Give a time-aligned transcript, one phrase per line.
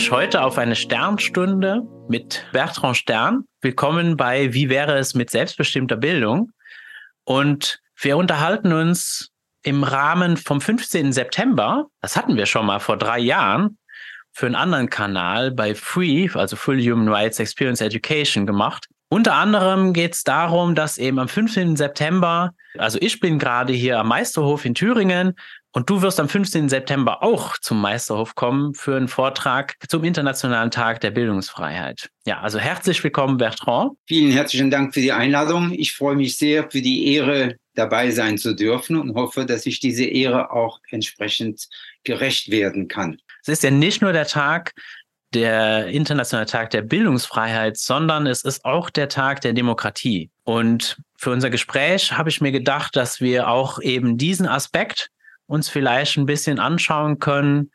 [0.00, 3.44] Mich heute auf eine Sternstunde mit Bertrand Stern.
[3.60, 6.52] Willkommen bei Wie wäre es mit selbstbestimmter Bildung?
[7.24, 9.28] Und wir unterhalten uns
[9.62, 11.12] im Rahmen vom 15.
[11.12, 13.76] September, das hatten wir schon mal vor drei Jahren,
[14.32, 18.86] für einen anderen Kanal bei Free, also Full Human Rights Experience Education gemacht.
[19.10, 21.76] Unter anderem geht es darum, dass eben am 15.
[21.76, 25.34] September, also ich bin gerade hier am Meisterhof in Thüringen
[25.72, 26.68] und du wirst am 15.
[26.68, 32.10] September auch zum Meisterhof kommen für einen Vortrag zum Internationalen Tag der Bildungsfreiheit.
[32.26, 33.92] Ja, also herzlich willkommen, Bertrand.
[34.06, 35.72] Vielen herzlichen Dank für die Einladung.
[35.72, 39.80] Ich freue mich sehr für die Ehre, dabei sein zu dürfen und hoffe, dass ich
[39.80, 41.68] diese Ehre auch entsprechend
[42.04, 43.18] gerecht werden kann.
[43.42, 44.74] Es ist ja nicht nur der Tag
[45.32, 50.30] der Internationale Tag der Bildungsfreiheit, sondern es ist auch der Tag der Demokratie.
[50.42, 55.10] Und für unser Gespräch habe ich mir gedacht, dass wir auch eben diesen Aspekt
[55.50, 57.72] uns vielleicht ein bisschen anschauen können,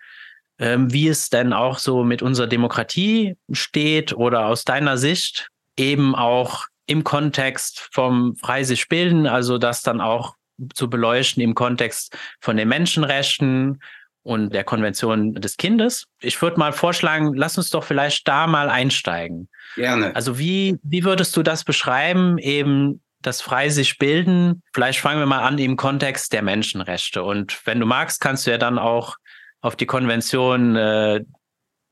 [0.59, 6.15] ähm, wie es denn auch so mit unserer Demokratie steht oder aus deiner Sicht eben
[6.15, 10.35] auch im Kontext vom frei sich bilden, also das dann auch
[10.73, 13.81] zu beleuchten im Kontext von den Menschenrechten
[14.23, 16.05] und der Konvention des Kindes.
[16.21, 19.49] Ich würde mal vorschlagen, lass uns doch vielleicht da mal einsteigen.
[19.75, 20.15] Gerne.
[20.15, 24.61] Also wie, wie würdest du das beschreiben, eben das frei sich bilden.
[24.73, 27.23] Vielleicht fangen wir mal an im Kontext der Menschenrechte.
[27.23, 29.17] Und wenn du magst, kannst du ja dann auch
[29.61, 31.23] auf die Konvention äh,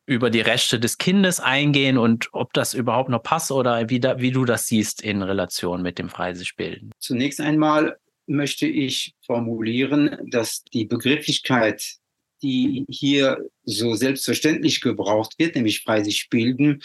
[0.05, 4.19] über die Rechte des Kindes eingehen und ob das überhaupt noch passt oder wie, da,
[4.19, 6.91] wie du das siehst in Relation mit dem frei sich bilden.
[6.99, 7.97] Zunächst einmal
[8.27, 11.95] möchte ich formulieren, dass die Begrifflichkeit,
[12.41, 16.81] die hier so selbstverständlich gebraucht wird, nämlich frei sich bilden,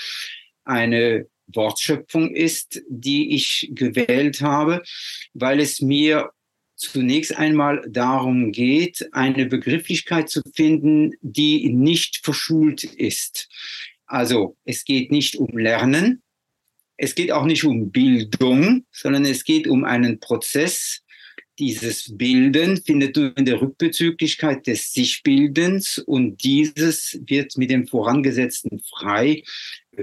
[0.65, 4.83] eine Wortschöpfung ist, die ich gewählt habe,
[5.35, 6.31] weil es mir
[6.77, 13.49] zunächst einmal darum geht, eine Begrifflichkeit zu finden, die nicht verschult ist.
[14.07, 16.23] Also es geht nicht um Lernen,
[16.97, 21.03] es geht auch nicht um Bildung, sondern es geht um einen Prozess,
[21.59, 28.81] dieses Bilden findet nur in der Rückbezüglichkeit des Sichbildens und dieses wird mit dem vorangesetzten
[28.81, 29.43] frei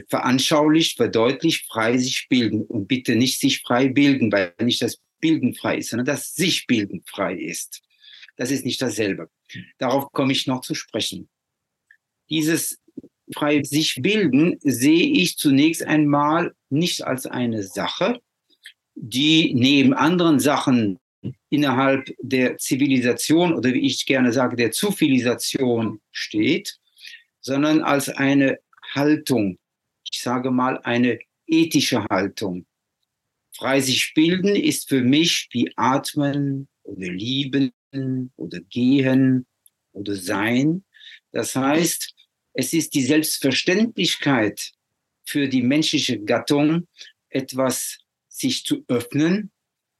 [0.08, 5.56] veranschaulicht, verdeutlicht, frei sich bilden und bitte nicht sich frei bilden, weil nicht das Bilden
[5.56, 7.82] frei ist, sondern das sich bilden frei ist.
[8.36, 9.30] Das ist nicht dasselbe.
[9.78, 11.30] Darauf komme ich noch zu sprechen.
[12.30, 12.80] Dieses
[13.34, 18.20] frei sich bilden sehe ich zunächst einmal nicht als eine Sache,
[18.96, 21.00] die neben anderen Sachen
[21.50, 26.78] innerhalb der Zivilisation oder wie ich gerne sage, der Zufilisation steht,
[27.42, 28.60] sondern als eine
[28.94, 29.58] Haltung,
[30.25, 32.66] sage mal eine ethische Haltung.
[33.56, 37.72] Frei sich bilden ist für mich wie atmen oder lieben
[38.35, 39.46] oder gehen
[39.94, 40.84] oder sein.
[41.31, 42.14] Das heißt,
[42.53, 44.72] es ist die Selbstverständlichkeit
[45.25, 46.88] für die menschliche Gattung,
[47.30, 49.52] etwas sich zu öffnen,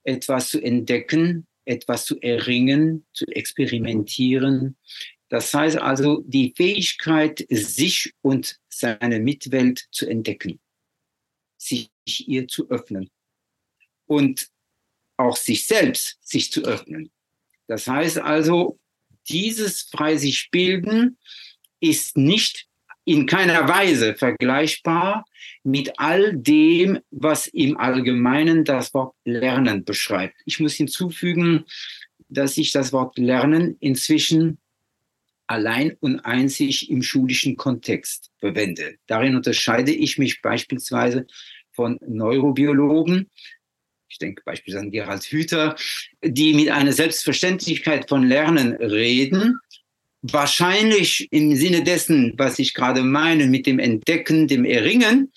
[0.03, 4.75] etwas zu entdecken, etwas zu erringen, zu experimentieren.
[5.35, 10.62] Das heißt also die Fähigkeit, sich und seine Mitwelt zu entdecken,
[11.57, 11.90] sich
[12.25, 13.09] ihr zu öffnen
[14.06, 14.47] und
[15.18, 17.12] auch sich selbst sich zu öffnen.
[17.68, 18.79] Das heißt also,
[19.28, 21.18] dieses frei sich bilden
[21.81, 22.69] ist nicht
[23.03, 25.25] in keiner Weise vergleichbar
[25.63, 30.38] mit all dem, was im Allgemeinen das Wort Lernen beschreibt.
[30.46, 31.66] Ich muss hinzufügen,
[32.29, 34.59] dass ich das Wort Lernen inzwischen
[35.47, 38.96] allein und einzig im schulischen Kontext verwende.
[39.08, 41.28] Darin unterscheide ich mich beispielsweise
[41.72, 43.30] von Neurobiologen,
[44.08, 45.76] ich denke beispielsweise an Gerald Hüther,
[46.24, 49.59] die mit einer Selbstverständlichkeit von Lernen reden,
[50.22, 55.34] wahrscheinlich im Sinne dessen, was ich gerade meine, mit dem Entdecken, dem Erringen,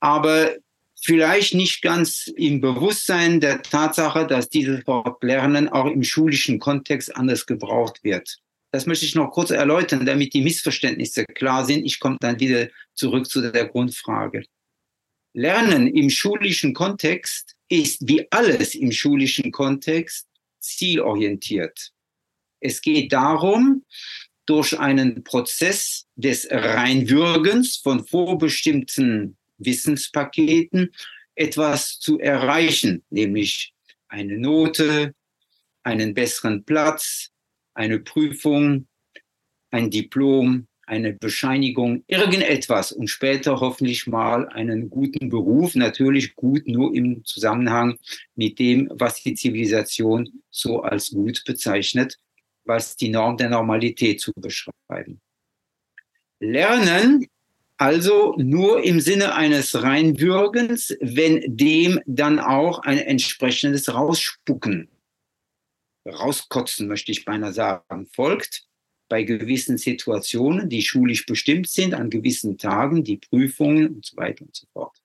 [0.00, 0.54] aber
[1.02, 7.14] vielleicht nicht ganz im Bewusstsein der Tatsache, dass dieses Wort Lernen auch im schulischen Kontext
[7.16, 8.38] anders gebraucht wird.
[8.74, 11.84] Das möchte ich noch kurz erläutern, damit die Missverständnisse klar sind.
[11.84, 14.42] Ich komme dann wieder zurück zu der Grundfrage.
[15.32, 20.26] Lernen im schulischen Kontext ist wie alles im schulischen Kontext
[20.58, 21.92] zielorientiert.
[22.58, 23.84] Es geht darum,
[24.44, 30.92] durch einen Prozess des Reinwürgens von vorbestimmten Wissenspaketen
[31.36, 33.72] etwas zu erreichen, nämlich
[34.08, 35.14] eine Note,
[35.84, 37.30] einen besseren Platz,
[37.74, 38.86] eine Prüfung,
[39.70, 46.94] ein Diplom, eine Bescheinigung, irgendetwas und später hoffentlich mal einen guten Beruf, natürlich gut nur
[46.94, 47.98] im Zusammenhang
[48.34, 52.18] mit dem, was die Zivilisation so als gut bezeichnet,
[52.64, 55.20] was die Norm der Normalität zu beschreiben.
[56.40, 57.26] Lernen
[57.76, 64.88] also nur im Sinne eines Reinwürgens, wenn dem dann auch ein entsprechendes Rausspucken,
[66.06, 68.66] rauskotzen möchte ich beinahe sagen, folgt
[69.08, 74.44] bei gewissen Situationen, die schulisch bestimmt sind, an gewissen Tagen, die Prüfungen und so weiter
[74.44, 74.96] und so fort.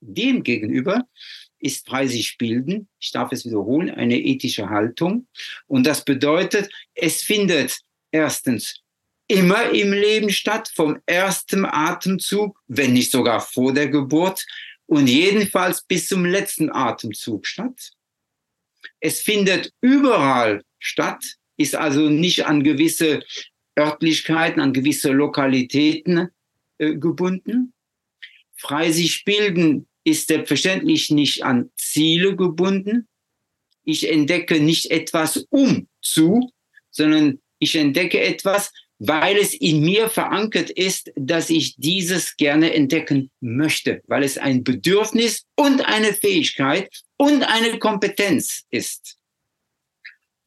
[0.00, 1.06] Demgegenüber
[1.58, 5.26] ist frei sich bilden, ich darf es wiederholen, eine ethische Haltung.
[5.66, 7.80] Und das bedeutet, es findet
[8.10, 8.82] erstens
[9.26, 14.46] immer im Leben statt, vom ersten Atemzug, wenn nicht sogar vor der Geburt
[14.86, 17.92] und jedenfalls bis zum letzten Atemzug statt.
[19.06, 21.22] Es findet überall statt,
[21.56, 23.22] ist also nicht an gewisse
[23.78, 26.30] Örtlichkeiten, an gewisse Lokalitäten
[26.78, 27.72] äh, gebunden.
[28.56, 33.06] Frei sich bilden ist selbstverständlich nicht an Ziele gebunden.
[33.84, 36.50] Ich entdecke nicht etwas um zu,
[36.90, 43.30] sondern ich entdecke etwas, weil es in mir verankert ist, dass ich dieses gerne entdecken
[43.40, 49.16] möchte, weil es ein Bedürfnis und eine Fähigkeit und eine Kompetenz ist.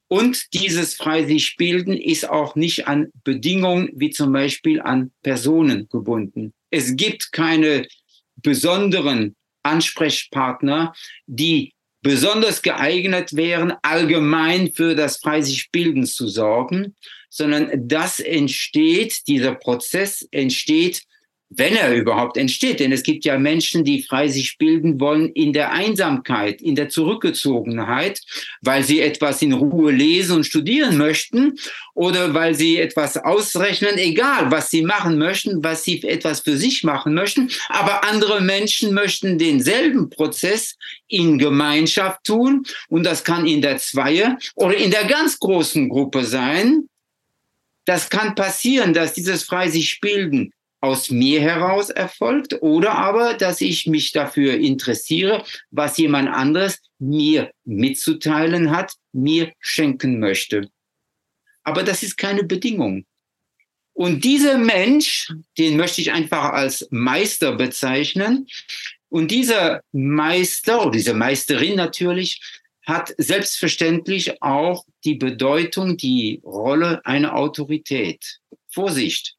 [0.07, 5.88] Und dieses frei sich bilden ist auch nicht an Bedingungen wie zum Beispiel an Personen
[5.90, 6.54] gebunden.
[6.72, 7.88] Es gibt keine
[8.36, 10.94] besonderen Ansprechpartner,
[11.28, 16.96] die besonders geeignet wären, allgemein für das frei sich bilden zu sorgen,
[17.30, 21.04] sondern das entsteht, dieser Prozess entsteht
[21.50, 22.80] wenn er überhaupt entsteht.
[22.80, 26.90] Denn es gibt ja Menschen, die frei sich bilden wollen in der Einsamkeit, in der
[26.90, 28.22] Zurückgezogenheit,
[28.62, 31.57] weil sie etwas in Ruhe lesen und studieren möchten
[31.94, 36.84] oder weil sie etwas ausrechnen, egal was sie machen möchten, was sie etwas für sich
[36.84, 37.50] machen möchten.
[37.68, 44.38] Aber andere Menschen möchten denselben Prozess in Gemeinschaft tun und das kann in der Zweier
[44.56, 46.88] oder in der ganz großen Gruppe sein.
[47.86, 53.62] Das kann passieren, dass dieses frei sich bilden aus mir heraus erfolgt oder aber, dass
[53.62, 60.70] ich mich dafür interessiere, was jemand anderes mir mitzuteilen hat, mir schenken möchte.
[61.64, 63.06] Aber das ist keine Bedingung.
[63.94, 68.48] Und dieser Mensch, den möchte ich einfach als Meister bezeichnen.
[69.10, 72.40] Und dieser Meister oder diese Meisterin natürlich
[72.86, 78.40] hat selbstverständlich auch die Bedeutung, die Rolle einer Autorität.
[78.72, 79.36] Vorsicht,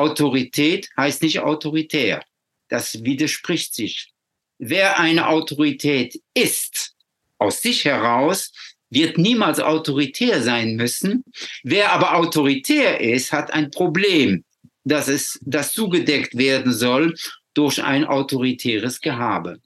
[0.00, 2.24] Autorität heißt nicht autoritär.
[2.68, 4.12] Das widerspricht sich.
[4.58, 6.94] Wer eine Autorität ist,
[7.38, 8.52] aus sich heraus,
[8.90, 11.24] wird niemals autoritär sein müssen.
[11.62, 14.44] Wer aber autoritär ist, hat ein Problem,
[14.84, 17.14] dass es, das zugedeckt werden soll
[17.54, 19.60] durch ein autoritäres Gehabe.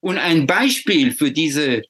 [0.00, 1.82] Und ein Beispiel für diese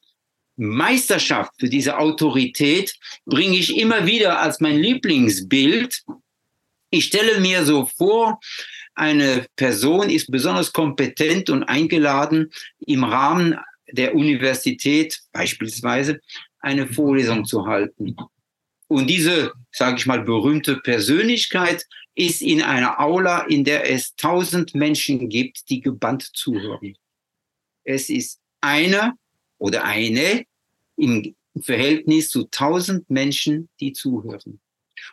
[0.55, 2.95] Meisterschaft, für diese Autorität
[3.25, 6.03] bringe ich immer wieder als mein Lieblingsbild
[6.93, 8.39] ich stelle mir so vor,
[8.93, 12.51] eine Person ist besonders kompetent und eingeladen,
[12.85, 13.57] im Rahmen
[13.91, 16.19] der Universität beispielsweise
[16.59, 18.15] eine Vorlesung zu halten.
[18.87, 21.83] Und diese, sage ich mal, berühmte Persönlichkeit
[22.13, 26.95] ist in einer Aula, in der es tausend Menschen gibt, die gebannt zuhören.
[27.83, 29.13] Es ist einer
[29.57, 30.45] oder eine
[30.95, 34.59] im Verhältnis zu tausend Menschen, die zuhören.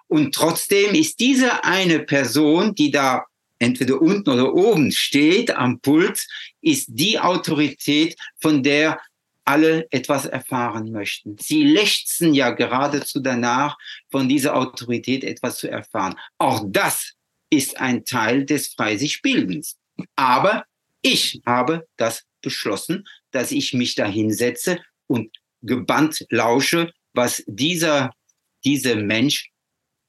[0.09, 3.25] Und trotzdem ist diese eine Person, die da
[3.59, 6.27] entweder unten oder oben steht am Pult,
[6.61, 8.99] ist die Autorität, von der
[9.45, 11.37] alle etwas erfahren möchten.
[11.39, 13.77] Sie lechzen ja geradezu danach,
[14.11, 16.15] von dieser Autorität etwas zu erfahren.
[16.39, 17.15] Auch das
[17.51, 19.77] ist ein Teil des Freisichbildens.
[20.17, 20.65] Aber
[21.03, 28.15] ich habe das beschlossen, dass ich mich da hinsetze und gebannt lausche, was dieser,
[28.65, 29.50] dieser Mensch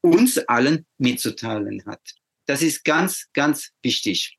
[0.02, 2.00] uns allen mitzuteilen hat.
[2.46, 4.38] Das ist ganz, ganz wichtig.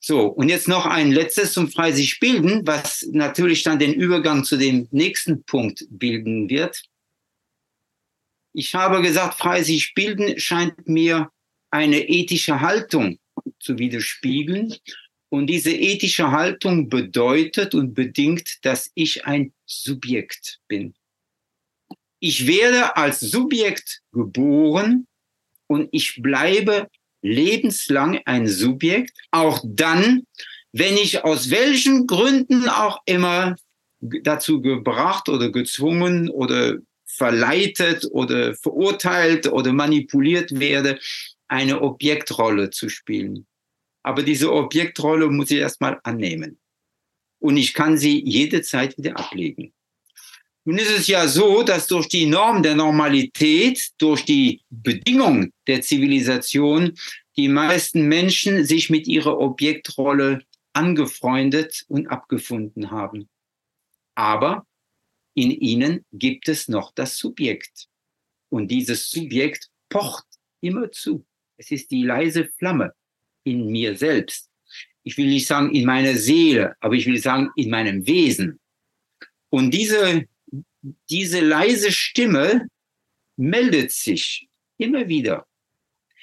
[0.00, 4.44] So, und jetzt noch ein letztes zum frei sich bilden, was natürlich dann den Übergang
[4.44, 6.82] zu dem nächsten Punkt bilden wird.
[8.52, 11.30] Ich habe gesagt, frei sich bilden scheint mir
[11.70, 13.18] eine ethische Haltung
[13.58, 14.74] zu widerspiegeln.
[15.30, 20.94] Und diese ethische Haltung bedeutet und bedingt, dass ich ein Subjekt bin.
[22.26, 25.06] Ich werde als Subjekt geboren
[25.66, 26.88] und ich bleibe
[27.20, 30.22] lebenslang ein Subjekt, auch dann,
[30.72, 33.56] wenn ich aus welchen Gründen auch immer
[34.00, 40.98] dazu gebracht oder gezwungen oder verleitet oder verurteilt oder manipuliert werde,
[41.48, 43.46] eine Objektrolle zu spielen.
[44.02, 46.58] Aber diese Objektrolle muss ich erstmal annehmen.
[47.38, 49.74] Und ich kann sie jede Zeit wieder ablegen.
[50.64, 55.82] Nun ist es ja so, dass durch die Norm der Normalität, durch die Bedingung der
[55.82, 56.94] Zivilisation,
[57.36, 60.42] die meisten Menschen sich mit ihrer Objektrolle
[60.72, 63.28] angefreundet und abgefunden haben.
[64.14, 64.66] Aber
[65.34, 67.88] in ihnen gibt es noch das Subjekt.
[68.48, 70.26] Und dieses Subjekt pocht
[70.60, 71.26] immer zu.
[71.56, 72.94] Es ist die leise Flamme
[73.44, 74.48] in mir selbst.
[75.02, 78.58] Ich will nicht sagen in meiner Seele, aber ich will sagen in meinem Wesen.
[79.50, 80.26] Und diese,
[81.08, 82.68] diese leise Stimme
[83.36, 85.46] meldet sich immer wieder.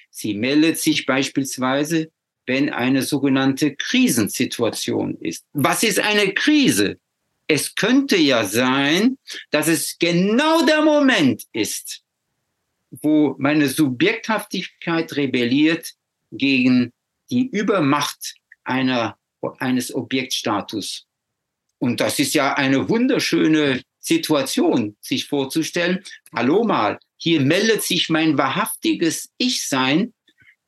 [0.09, 2.11] Sie meldet sich beispielsweise,
[2.45, 5.45] wenn eine sogenannte Krisensituation ist.
[5.53, 6.99] Was ist eine Krise?
[7.47, 9.17] Es könnte ja sein,
[9.49, 12.01] dass es genau der Moment ist,
[12.89, 15.93] wo meine Subjekthaftigkeit rebelliert
[16.31, 16.91] gegen
[17.29, 19.17] die Übermacht einer,
[19.59, 21.07] eines Objektstatus.
[21.79, 26.03] Und das ist ja eine wunderschöne Situation, sich vorzustellen.
[26.35, 30.13] Hallo mal, hier meldet sich mein wahrhaftiges Ich-Sein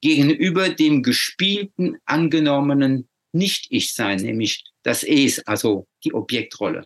[0.02, 6.86] gegenüber dem gespielten, angenommenen Nicht-Ich-Sein, nämlich das Es, also die Objektrolle.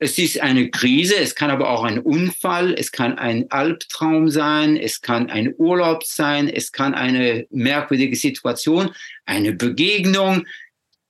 [0.00, 4.76] Es ist eine Krise, es kann aber auch ein Unfall, es kann ein Albtraum sein,
[4.76, 8.90] es kann ein Urlaub sein, es kann eine merkwürdige Situation,
[9.26, 10.46] eine Begegnung.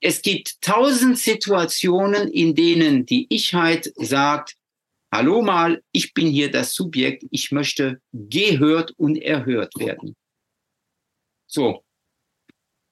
[0.00, 4.56] Es gibt tausend Situationen, in denen die Ichheit sagt,
[5.12, 10.14] hallo mal, ich bin hier das Subjekt, ich möchte gehört und erhört werden.
[11.46, 11.82] So,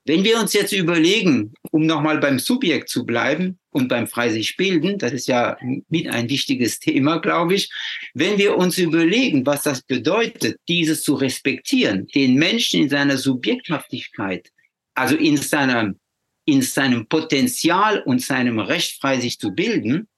[0.06, 4.56] wenn wir uns jetzt überlegen, um nochmal beim Subjekt zu bleiben und beim frei sich
[4.56, 5.58] bilden, das ist ja
[5.88, 7.68] mit ein wichtiges Thema, glaube ich,
[8.14, 14.52] wenn wir uns überlegen, was das bedeutet, dieses zu respektieren, den Menschen in seiner Subjekthaftigkeit,
[14.94, 15.98] also in seinem,
[16.46, 20.08] in seinem Potenzial und seinem Recht frei sich zu bilden,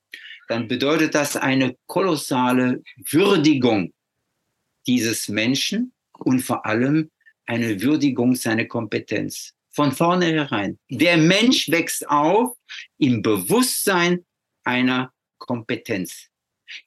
[0.47, 3.92] dann bedeutet das eine kolossale Würdigung
[4.87, 7.11] dieses Menschen und vor allem
[7.47, 10.78] eine Würdigung seiner Kompetenz von vornherein.
[10.90, 12.56] Der Mensch wächst auf
[12.99, 14.25] im Bewusstsein
[14.64, 16.28] einer Kompetenz.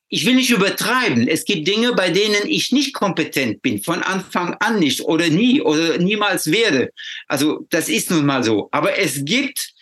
[0.09, 1.27] Ich will nicht übertreiben.
[1.27, 5.61] Es gibt Dinge, bei denen ich nicht kompetent bin, von Anfang an nicht oder nie
[5.61, 6.91] oder niemals werde.
[7.27, 8.69] Also das ist nun mal so.
[8.71, 9.73] Aber es gibt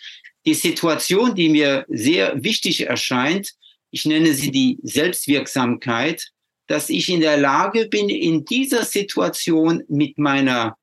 [0.46, 3.50] die Situation, die mir sehr wichtig erscheint.
[3.90, 6.28] Ich nenne sie die Selbstwirksamkeit,
[6.66, 10.76] dass ich in der Lage bin, in dieser Situation mit meiner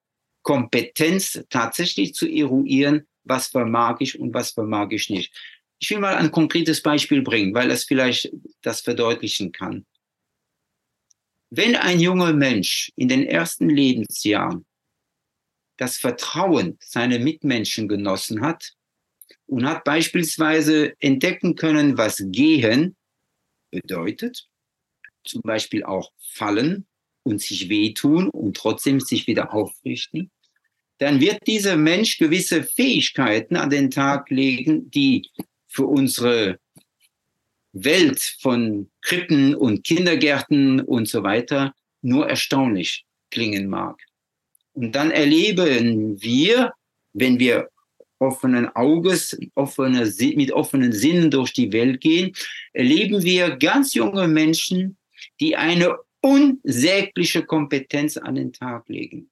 [0.43, 5.33] Kompetenz tatsächlich zu eruieren, was vermag ich und was vermag ich nicht.
[5.79, 8.31] Ich will mal ein konkretes Beispiel bringen, weil es vielleicht
[8.61, 9.85] das verdeutlichen kann.
[11.49, 14.65] Wenn ein junger Mensch in den ersten Lebensjahren
[15.77, 18.73] das Vertrauen seiner Mitmenschen genossen hat
[19.45, 22.97] und hat beispielsweise entdecken können, was gehen
[23.71, 24.47] bedeutet,
[25.23, 26.87] zum Beispiel auch fallen
[27.23, 30.31] und sich wehtun und trotzdem sich wieder aufrichten,
[30.97, 35.29] dann wird dieser Mensch gewisse Fähigkeiten an den Tag legen, die
[35.77, 36.57] für unsere
[37.71, 44.01] Welt von Krippen und Kindergärten und so weiter nur erstaunlich klingen mag.
[44.73, 46.73] Und dann erleben wir,
[47.13, 47.69] wenn wir
[48.17, 52.33] offenen Auges, offene, mit offenen Sinnen durch die Welt gehen,
[52.73, 54.97] erleben wir ganz junge Menschen,
[55.39, 59.29] die eine unsägliche Kompetenz an den Tag legen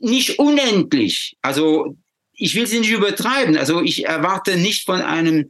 [0.00, 1.36] nicht unendlich.
[1.42, 1.96] Also
[2.36, 3.56] ich will sie nicht übertreiben.
[3.56, 5.48] Also ich erwarte nicht von einem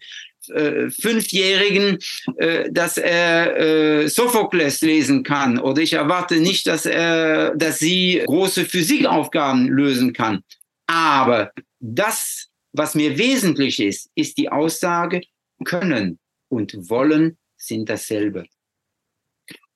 [0.49, 1.99] äh, Fünfjährigen,
[2.37, 5.59] äh, dass er äh, Sophokles lesen kann.
[5.59, 10.43] Oder ich erwarte nicht, dass er, dass sie große Physikaufgaben lösen kann.
[10.87, 11.51] Aber
[11.81, 15.23] das, was mir wesentlich ist, ist die Aussage,
[15.65, 18.45] können und wollen sind dasselbe.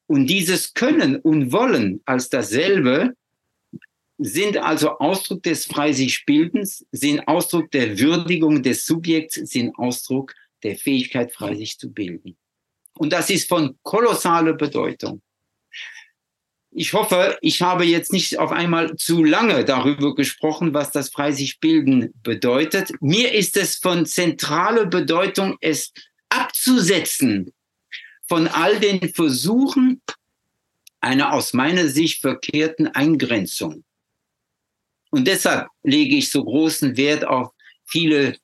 [0.07, 3.14] Und dieses Können und Wollen als dasselbe
[4.23, 10.35] sind also Ausdruck des frei sich Bildens, sind Ausdruck der Würdigung des Subjekts, sind Ausdruck
[10.62, 12.37] der Fähigkeit, frei sich zu bilden.
[12.99, 15.23] Und das ist von kolossaler Bedeutung.
[16.71, 21.33] Ich hoffe, ich habe jetzt nicht auf einmal zu lange darüber gesprochen, was das frei
[21.33, 22.93] sich bilden bedeutet.
[23.00, 25.93] Mir ist es von zentraler Bedeutung, es
[26.29, 27.53] abzusetzen
[28.29, 30.03] von all den Versuchen,
[31.00, 33.83] einer aus meiner Sicht verkehrten Eingrenzung.
[35.11, 37.52] Und deshalb lege ich so großen Wert auf
[37.87, 38.37] viele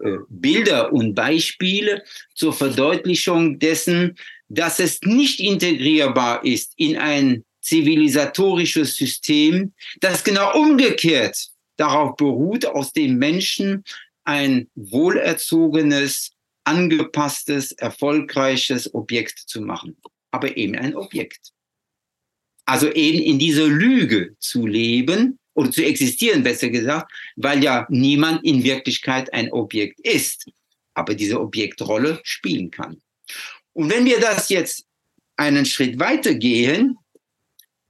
[0.00, 2.02] äh, Bilder und Beispiele
[2.34, 4.16] zur Verdeutlichung dessen,
[4.48, 12.92] dass es nicht integrierbar ist in ein zivilisatorisches System, das genau umgekehrt darauf beruht, aus
[12.92, 13.84] dem Menschen
[14.24, 16.30] ein wohlerzogenes,
[16.64, 19.96] angepasstes, erfolgreiches Objekt zu machen.
[20.30, 21.52] Aber eben ein Objekt.
[22.66, 28.44] Also eben in dieser Lüge zu leben oder zu existieren, besser gesagt, weil ja niemand
[28.44, 30.46] in Wirklichkeit ein Objekt ist,
[30.94, 33.00] aber diese Objektrolle spielen kann.
[33.72, 34.86] Und wenn wir das jetzt
[35.36, 36.96] einen Schritt weiter gehen,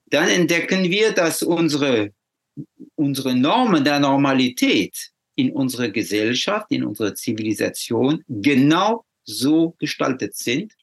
[0.06, 2.12] dann entdecken wir, dass unsere,
[2.94, 10.74] unsere Normen der Normalität in unserer Gesellschaft, in unserer Zivilisation genau so gestaltet sind,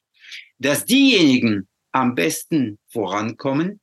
[0.58, 3.80] dass diejenigen am besten vorankommen,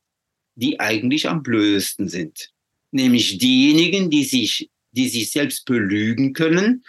[0.54, 2.50] die eigentlich am blödesten sind.
[2.92, 6.84] Nämlich diejenigen, die sich, die sich selbst belügen können,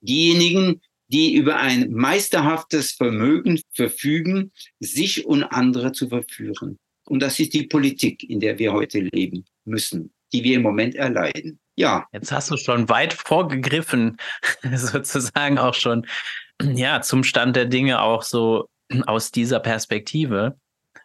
[0.00, 6.78] diejenigen, die über ein meisterhaftes Vermögen verfügen, sich und andere zu verführen.
[7.06, 10.94] Und das ist die Politik, in der wir heute leben müssen, die wir im Moment
[10.94, 11.58] erleiden.
[11.76, 12.06] Ja.
[12.12, 14.16] Jetzt hast du schon weit vorgegriffen,
[14.74, 16.06] sozusagen auch schon,
[16.62, 18.68] ja, zum Stand der Dinge auch so
[19.06, 20.56] aus dieser Perspektive.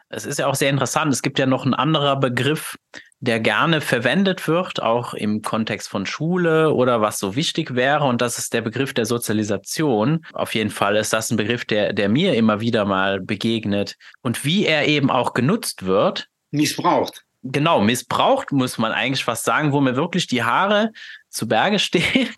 [0.09, 1.11] Es ist ja auch sehr interessant.
[1.13, 2.77] Es gibt ja noch einen anderen Begriff,
[3.21, 8.05] der gerne verwendet wird, auch im Kontext von Schule oder was so wichtig wäre.
[8.05, 10.25] Und das ist der Begriff der Sozialisation.
[10.33, 13.97] Auf jeden Fall ist das ein Begriff, der, der mir immer wieder mal begegnet.
[14.21, 16.27] Und wie er eben auch genutzt wird.
[16.51, 17.25] Missbraucht.
[17.43, 20.91] Genau, missbraucht muss man eigentlich fast sagen, wo mir wirklich die Haare
[21.29, 22.29] zu Berge stehen.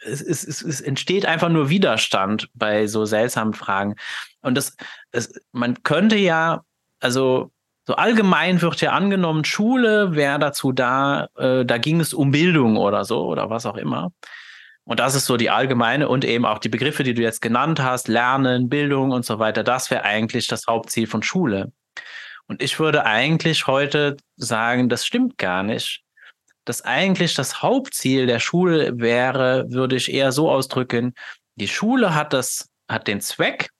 [0.00, 3.96] Es, es, es, es entsteht einfach nur Widerstand bei so seltsamen Fragen.
[4.40, 4.76] Und das,
[5.10, 6.64] es, man könnte ja,
[7.00, 7.50] also
[7.86, 12.76] so allgemein wird ja angenommen, Schule wäre dazu da, äh, da ging es um Bildung
[12.76, 14.12] oder so oder was auch immer.
[14.84, 17.80] Und das ist so die allgemeine und eben auch die Begriffe, die du jetzt genannt
[17.80, 21.72] hast, Lernen, Bildung und so weiter, das wäre eigentlich das Hauptziel von Schule.
[22.46, 26.02] Und ich würde eigentlich heute sagen, das stimmt gar nicht.
[26.64, 31.14] Das eigentlich das Hauptziel der Schule wäre, würde ich eher so ausdrücken,
[31.56, 33.70] die Schule hat das, hat den Zweck,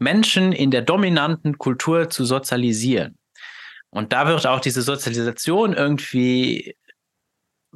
[0.00, 3.18] Menschen in der dominanten Kultur zu sozialisieren.
[3.90, 6.76] Und da wird auch diese Sozialisation irgendwie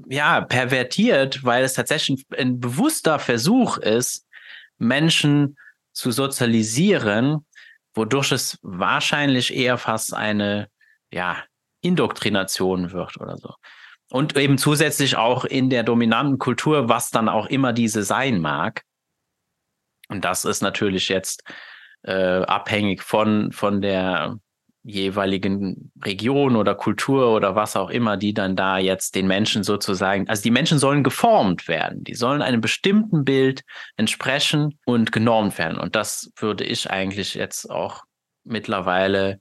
[0.09, 4.27] ja pervertiert, weil es tatsächlich ein bewusster Versuch ist,
[4.79, 5.57] Menschen
[5.93, 7.47] zu sozialisieren,
[7.95, 10.69] wodurch es wahrscheinlich eher fast eine
[11.13, 11.45] ja
[11.83, 13.55] Indoktrination wird oder so.
[14.11, 18.83] Und eben zusätzlich auch in der dominanten Kultur, was dann auch immer diese sein mag.
[20.09, 21.43] Und das ist natürlich jetzt
[22.05, 24.39] äh, abhängig von, von der
[24.85, 30.29] jeweiligen Region oder Kultur oder was auch immer, die dann da jetzt den Menschen sozusagen,
[30.29, 33.63] also die Menschen sollen geformt werden, die sollen einem bestimmten Bild
[33.97, 35.79] entsprechen und genormt werden.
[35.79, 38.05] Und das würde ich eigentlich jetzt auch
[38.45, 39.41] mittlerweile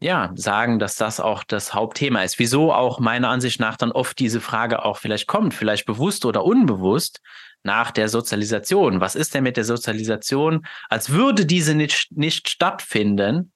[0.00, 2.38] ja, sagen, dass das auch das Hauptthema ist.
[2.38, 6.44] Wieso auch meiner Ansicht nach dann oft diese Frage auch vielleicht kommt, vielleicht bewusst oder
[6.44, 7.20] unbewusst,
[7.62, 9.00] nach der Sozialisation.
[9.00, 10.66] Was ist denn mit der Sozialisation?
[10.88, 13.52] Als würde diese nicht, nicht stattfinden,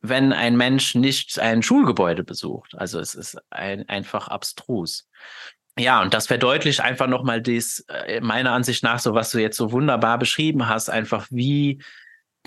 [0.00, 2.74] wenn ein Mensch nicht ein Schulgebäude besucht.
[2.76, 5.08] Also es ist ein, einfach abstrus.
[5.78, 9.56] Ja, und das verdeutlicht einfach nochmal dies, äh, meiner Ansicht nach, so was du jetzt
[9.56, 11.82] so wunderbar beschrieben hast, einfach wie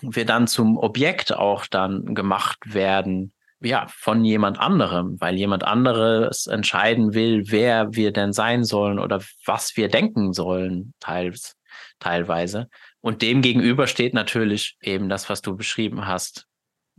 [0.01, 6.47] wir dann zum Objekt auch dann gemacht werden ja, von jemand anderem, weil jemand anderes
[6.47, 11.55] entscheiden will, wer wir denn sein sollen oder was wir denken sollen, teils,
[11.99, 12.69] teilweise.
[13.01, 16.45] Und dem gegenüber steht natürlich eben das, was du beschrieben hast,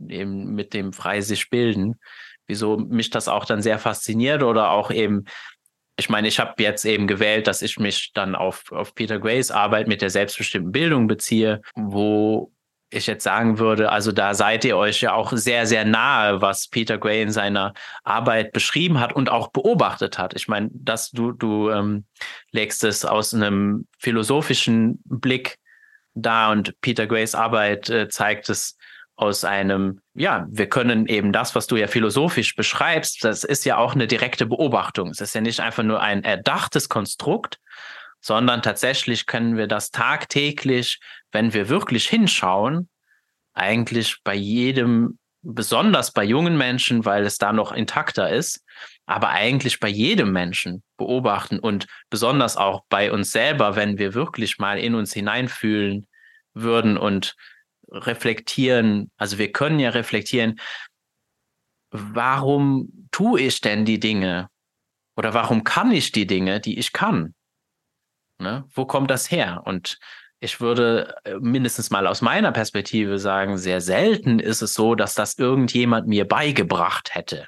[0.07, 1.99] eben mit dem frei sich bilden.
[2.47, 5.25] Wieso mich das auch dann sehr fasziniert oder auch eben,
[5.97, 9.51] ich meine, ich habe jetzt eben gewählt, dass ich mich dann auf, auf Peter Grays
[9.51, 12.51] Arbeit mit der selbstbestimmten Bildung beziehe, wo
[12.89, 16.67] ich jetzt sagen würde, also da seid ihr euch ja auch sehr, sehr nahe, was
[16.67, 17.73] Peter Gray in seiner
[18.03, 20.33] Arbeit beschrieben hat und auch beobachtet hat.
[20.35, 22.05] Ich meine, dass du, du ähm,
[22.51, 25.57] legst es aus einem philosophischen Blick
[26.15, 28.75] da und Peter Grays Arbeit äh, zeigt es
[29.15, 33.77] aus einem, ja, wir können eben das, was du ja philosophisch beschreibst, das ist ja
[33.77, 35.09] auch eine direkte Beobachtung.
[35.09, 37.59] Es ist ja nicht einfach nur ein erdachtes Konstrukt,
[38.21, 40.99] sondern tatsächlich können wir das tagtäglich,
[41.31, 42.89] wenn wir wirklich hinschauen,
[43.53, 48.63] eigentlich bei jedem, besonders bei jungen Menschen, weil es da noch intakter ist,
[49.05, 54.59] aber eigentlich bei jedem Menschen beobachten und besonders auch bei uns selber, wenn wir wirklich
[54.59, 56.07] mal in uns hineinfühlen
[56.53, 57.35] würden und
[57.91, 60.59] reflektieren, also wir können ja reflektieren,
[61.91, 64.49] warum tue ich denn die Dinge?
[65.17, 67.33] Oder warum kann ich die Dinge, die ich kann?
[68.39, 68.63] Ne?
[68.73, 69.61] Wo kommt das her?
[69.65, 69.99] Und
[70.39, 75.13] ich würde äh, mindestens mal aus meiner Perspektive sagen, sehr selten ist es so, dass
[75.13, 77.47] das irgendjemand mir beigebracht hätte.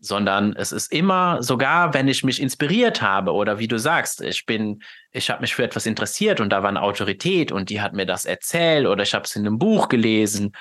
[0.00, 4.46] Sondern es ist immer, sogar wenn ich mich inspiriert habe oder wie du sagst, ich
[4.46, 7.92] bin, ich habe mich für etwas interessiert und da war eine Autorität und die hat
[7.92, 10.52] mir das erzählt oder ich habe es in einem Buch gelesen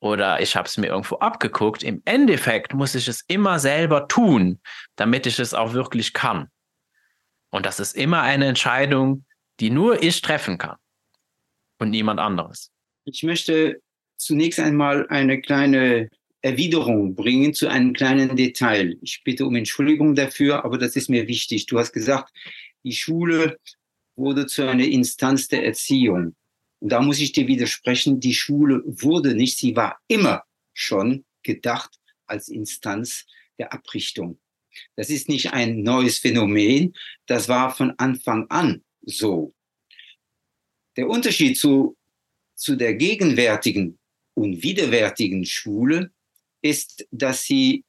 [0.00, 1.82] oder ich habe es mir irgendwo abgeguckt.
[1.82, 4.60] Im Endeffekt muss ich es immer selber tun,
[4.96, 6.48] damit ich es auch wirklich kann.
[7.52, 9.24] Und das ist immer eine Entscheidung,
[9.60, 10.76] die nur ich treffen kann
[11.78, 12.70] und niemand anderes.
[13.04, 13.80] Ich möchte
[14.16, 16.08] zunächst einmal eine kleine
[16.40, 18.96] Erwiderung bringen zu einem kleinen Detail.
[19.02, 21.66] Ich bitte um Entschuldigung dafür, aber das ist mir wichtig.
[21.66, 22.32] Du hast gesagt,
[22.84, 23.58] die Schule
[24.16, 26.34] wurde zu einer Instanz der Erziehung.
[26.80, 31.96] Und da muss ich dir widersprechen, die Schule wurde nicht, sie war immer schon gedacht
[32.26, 33.26] als Instanz
[33.58, 34.40] der Abrichtung.
[34.96, 36.94] Das ist nicht ein neues Phänomen,
[37.26, 39.54] das war von Anfang an so.
[40.96, 41.96] Der Unterschied zu,
[42.54, 43.98] zu der gegenwärtigen
[44.34, 46.10] und widerwärtigen Schule
[46.62, 47.84] ist, dass sie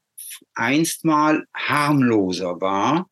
[0.54, 3.10] einstmal harmloser war,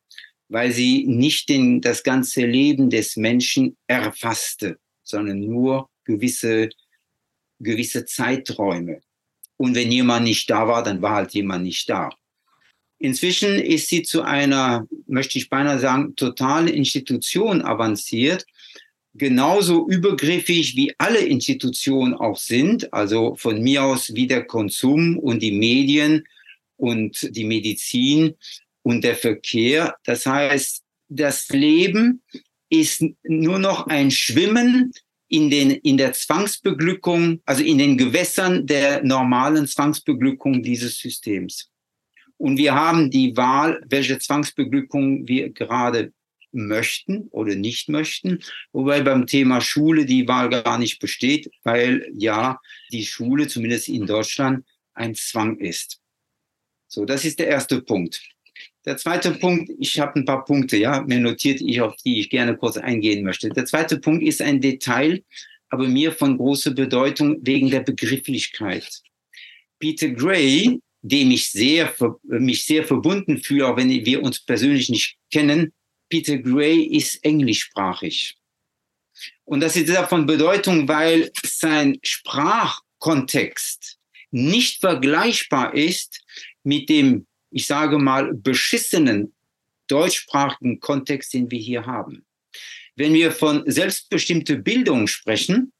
[0.48, 6.68] weil sie nicht den, das ganze Leben des Menschen erfasste, sondern nur gewisse,
[7.58, 9.00] gewisse Zeiträume.
[9.56, 12.10] Und wenn jemand nicht da war, dann war halt jemand nicht da.
[13.02, 18.46] Inzwischen ist sie zu einer, möchte ich beinahe sagen, totalen Institution avanciert,
[19.12, 25.42] genauso übergriffig wie alle Institutionen auch sind, also von mir aus wie der Konsum und
[25.42, 26.22] die Medien
[26.76, 28.36] und die Medizin
[28.82, 29.96] und der Verkehr.
[30.04, 32.22] Das heißt, das Leben
[32.70, 34.92] ist nur noch ein Schwimmen
[35.26, 41.71] in, den, in der Zwangsbeglückung, also in den Gewässern der normalen Zwangsbeglückung dieses Systems.
[42.42, 46.12] Und wir haben die Wahl, welche Zwangsbeglückung wir gerade
[46.50, 48.40] möchten oder nicht möchten.
[48.72, 52.58] Wobei beim Thema Schule die Wahl gar nicht besteht, weil ja
[52.90, 56.00] die Schule, zumindest in Deutschland, ein Zwang ist.
[56.88, 58.20] So, das ist der erste Punkt.
[58.86, 62.28] Der zweite Punkt, ich habe ein paar Punkte, ja, mir notiert ich, auf die ich
[62.28, 63.50] gerne kurz eingehen möchte.
[63.50, 65.22] Der zweite Punkt ist ein Detail,
[65.68, 69.00] aber mir von großer Bedeutung wegen der Begrifflichkeit.
[69.78, 75.18] Peter Gray dem ich sehr, mich sehr verbunden fühle, auch wenn wir uns persönlich nicht
[75.30, 75.72] kennen.
[76.08, 78.36] Peter Gray ist englischsprachig.
[79.44, 83.98] Und das ist davon Bedeutung, weil sein Sprachkontext
[84.30, 86.24] nicht vergleichbar ist
[86.62, 89.34] mit dem, ich sage mal, beschissenen
[89.88, 92.24] deutschsprachigen Kontext, den wir hier haben.
[92.94, 95.72] Wenn wir von selbstbestimmter Bildung sprechen,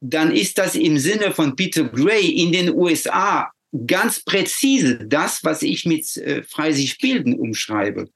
[0.00, 3.50] dann ist das im Sinne von Peter Gray in den USA
[3.86, 8.08] ganz präzise das, was ich mit äh, frei sich bilden umschreibe.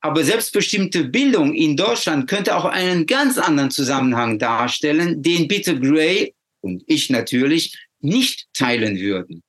[0.00, 6.34] Aber selbstbestimmte Bildung in Deutschland könnte auch einen ganz anderen Zusammenhang darstellen, den Peter Gray
[6.60, 9.42] und ich natürlich nicht teilen würden.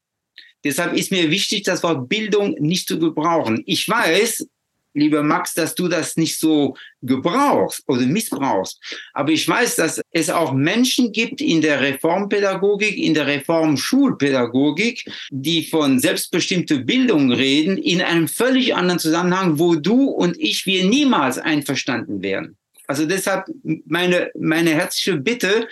[0.64, 3.64] Deshalb ist mir wichtig, das Wort Bildung nicht zu gebrauchen.
[3.66, 4.48] Ich weiß,
[4.96, 8.82] lieber Max, dass du das nicht so gebrauchst oder missbrauchst.
[9.14, 15.66] Aber ich weiß, dass es auch Menschen gibt in der Reformpädagogik, in der Reformschulpädagogik, die
[15.66, 21.38] von selbstbestimmter Bildung reden, in einem völlig anderen Zusammenhang, wo du und ich, wir niemals
[21.38, 22.58] einverstanden wären.
[22.88, 23.46] Also deshalb
[23.86, 25.68] meine, meine herzliche Bitte,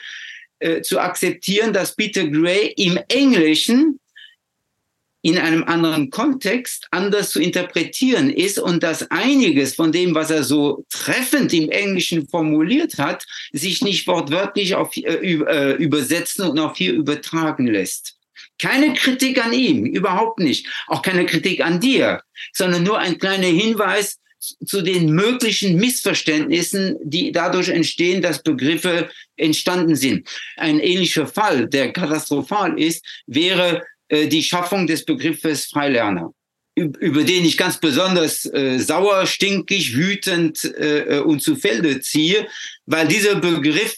[0.60, 4.00] äh, zu akzeptieren, dass Peter Gray im Englischen
[5.24, 10.44] in einem anderen Kontext anders zu interpretieren ist und dass einiges von dem, was er
[10.44, 16.76] so treffend im Englischen formuliert hat, sich nicht wortwörtlich auf, äh, äh, übersetzen und auch
[16.76, 18.18] hier übertragen lässt.
[18.60, 20.68] Keine Kritik an ihm, überhaupt nicht.
[20.88, 24.20] Auch keine Kritik an dir, sondern nur ein kleiner Hinweis
[24.66, 30.28] zu den möglichen Missverständnissen, die dadurch entstehen, dass Begriffe entstanden sind.
[30.58, 33.84] Ein ähnlicher Fall, der katastrophal ist, wäre
[34.28, 36.34] die Schaffung des Begriffes Freilerner,
[36.76, 42.47] über den ich ganz besonders äh, sauer, stinkig, wütend äh, und zu Felde ziehe,
[42.86, 43.95] weil dieser Begriff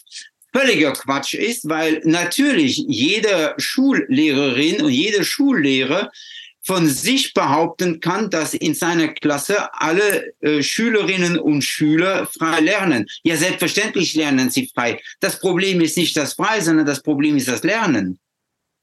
[0.52, 6.10] völliger Quatsch ist, weil natürlich jede Schullehrerin und jede Schullehrer
[6.66, 13.06] von sich behaupten kann, dass in seiner Klasse alle äh, Schülerinnen und Schüler frei lernen.
[13.22, 15.00] Ja, selbstverständlich lernen sie frei.
[15.20, 18.18] Das Problem ist nicht das Frei, sondern das Problem ist das Lernen.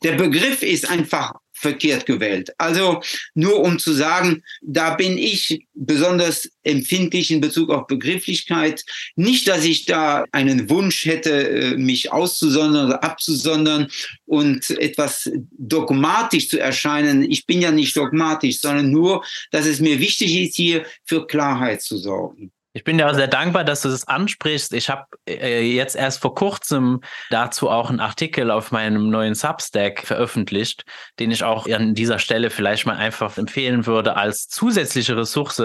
[0.04, 2.54] Der Begriff ist einfach verkehrt gewählt.
[2.58, 3.02] Also
[3.36, 8.84] nur um zu sagen, da bin ich besonders empfindlich in Bezug auf Begrifflichkeit.
[9.16, 13.88] Nicht, dass ich da einen Wunsch hätte, äh, mich auszusondern oder abzusondern
[14.26, 17.24] und etwas dogmatisch zu erscheinen.
[17.24, 21.82] Ich bin ja nicht dogmatisch, sondern nur, dass es mir wichtig ist, hier für Klarheit
[21.82, 22.52] zu sorgen.
[22.76, 24.74] Ich bin ja sehr dankbar, dass du das ansprichst.
[24.74, 30.02] Ich habe äh, jetzt erst vor kurzem dazu auch einen Artikel auf meinem neuen Substack
[30.02, 30.84] veröffentlicht,
[31.20, 35.62] den ich auch an dieser Stelle vielleicht mal einfach empfehlen würde als zusätzliche Ressource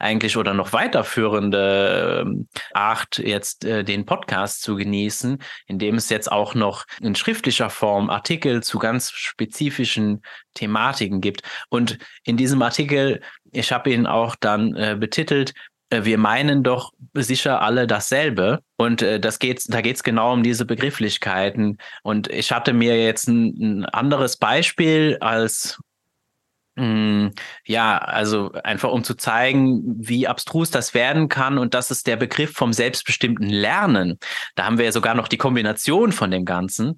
[0.00, 6.32] eigentlich oder noch weiterführende äh, Art, jetzt äh, den Podcast zu genießen, indem es jetzt
[6.32, 10.22] auch noch in schriftlicher Form Artikel zu ganz spezifischen
[10.54, 11.42] Thematiken gibt.
[11.68, 13.20] Und in diesem Artikel,
[13.52, 15.52] ich habe ihn auch dann äh, betitelt,
[15.90, 18.60] wir meinen doch sicher alle dasselbe.
[18.76, 21.78] Und äh, das geht's, da geht es genau um diese Begrifflichkeiten.
[22.02, 25.80] Und ich hatte mir jetzt ein, ein anderes Beispiel als
[26.76, 31.58] ja, also einfach um zu zeigen, wie abstrus das werden kann.
[31.58, 34.18] Und das ist der Begriff vom selbstbestimmten Lernen.
[34.54, 36.96] Da haben wir ja sogar noch die Kombination von dem Ganzen.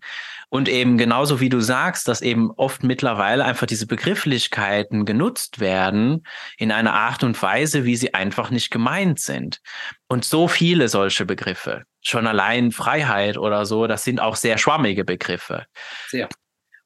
[0.51, 6.25] Und eben genauso wie du sagst, dass eben oft mittlerweile einfach diese Begrifflichkeiten genutzt werden
[6.59, 9.61] in einer Art und Weise, wie sie einfach nicht gemeint sind.
[10.09, 15.05] Und so viele solche Begriffe, schon allein Freiheit oder so, das sind auch sehr schwammige
[15.05, 15.65] Begriffe.
[16.09, 16.29] Sehr.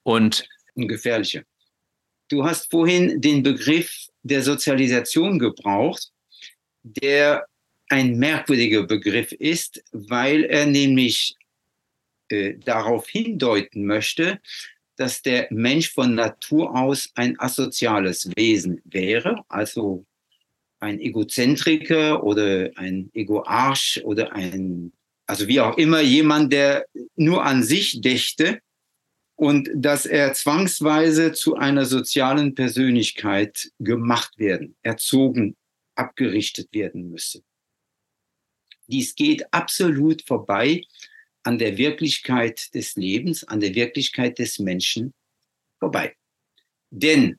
[0.05, 1.42] Und, und gefährliche.
[2.29, 6.11] Du hast vorhin den Begriff der Sozialisation gebraucht,
[6.83, 7.47] der
[7.89, 11.37] ein merkwürdiger Begriff ist, weil er nämlich
[12.29, 14.41] äh, darauf hindeuten möchte,
[14.97, 20.05] dass der Mensch von Natur aus ein asoziales Wesen wäre, also
[20.81, 24.93] ein Egozentriker oder ein Egoarch oder ein,
[25.27, 28.61] also wie auch immer, jemand, der nur an sich dächte
[29.37, 35.57] und dass er zwangsweise zu einer sozialen Persönlichkeit gemacht werden, erzogen,
[35.94, 37.42] abgerichtet werden müsse.
[38.87, 40.83] Dies geht absolut vorbei
[41.42, 45.12] an der Wirklichkeit des Lebens, an der Wirklichkeit des Menschen
[45.79, 46.16] vorbei.
[46.90, 47.38] Denn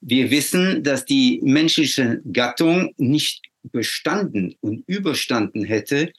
[0.00, 6.12] wir wissen, dass die menschliche Gattung nicht bestanden und überstanden hätte,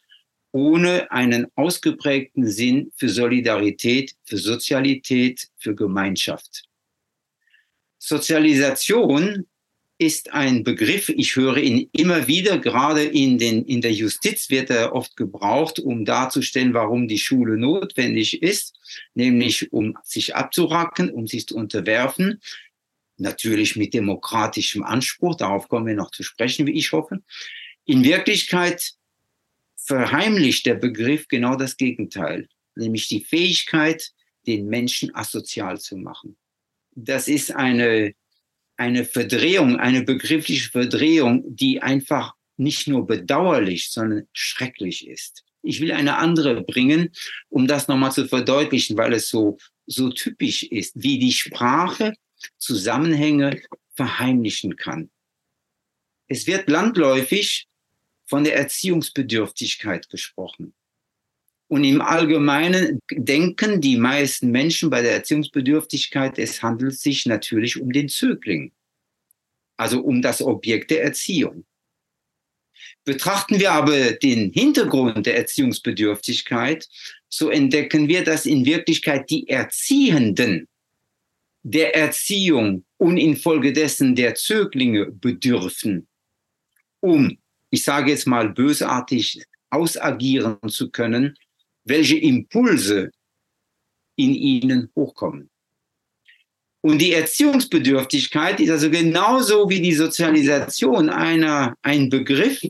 [0.53, 6.63] ohne einen ausgeprägten Sinn für Solidarität, für Sozialität, für Gemeinschaft.
[7.97, 9.47] Sozialisation
[9.97, 14.69] ist ein Begriff, ich höre ihn immer wieder, gerade in, den, in der Justiz wird
[14.69, 18.75] er oft gebraucht, um darzustellen, warum die Schule notwendig ist,
[19.15, 22.41] nämlich um sich abzuracken, um sich zu unterwerfen,
[23.17, 27.23] natürlich mit demokratischem Anspruch, darauf kommen wir noch zu sprechen, wie ich hoffe.
[27.85, 28.93] In Wirklichkeit
[29.86, 34.12] verheimlicht der Begriff genau das Gegenteil, nämlich die Fähigkeit,
[34.48, 36.38] den Menschen asozial zu machen.
[36.96, 38.13] Das ist eine,
[38.78, 45.43] eine Verdrehung, eine begriffliche Verdrehung, die einfach nicht nur bedauerlich, sondern schrecklich ist.
[45.62, 47.12] Ich will eine andere bringen,
[47.50, 52.13] um das nochmal zu verdeutlichen, weil es so, so typisch ist, wie die Sprache
[52.58, 53.62] Zusammenhänge
[53.96, 55.10] verheimlichen kann.
[56.28, 57.67] Es wird landläufig
[58.34, 60.74] von der Erziehungsbedürftigkeit gesprochen.
[61.67, 67.91] Und im Allgemeinen denken die meisten Menschen bei der Erziehungsbedürftigkeit, es handelt sich natürlich um
[67.91, 68.72] den Zögling,
[69.78, 71.63] also um das Objekt der Erziehung.
[73.06, 76.89] Betrachten wir aber den Hintergrund der Erziehungsbedürftigkeit,
[77.30, 80.67] so entdecken wir, dass in Wirklichkeit die Erziehenden
[81.62, 86.08] der Erziehung und infolgedessen der Zöglinge bedürfen,
[87.00, 87.38] um
[87.73, 91.36] ich sage jetzt mal bösartig, ausagieren zu können,
[91.86, 93.09] welche Impulse
[94.15, 95.49] in ihnen hochkommen.
[96.81, 102.62] Und die Erziehungsbedürftigkeit ist also genauso wie die Sozialisation einer, ein Begriff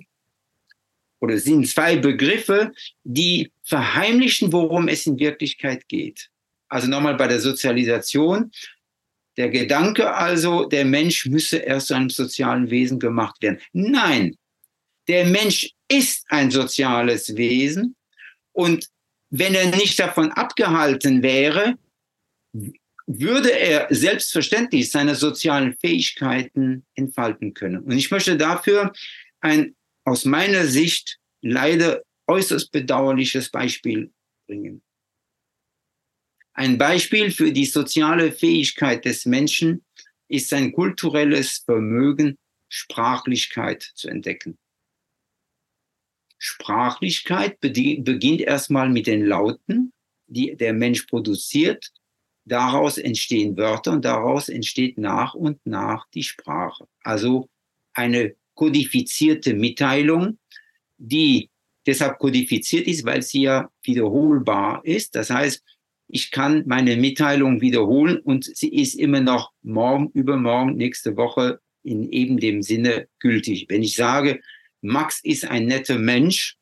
[1.20, 2.72] oder sind zwei Begriffe,
[3.04, 6.30] die verheimlichen, worum es in Wirklichkeit geht.
[6.70, 8.52] Also nochmal bei der Sozialisation.
[9.36, 13.60] Der Gedanke also, der Mensch müsse erst zu einem sozialen Wesen gemacht werden.
[13.74, 14.38] Nein,
[15.08, 17.96] der Mensch ist ein soziales Wesen
[18.52, 18.88] und
[19.30, 21.76] wenn er nicht davon abgehalten wäre,
[23.08, 27.84] würde er selbstverständlich seine sozialen Fähigkeiten entfalten können.
[27.84, 28.94] Und ich möchte dafür
[29.42, 34.12] ein aus meiner Sicht leider äußerst bedauerliches Beispiel
[34.48, 34.82] bringen.
[36.54, 39.84] Ein Beispiel für die soziale Fähigkeit des Menschen
[40.28, 42.38] ist sein kulturelles Vermögen,
[42.70, 44.58] Sprachlichkeit zu entdecken.
[46.46, 49.94] Sprachlichkeit beginnt erstmal mit den Lauten,
[50.28, 51.94] die der Mensch produziert
[52.46, 56.86] daraus entstehen Wörter und daraus entsteht nach und nach die Sprache.
[57.02, 57.48] Also
[57.94, 60.38] eine kodifizierte Mitteilung,
[60.98, 61.50] die
[61.86, 65.16] deshalb kodifiziert ist, weil sie ja wiederholbar ist.
[65.16, 65.64] Das heißt,
[66.10, 72.10] ich kann meine Mitteilung wiederholen und sie ist immer noch morgen, übermorgen, nächste Woche in
[72.10, 73.68] eben dem Sinne gültig.
[73.70, 74.42] Wenn ich sage,
[74.84, 76.58] Max ist ein netter Mensch,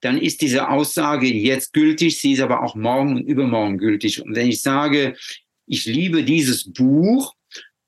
[0.00, 4.22] dann ist diese Aussage jetzt gültig, sie ist aber auch morgen und übermorgen gültig.
[4.22, 5.14] Und wenn ich sage,
[5.66, 7.34] ich liebe dieses Buch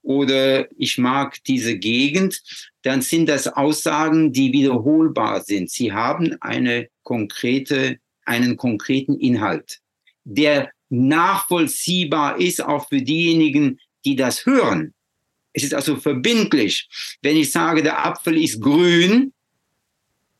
[0.03, 2.43] oder ich mag diese Gegend,
[2.83, 5.71] dann sind das Aussagen, die wiederholbar sind.
[5.71, 9.79] Sie haben eine konkrete, einen konkreten Inhalt,
[10.25, 14.93] der nachvollziehbar ist auch für diejenigen, die das hören.
[15.55, 16.89] Es ist also verbindlich.
[17.23, 19.33] Wenn ich sage, der Apfel ist grün,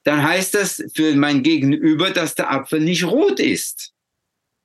[0.05, 3.93] dann heißt das für mein Gegenüber, dass der Apfel nicht rot ist.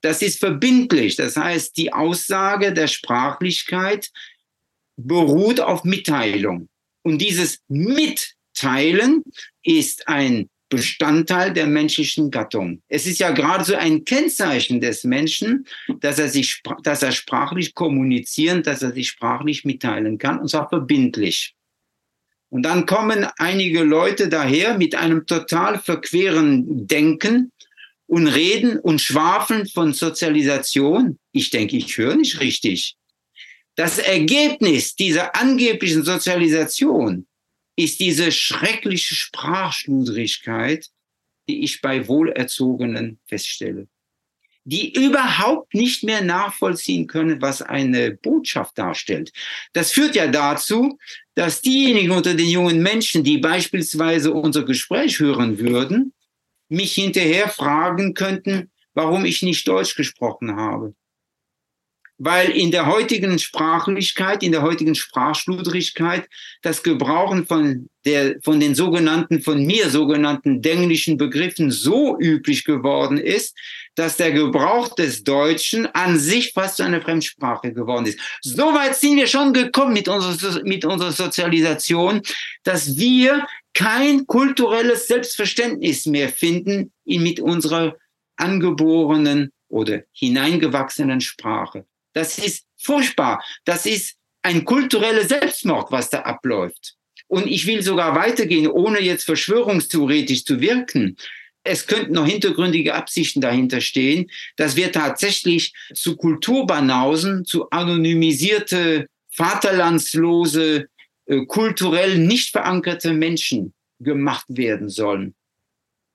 [0.02, 1.16] Das ist verbindlich.
[1.16, 4.12] Das heißt, die Aussage der Sprachlichkeit
[4.96, 6.70] beruht auf Mitteilung.
[7.04, 9.24] Und dieses Mitteilen
[9.64, 12.82] ist ein Bestandteil der menschlichen Gattung.
[12.90, 15.66] Es ist ja gerade so ein Kennzeichen des Menschen,
[16.02, 20.68] dass er sich, dass er sprachlich kommunizieren, dass er sich sprachlich mitteilen kann, und zwar
[20.68, 21.57] verbindlich.
[22.50, 27.52] Und dann kommen einige Leute daher mit einem total verqueren Denken
[28.06, 31.20] und reden und schwafeln von Sozialisation.
[31.34, 32.96] Ich denke, ich höre nicht richtig.
[33.76, 37.28] Das Ergebnis dieser angeblichen Sozialisation
[37.76, 40.88] ist diese schreckliche Sprachschludrigkeit,
[41.48, 43.88] die ich bei Wohlerzogenen feststelle
[44.68, 49.32] die überhaupt nicht mehr nachvollziehen können, was eine Botschaft darstellt.
[49.72, 51.00] Das führt ja dazu,
[51.36, 56.14] dass diejenigen unter den jungen Menschen, die beispielsweise unser Gespräch hören würden,
[56.68, 60.94] mich hinterher fragen könnten, warum ich nicht Deutsch gesprochen habe
[62.18, 66.28] weil in der heutigen Sprachlichkeit, in der heutigen Sprachschludrigkeit
[66.64, 73.18] das Gebrauchen von, der, von den sogenannten, von mir sogenannten denglischen Begriffen so üblich geworden
[73.18, 73.56] ist,
[73.96, 78.20] dass der Gebrauch des Deutschen an sich fast eine Fremdsprache geworden ist.
[78.42, 82.22] Soweit sind wir schon gekommen mit unserer, mit unserer Sozialisation,
[82.64, 87.96] dass wir kein kulturelles Selbstverständnis mehr finden mit unserer
[88.38, 91.86] angeborenen oder hineingewachsenen Sprache.
[92.18, 93.44] Das ist furchtbar.
[93.64, 96.96] Das ist ein kultureller Selbstmord, was da abläuft.
[97.28, 101.16] Und ich will sogar weitergehen, ohne jetzt verschwörungstheoretisch zu wirken.
[101.64, 110.88] Es könnten noch hintergründige Absichten dahinter stehen, dass wir tatsächlich zu Kulturbanausen, zu anonymisierte, vaterlandslose,
[111.28, 115.36] äh, kulturell nicht verankerte Menschen gemacht werden sollen.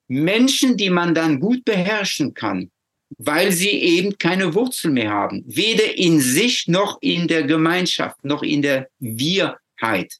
[0.09, 2.73] Menschen, die man dann gut beherrschen kann,
[3.19, 5.45] weil sie eben keine Wurzel mehr haben.
[5.47, 10.19] Weder in sich noch in der Gemeinschaft, noch in der Wirheit.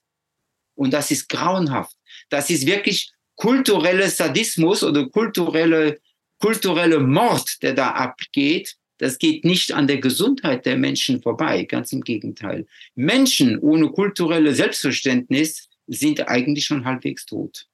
[0.75, 1.97] Und das ist grauenhaft.
[2.29, 6.01] Das ist wirklich kultureller Sadismus oder kulturelle,
[6.39, 8.77] kulturelle Mord, der da abgeht.
[8.99, 12.67] Das geht nicht an der Gesundheit der Menschen vorbei, ganz im Gegenteil.
[12.95, 17.67] Menschen ohne kulturelle Selbstverständnis sind eigentlich schon halbwegs tot.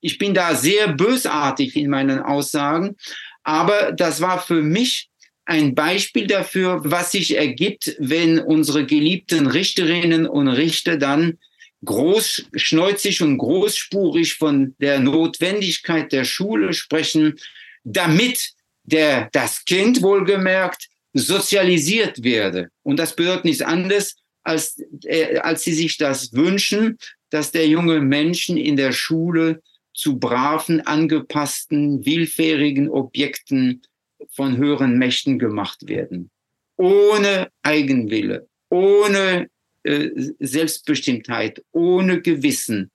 [0.00, 2.96] Ich bin da sehr bösartig in meinen Aussagen,
[3.44, 5.10] aber das war für mich
[5.44, 11.38] ein Beispiel dafür, was sich ergibt, wenn unsere geliebten Richterinnen und Richter dann
[11.84, 17.38] großschneuzig und großspurig von der Notwendigkeit der Schule sprechen,
[17.84, 18.52] damit
[18.84, 22.70] der, das Kind wohlgemerkt sozialisiert werde.
[22.82, 26.98] Und das bedeutet nichts anderes, als, äh, als sie sich das wünschen,
[27.30, 29.62] dass der junge Menschen in der Schule
[29.94, 33.82] zu braven, angepassten, willfährigen Objekten
[34.30, 36.30] von höheren Mächten gemacht werden.
[36.76, 39.48] Ohne Eigenwille, ohne
[39.84, 42.90] äh, Selbstbestimmtheit, ohne Gewissen,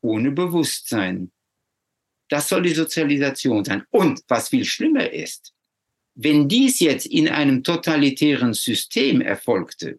[0.00, 1.32] ohne Bewusstsein.
[2.28, 3.82] Das soll die Sozialisation sein.
[3.90, 5.52] Und was viel schlimmer ist,
[6.14, 9.98] wenn dies jetzt in einem totalitären System erfolgte,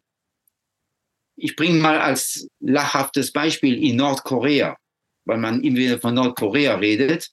[1.36, 4.78] ich bringe mal als lachhaftes Beispiel in Nordkorea
[5.26, 7.30] weil man immer wieder von Nordkorea redet,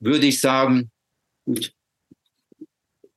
[0.00, 0.90] würde ich sagen,
[1.44, 1.72] gut,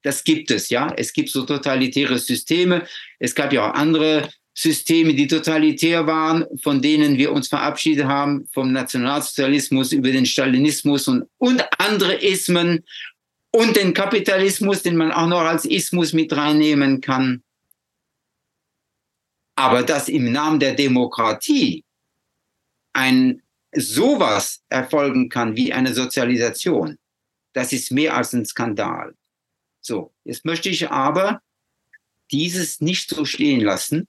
[0.04, 0.92] das gibt es, ja.
[0.98, 2.88] Es gibt so totalitäre Systeme.
[3.20, 8.48] Es gab ja auch andere Systeme, die totalitär waren, von denen wir uns verabschiedet haben,
[8.52, 12.84] vom Nationalsozialismus über den Stalinismus und, und andere Ismen
[13.52, 17.44] und den Kapitalismus, den man auch noch als Ismus mit reinnehmen kann.
[19.56, 21.84] Aber dass im Namen der Demokratie
[22.94, 23.42] ein
[23.74, 26.98] sowas erfolgen kann wie eine Sozialisation,
[27.54, 29.16] das ist mehr als ein Skandal.
[29.82, 31.42] So, jetzt möchte ich aber
[32.32, 34.08] dieses nicht so stehen lassen,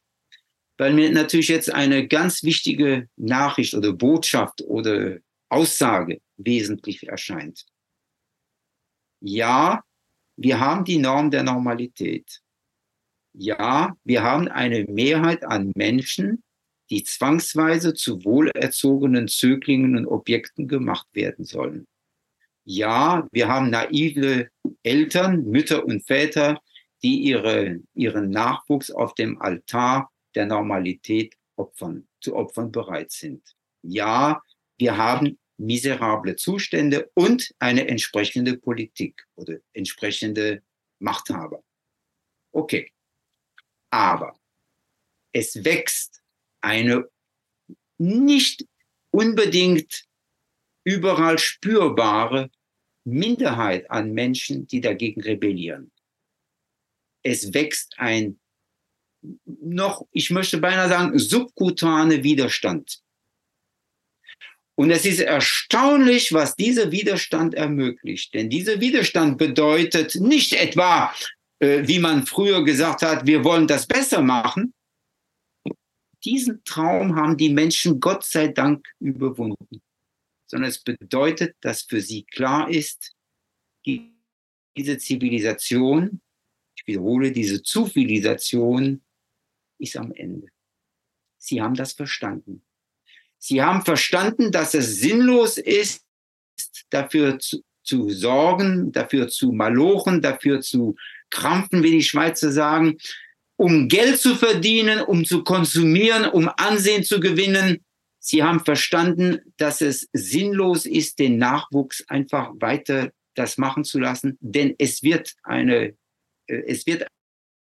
[0.78, 7.66] weil mir natürlich jetzt eine ganz wichtige Nachricht oder Botschaft oder Aussage wesentlich erscheint.
[9.20, 9.82] Ja,
[10.36, 12.40] wir haben die Norm der Normalität.
[13.34, 16.42] Ja, wir haben eine Mehrheit an Menschen,
[16.92, 21.86] die zwangsweise zu wohlerzogenen Zöglingen und Objekten gemacht werden sollen.
[22.64, 24.50] Ja, wir haben naive
[24.82, 26.60] Eltern, Mütter und Väter,
[27.02, 33.42] die ihre, ihren Nachwuchs auf dem Altar der Normalität opfern, zu opfern bereit sind.
[33.80, 34.42] Ja,
[34.76, 40.62] wir haben miserable Zustände und eine entsprechende Politik oder entsprechende
[40.98, 41.64] Machthaber.
[42.52, 42.92] Okay.
[43.90, 44.36] Aber
[45.32, 46.21] es wächst
[46.62, 47.08] eine
[47.98, 48.66] nicht
[49.10, 50.04] unbedingt
[50.84, 52.50] überall spürbare
[53.04, 55.90] Minderheit an Menschen, die dagegen rebellieren.
[57.22, 58.38] Es wächst ein
[59.44, 63.00] noch, ich möchte beinahe sagen, subkutane Widerstand.
[64.74, 68.34] Und es ist erstaunlich, was dieser Widerstand ermöglicht.
[68.34, 71.14] Denn dieser Widerstand bedeutet nicht etwa,
[71.60, 74.74] äh, wie man früher gesagt hat, wir wollen das besser machen.
[76.24, 79.82] Diesen Traum haben die Menschen Gott sei Dank überwunden.
[80.46, 83.14] Sondern es bedeutet, dass für sie klar ist,
[83.84, 86.20] diese Zivilisation,
[86.76, 89.02] ich wiederhole, diese Zivilisation
[89.78, 90.48] ist am Ende.
[91.38, 92.62] Sie haben das verstanden.
[93.38, 96.06] Sie haben verstanden, dass es sinnlos ist,
[96.90, 100.94] dafür zu, zu sorgen, dafür zu malochen, dafür zu
[101.30, 102.98] krampfen, wie die Schweizer sagen,
[103.56, 107.84] um Geld zu verdienen, um zu konsumieren, um Ansehen zu gewinnen.
[108.18, 114.36] Sie haben verstanden, dass es sinnlos ist, den Nachwuchs einfach weiter das machen zu lassen,
[114.40, 115.94] denn es wird eine,
[116.46, 117.06] äh, es wird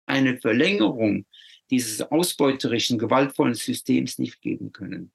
[0.06, 1.26] eine Verlängerung
[1.70, 5.10] dieses ausbeuterischen, gewaltvollen Systems nicht geben können.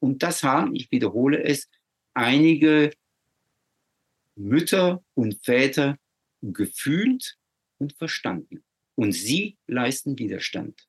[0.00, 1.68] Und das haben, ich wiederhole es,
[2.14, 2.90] einige
[4.34, 5.98] Mütter und Väter
[6.40, 7.36] gefühlt
[7.78, 8.64] und verstanden.
[9.00, 10.86] Und sie leisten Widerstand.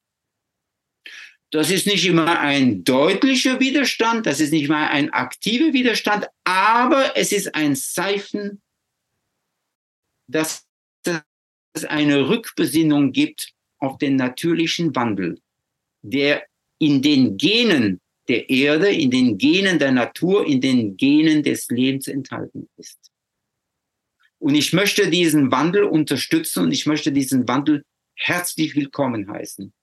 [1.50, 7.16] Das ist nicht immer ein deutlicher Widerstand, das ist nicht mal ein aktiver Widerstand, aber
[7.16, 8.62] es ist ein Zeichen,
[10.28, 10.68] dass
[11.06, 15.40] es eine Rückbesinnung gibt auf den natürlichen Wandel,
[16.02, 16.46] der
[16.80, 22.10] in den Genen der Erde, in den Genen der Natur, in den Genen des Lebens
[22.10, 23.10] enthalten ist.
[24.38, 27.86] Und ich möchte diesen Wandel unterstützen und ich möchte diesen Wandel
[28.22, 29.74] herzlich willkommen heißen.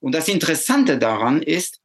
[0.00, 1.80] Und das Interessante daran ist,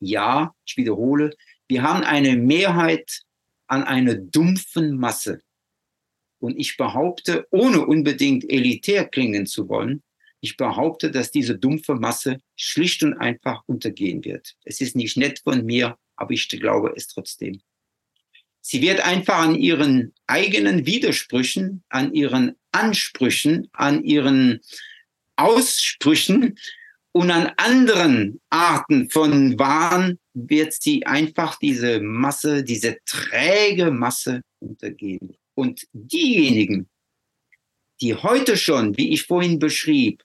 [0.00, 1.36] ja, ich wiederhole,
[1.68, 3.22] wir haben eine Mehrheit
[3.68, 5.42] an einer dumpfen Masse.
[6.40, 10.02] Und ich behaupte, ohne unbedingt elitär klingen zu wollen,
[10.40, 14.56] ich behaupte, dass diese dumpfe Masse schlicht und einfach untergehen wird.
[14.64, 17.60] Es ist nicht nett von mir, aber ich glaube es trotzdem.
[18.62, 24.60] Sie wird einfach an ihren eigenen Widersprüchen, an ihren Ansprüchen, an ihren
[25.36, 26.58] Aussprüchen
[27.12, 35.36] und an anderen Arten von Wahn wird sie einfach diese Masse, diese träge Masse untergehen.
[35.54, 36.88] Und diejenigen,
[38.00, 40.22] die heute schon, wie ich vorhin beschrieb,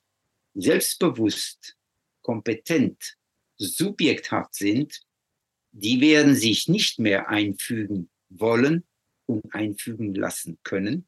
[0.54, 1.76] selbstbewusst,
[2.22, 3.16] kompetent,
[3.58, 5.00] subjekthaft sind,
[5.72, 8.84] die werden sich nicht mehr einfügen wollen
[9.26, 11.06] und einfügen lassen können.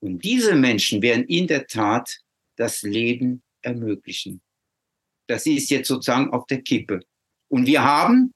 [0.00, 2.18] Und diese Menschen werden in der Tat
[2.56, 4.40] das Leben ermöglichen.
[5.26, 7.00] Das ist jetzt sozusagen auf der Kippe.
[7.48, 8.32] Und wir haben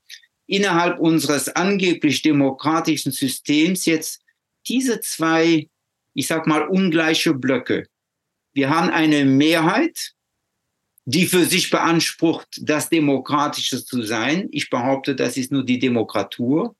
[0.46, 4.22] innerhalb unseres angeblich demokratischen Systems jetzt
[4.66, 5.68] diese zwei,
[6.14, 7.86] ich sag mal, ungleiche Blöcke.
[8.52, 10.12] Wir haben eine Mehrheit,
[11.04, 14.48] die für sich beansprucht, das Demokratische zu sein.
[14.50, 16.74] Ich behaupte, das ist nur die Demokratur.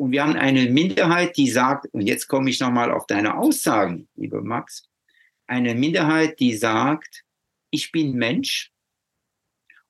[0.00, 4.08] Und wir haben eine Minderheit, die sagt, und jetzt komme ich nochmal auf deine Aussagen,
[4.16, 4.88] lieber Max,
[5.46, 7.22] eine Minderheit, die sagt,
[7.70, 8.72] ich bin Mensch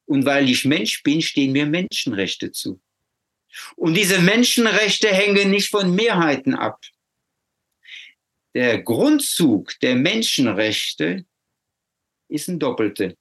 [0.06, 2.80] und weil ich Mensch bin, stehen mir Menschenrechte zu.
[3.76, 6.80] Und diese Menschenrechte hängen nicht von Mehrheiten ab
[8.52, 11.24] der Grundzug der Menschenrechte
[12.28, 13.14] ist ein doppelter.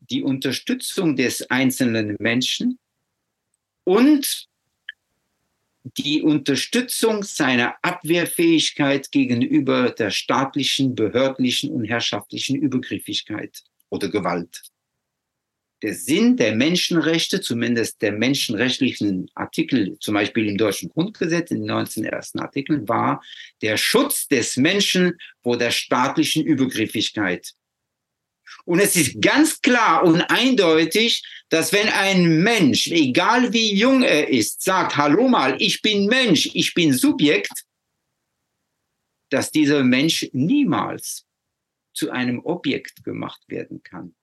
[0.00, 2.80] Die Unterstützung des einzelnen Menschen
[3.84, 4.49] und
[5.96, 14.62] die Unterstützung seiner Abwehrfähigkeit gegenüber der staatlichen, behördlichen und herrschaftlichen Übergriffigkeit oder Gewalt
[15.82, 21.66] der Sinn der Menschenrechte, zumindest der menschenrechtlichen Artikel, zum Beispiel im deutschen Grundgesetz, in den
[21.66, 23.22] 19 ersten Artikeln, war
[23.62, 27.52] der Schutz des Menschen vor der staatlichen Übergriffigkeit.
[28.64, 34.28] Und es ist ganz klar und eindeutig, dass wenn ein Mensch, egal wie jung er
[34.28, 37.64] ist, sagt, hallo mal, ich bin Mensch, ich bin Subjekt,
[39.30, 41.26] dass dieser Mensch niemals
[41.92, 44.14] zu einem Objekt gemacht werden kann.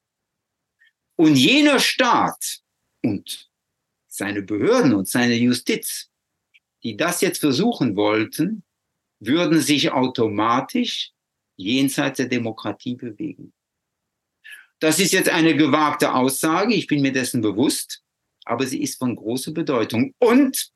[1.15, 2.59] Und jener Staat
[3.03, 3.49] und
[4.07, 6.09] seine Behörden und seine Justiz,
[6.83, 8.63] die das jetzt versuchen wollten,
[9.19, 11.11] würden sich automatisch
[11.55, 13.53] jenseits der Demokratie bewegen.
[14.79, 18.03] Das ist jetzt eine gewagte Aussage, ich bin mir dessen bewusst,
[18.45, 20.13] aber sie ist von großer Bedeutung.
[20.19, 20.71] Und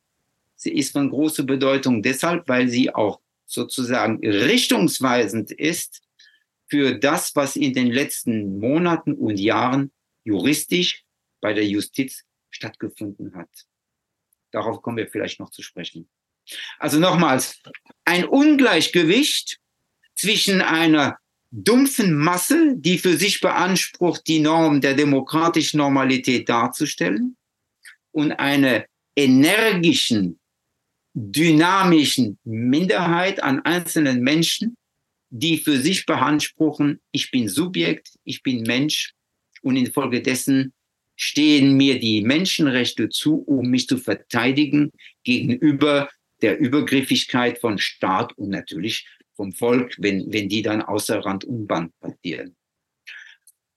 [0.55, 6.01] sie ist von großer Bedeutung deshalb, weil sie auch sozusagen richtungsweisend ist
[6.67, 9.91] für das, was in den letzten Monaten und Jahren
[10.23, 11.03] juristisch
[11.41, 13.49] bei der Justiz stattgefunden hat.
[14.51, 16.09] Darauf kommen wir vielleicht noch zu sprechen.
[16.79, 17.61] Also nochmals,
[18.05, 19.59] ein Ungleichgewicht
[20.15, 21.17] zwischen einer
[21.51, 27.35] dumpfen Masse, die für sich beansprucht, die Norm der demokratischen Normalität darzustellen,
[28.13, 28.85] und einer
[29.15, 30.39] energischen,
[31.13, 34.75] dynamischen Minderheit an einzelnen Menschen,
[35.29, 39.13] die für sich beanspruchen, ich bin Subjekt, ich bin Mensch
[39.61, 40.73] und infolgedessen
[41.15, 44.91] stehen mir die Menschenrechte zu, um mich zu verteidigen
[45.23, 46.09] gegenüber
[46.41, 49.07] der Übergriffigkeit von Staat und natürlich
[49.41, 52.55] vom Volk, wenn, wenn die dann außer Rand und Band passieren.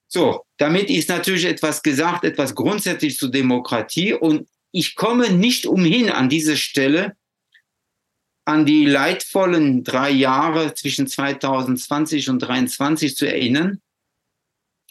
[0.08, 6.10] So, damit ist natürlich etwas gesagt, etwas grundsätzlich zur Demokratie und ich komme nicht umhin
[6.10, 7.16] an dieser Stelle
[8.44, 13.80] an die leidvollen drei Jahre zwischen 2020 und 2023 zu erinnern,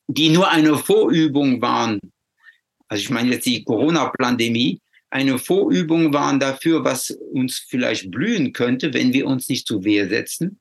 [0.08, 2.00] die nur eine Vorübung waren.
[2.88, 4.82] Also ich meine jetzt die Corona-Pandemie,
[5.14, 10.10] eine Vorübung waren dafür, was uns vielleicht blühen könnte, wenn wir uns nicht zu Wehr
[10.10, 10.60] setzen.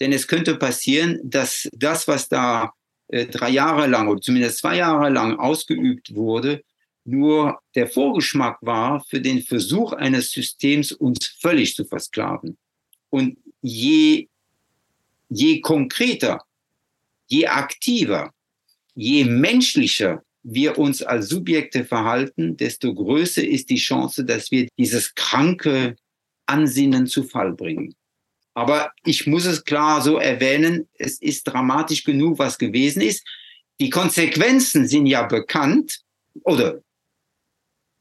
[0.00, 2.72] Denn es könnte passieren, dass das, was da
[3.08, 6.62] äh, drei Jahre lang oder zumindest zwei Jahre lang ausgeübt wurde,
[7.04, 12.56] nur der Vorgeschmack war für den Versuch eines Systems, uns völlig zu versklaven.
[13.10, 14.28] Und je,
[15.28, 16.44] je konkreter,
[17.26, 18.32] je aktiver,
[18.94, 25.14] je menschlicher wir uns als Subjekte verhalten, desto größer ist die Chance, dass wir dieses
[25.14, 25.96] kranke
[26.46, 27.94] Ansinnen zu Fall bringen.
[28.54, 33.26] Aber ich muss es klar so erwähnen, es ist dramatisch genug, was gewesen ist.
[33.80, 36.00] Die Konsequenzen sind ja bekannt
[36.42, 36.82] oder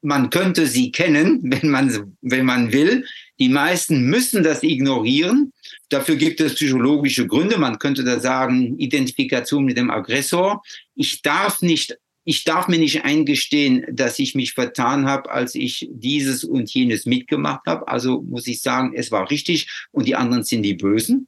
[0.01, 3.05] man könnte sie kennen, wenn man, wenn man will.
[3.39, 5.53] Die meisten müssen das ignorieren.
[5.89, 7.57] Dafür gibt es psychologische Gründe.
[7.57, 10.61] Man könnte da sagen, Identifikation mit dem Aggressor.
[10.95, 11.97] Ich darf nicht,
[12.29, 17.05] ich darf mir nicht eingestehen, dass ich mich vertan habe, als ich dieses und jenes
[17.05, 17.87] mitgemacht habe.
[17.87, 21.27] Also muss ich sagen, es war richtig und die anderen sind die Bösen.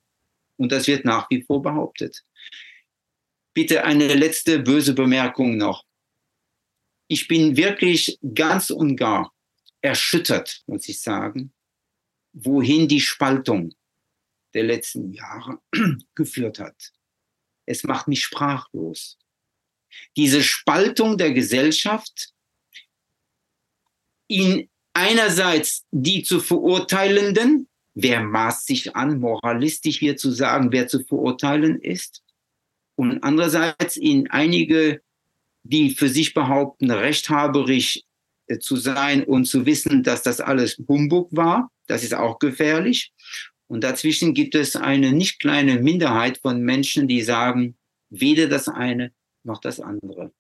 [0.58, 2.24] Und das wird nach wie vor behauptet.
[3.54, 5.84] Bitte eine letzte böse Bemerkung noch
[7.12, 9.34] ich bin wirklich ganz und gar
[9.82, 11.52] erschüttert, muss ich sagen,
[12.32, 13.74] wohin die Spaltung
[14.54, 15.60] der letzten Jahre
[16.16, 16.94] geführt hat.
[17.66, 19.20] Es macht mich sprachlos.
[20.16, 22.30] Diese Spaltung der Gesellschaft
[24.28, 31.04] in einerseits die zu verurteilenden, wer maßt sich an, moralistisch hier zu sagen, wer zu
[31.04, 32.24] verurteilen ist,
[32.96, 35.02] und andererseits in einige
[35.64, 38.02] die für sich behaupten, rechthaberisch
[38.48, 41.72] äh, zu sein und zu wissen, dass das alles Humbug war.
[41.88, 43.12] Das ist auch gefährlich.
[43.68, 47.78] Und dazwischen gibt es eine nicht kleine Minderheit von Menschen, die sagen,
[48.10, 49.14] weder das eine
[49.44, 50.32] noch das andere.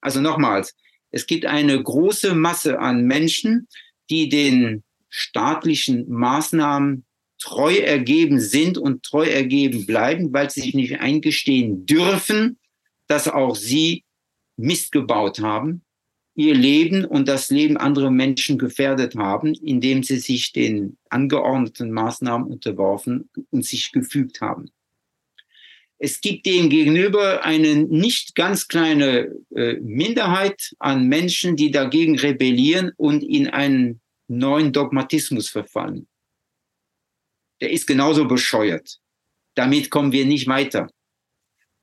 [0.00, 0.74] Also nochmals,
[1.10, 3.68] es gibt eine große Masse an Menschen,
[4.10, 7.04] die den staatlichen Maßnahmen
[7.38, 12.58] treu ergeben sind und treu ergeben bleiben, weil sie sich nicht eingestehen dürfen,
[13.06, 14.04] dass auch sie
[14.56, 15.82] Mist gebaut haben,
[16.34, 22.46] ihr Leben und das Leben anderer Menschen gefährdet haben, indem sie sich den angeordneten Maßnahmen
[22.46, 24.70] unterworfen und sich gefügt haben.
[25.98, 32.92] Es gibt dem gegenüber eine nicht ganz kleine äh, Minderheit an Menschen, die dagegen rebellieren
[32.96, 36.06] und in einen neuen Dogmatismus verfallen.
[37.60, 38.98] Der ist genauso bescheuert.
[39.54, 40.88] Damit kommen wir nicht weiter.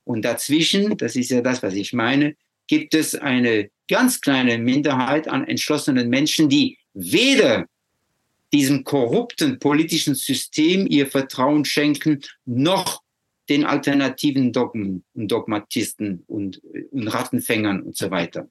[0.04, 2.36] Und dazwischen, das ist ja das, was ich meine,
[2.66, 7.66] gibt es eine ganz kleine Minderheit an entschlossenen Menschen, die weder
[8.52, 13.01] diesem korrupten politischen System ihr Vertrauen schenken, noch
[13.52, 18.48] den alternativen Dogmen und Dogmatisten und, und Rattenfängern und so weiter.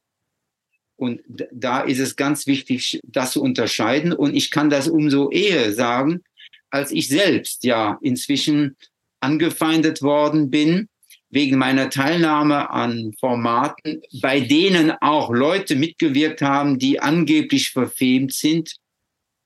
[0.96, 1.22] Und
[1.52, 4.14] da ist es ganz wichtig, das zu unterscheiden.
[4.14, 6.22] Und ich kann das umso eher sagen,
[6.70, 8.78] als ich selbst ja inzwischen
[9.20, 10.88] angefeindet worden bin
[11.32, 18.76] wegen meiner Teilnahme an Formaten, bei denen auch Leute mitgewirkt haben, die angeblich verfemt sind.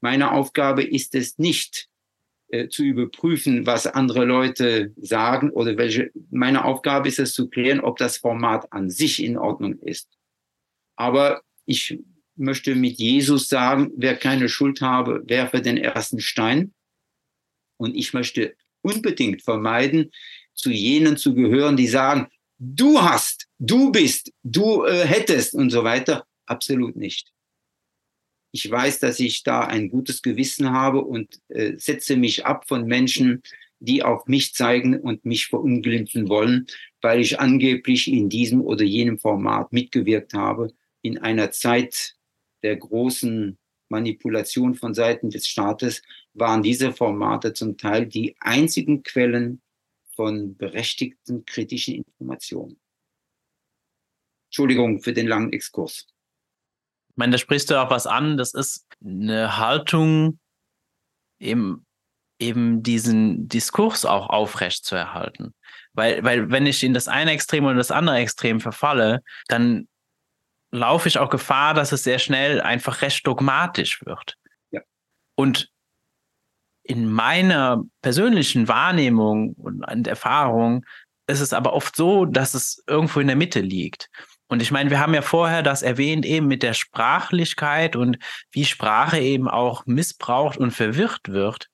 [0.02, 1.88] Meine Aufgabe ist es nicht,
[2.50, 6.12] äh, zu überprüfen, was andere Leute sagen oder welche.
[6.30, 10.10] Meine Aufgabe ist es zu klären, ob das Format an sich in Ordnung ist.
[10.96, 12.00] Aber ich
[12.36, 16.74] möchte mit Jesus sagen, wer keine Schuld habe, werfe den ersten Stein.
[17.78, 20.12] Und ich möchte unbedingt vermeiden,
[20.54, 22.28] zu jenen zu gehören, die sagen,
[22.60, 26.26] du hast, du bist, du äh, hättest und so weiter.
[26.46, 27.35] Absolut nicht.
[28.56, 32.86] Ich weiß, dass ich da ein gutes Gewissen habe und äh, setze mich ab von
[32.86, 33.44] Menschen,
[33.80, 36.66] die auf mich zeigen und mich verunglimpfen wollen,
[37.02, 42.16] weil ich angeblich in diesem oder jenem Format mitgewirkt habe in einer Zeit
[42.64, 43.58] der großen
[43.90, 46.02] Manipulation von Seiten des Staates
[46.34, 49.62] waren diese Formate zum Teil die einzigen Quellen
[50.16, 52.80] von berechtigten kritischen Informationen.
[54.48, 56.08] Entschuldigung für den langen Exkurs.
[57.16, 58.36] Ich meine, da sprichst du auch was an.
[58.36, 60.38] Das ist eine Haltung,
[61.40, 61.86] eben,
[62.40, 65.54] eben diesen Diskurs auch aufrecht zu erhalten.
[65.94, 69.88] Weil, weil wenn ich in das eine Extrem oder das andere Extrem verfalle, dann
[70.72, 74.36] laufe ich auch Gefahr, dass es sehr schnell einfach recht dogmatisch wird.
[74.72, 74.82] Ja.
[75.36, 75.72] Und
[76.84, 80.86] in meiner persönlichen Wahrnehmung und Erfahrung
[81.28, 84.10] ist es aber oft so, dass es irgendwo in der Mitte liegt.
[84.48, 88.18] Und ich meine, wir haben ja vorher das erwähnt, eben mit der Sprachlichkeit und
[88.52, 91.68] wie Sprache eben auch missbraucht und verwirrt wird.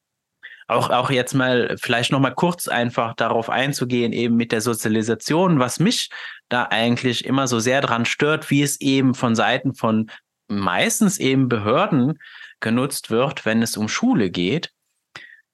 [0.68, 5.60] Auch, auch jetzt mal vielleicht noch mal kurz einfach darauf einzugehen, eben mit der Sozialisation,
[5.60, 6.10] was mich
[6.48, 10.10] da eigentlich immer so sehr dran stört, wie es eben von Seiten von
[10.48, 12.20] meistens eben Behörden
[12.62, 14.72] genutzt wird, wenn es um Schule geht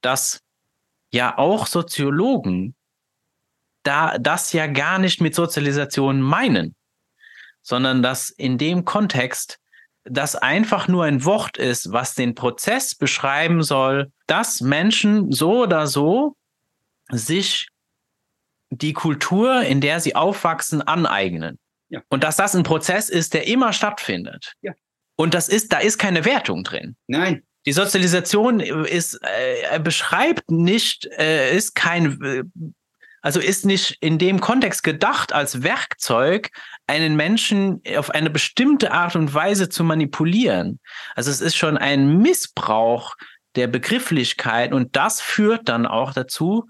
[0.01, 0.41] dass
[1.11, 2.75] ja auch Soziologen
[3.83, 6.75] da das ja gar nicht mit Sozialisation meinen,
[7.67, 9.59] sondern dass in dem Kontext
[10.05, 15.85] das einfach nur ein Wort ist, was den Prozess beschreiben soll, dass Menschen so oder
[15.85, 16.37] so
[17.09, 17.67] sich
[18.69, 21.59] die Kultur, in der sie aufwachsen, aneignen.
[21.89, 22.01] Ja.
[22.07, 24.53] Und dass das ein Prozess ist, der immer stattfindet.
[24.61, 24.71] Ja.
[25.17, 26.95] Und das ist, da ist keine Wertung drin.
[27.07, 27.43] Nein.
[27.65, 32.43] Die Sozialisation ist, äh, beschreibt nicht, äh, ist kein, äh,
[33.27, 36.49] also ist nicht in dem Kontext gedacht als Werkzeug,
[36.87, 40.79] einen Menschen auf eine bestimmte Art und Weise zu manipulieren.
[41.13, 43.17] Also es ist schon ein Missbrauch
[43.57, 46.69] der Begrifflichkeit und das führt dann auch dazu,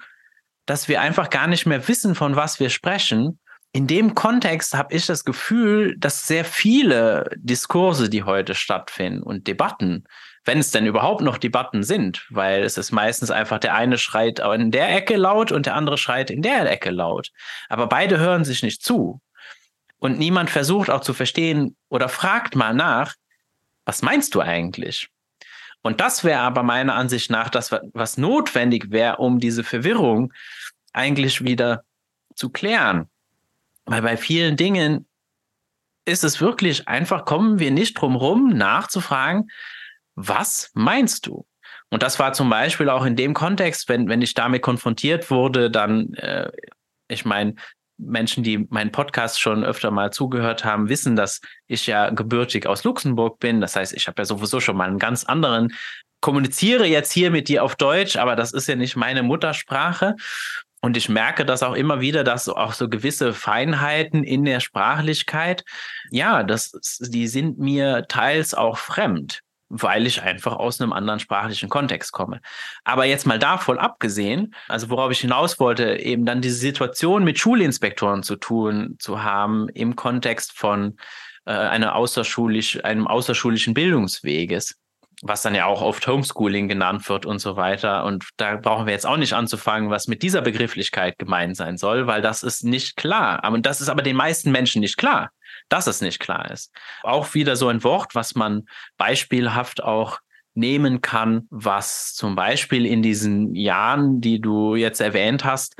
[0.65, 3.37] dass wir einfach gar nicht mehr wissen, von was wir sprechen.
[3.71, 9.45] In dem Kontext habe ich das Gefühl, dass sehr viele Diskurse, die heute stattfinden und
[9.45, 10.05] Debatten,
[10.47, 14.39] wenn es denn überhaupt noch Debatten sind, weil es ist meistens einfach der eine schreit
[14.39, 17.31] in der Ecke laut und der andere schreit in der Ecke laut.
[17.67, 19.21] Aber beide hören sich nicht zu.
[19.99, 23.15] Und niemand versucht auch zu verstehen oder fragt mal nach,
[23.83, 25.09] was meinst du eigentlich?
[25.81, 30.33] Und das wäre aber meiner Ansicht nach das, was notwendig wäre, um diese Verwirrung
[30.93, 31.83] eigentlich wieder
[32.35, 33.09] zu klären.
[33.85, 35.07] Weil bei vielen Dingen
[36.05, 39.49] ist es wirklich einfach, kommen wir nicht drum rum, nachzufragen,
[40.17, 41.45] was meinst du?
[41.89, 45.71] Und das war zum Beispiel auch in dem Kontext, wenn, wenn ich damit konfrontiert wurde,
[45.71, 46.51] dann, äh,
[47.07, 47.53] ich meine,
[47.97, 52.83] Menschen, die meinen Podcast schon öfter mal zugehört haben, wissen, dass ich ja gebürtig aus
[52.83, 53.61] Luxemburg bin.
[53.61, 55.73] Das heißt, ich habe ja sowieso schon mal einen ganz anderen,
[56.19, 60.15] kommuniziere jetzt hier mit dir auf Deutsch, aber das ist ja nicht meine Muttersprache.
[60.81, 65.63] Und ich merke das auch immer wieder, dass auch so gewisse Feinheiten in der Sprachlichkeit,
[66.11, 71.69] ja, das, die sind mir teils auch fremd weil ich einfach aus einem anderen sprachlichen
[71.69, 72.41] Kontext komme.
[72.83, 77.39] Aber jetzt mal davon abgesehen, also worauf ich hinaus wollte, eben dann diese Situation mit
[77.39, 80.97] Schulinspektoren zu tun zu haben im Kontext von
[81.45, 84.75] äh, einer außerschulisch, einem außerschulischen Bildungsweges,
[85.21, 88.05] was dann ja auch oft Homeschooling genannt wird und so weiter.
[88.05, 92.07] Und da brauchen wir jetzt auch nicht anzufangen, was mit dieser Begrifflichkeit gemeint sein soll,
[92.07, 93.43] weil das ist nicht klar.
[93.43, 95.31] Aber das ist aber den meisten Menschen nicht klar
[95.69, 96.73] dass es nicht klar ist.
[97.03, 100.19] Auch wieder so ein Wort, was man beispielhaft auch
[100.53, 105.75] nehmen kann, was zum Beispiel in diesen Jahren, die du jetzt erwähnt hast,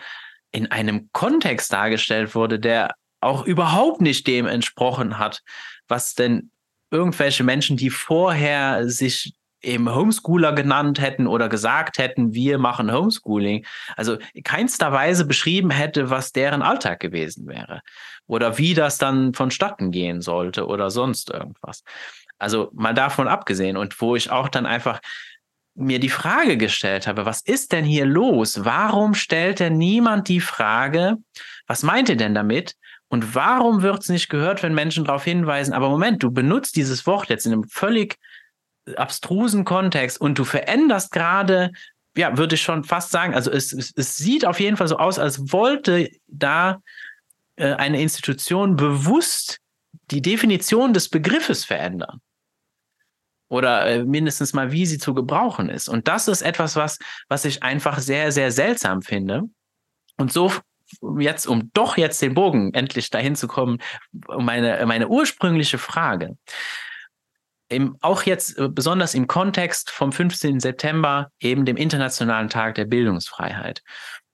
[0.52, 5.42] in einem Kontext dargestellt wurde, der auch überhaupt nicht dem entsprochen hat,
[5.88, 6.52] was denn
[6.92, 9.34] irgendwelche Menschen, die vorher sich
[9.68, 13.66] eben Homeschooler genannt hätten oder gesagt hätten, wir machen Homeschooling,
[13.96, 17.82] also keinster Weise beschrieben hätte, was deren Alltag gewesen wäre
[18.26, 21.84] oder wie das dann vonstatten gehen sollte oder sonst irgendwas.
[22.40, 25.00] Also mal davon abgesehen und wo ich auch dann einfach
[25.76, 28.66] mir die Frage gestellt habe, was ist denn hier los?
[28.66, 31.18] Warum stellt denn niemand die Frage,
[31.68, 32.76] was meint ihr denn damit?
[33.10, 37.06] Und warum wird es nicht gehört, wenn Menschen darauf hinweisen, aber Moment, du benutzt dieses
[37.06, 38.18] Wort jetzt in einem völlig
[38.96, 41.72] abstrusen Kontext und du veränderst gerade,
[42.16, 44.98] ja, würde ich schon fast sagen, also es, es, es sieht auf jeden Fall so
[44.98, 46.82] aus, als wollte da
[47.58, 49.60] äh, eine Institution bewusst
[50.12, 52.22] die Definition des Begriffes verändern.
[53.50, 55.88] Oder äh, mindestens mal, wie sie zu gebrauchen ist.
[55.88, 56.98] Und das ist etwas, was,
[57.30, 59.44] was ich einfach sehr, sehr seltsam finde.
[60.18, 60.52] Und so
[61.20, 63.80] jetzt, um doch jetzt den Bogen endlich dahin zu kommen,
[64.12, 66.38] meine, meine ursprüngliche Frage.
[67.70, 70.60] Im, auch jetzt äh, besonders im Kontext vom 15.
[70.60, 73.84] September, eben dem Internationalen Tag der Bildungsfreiheit,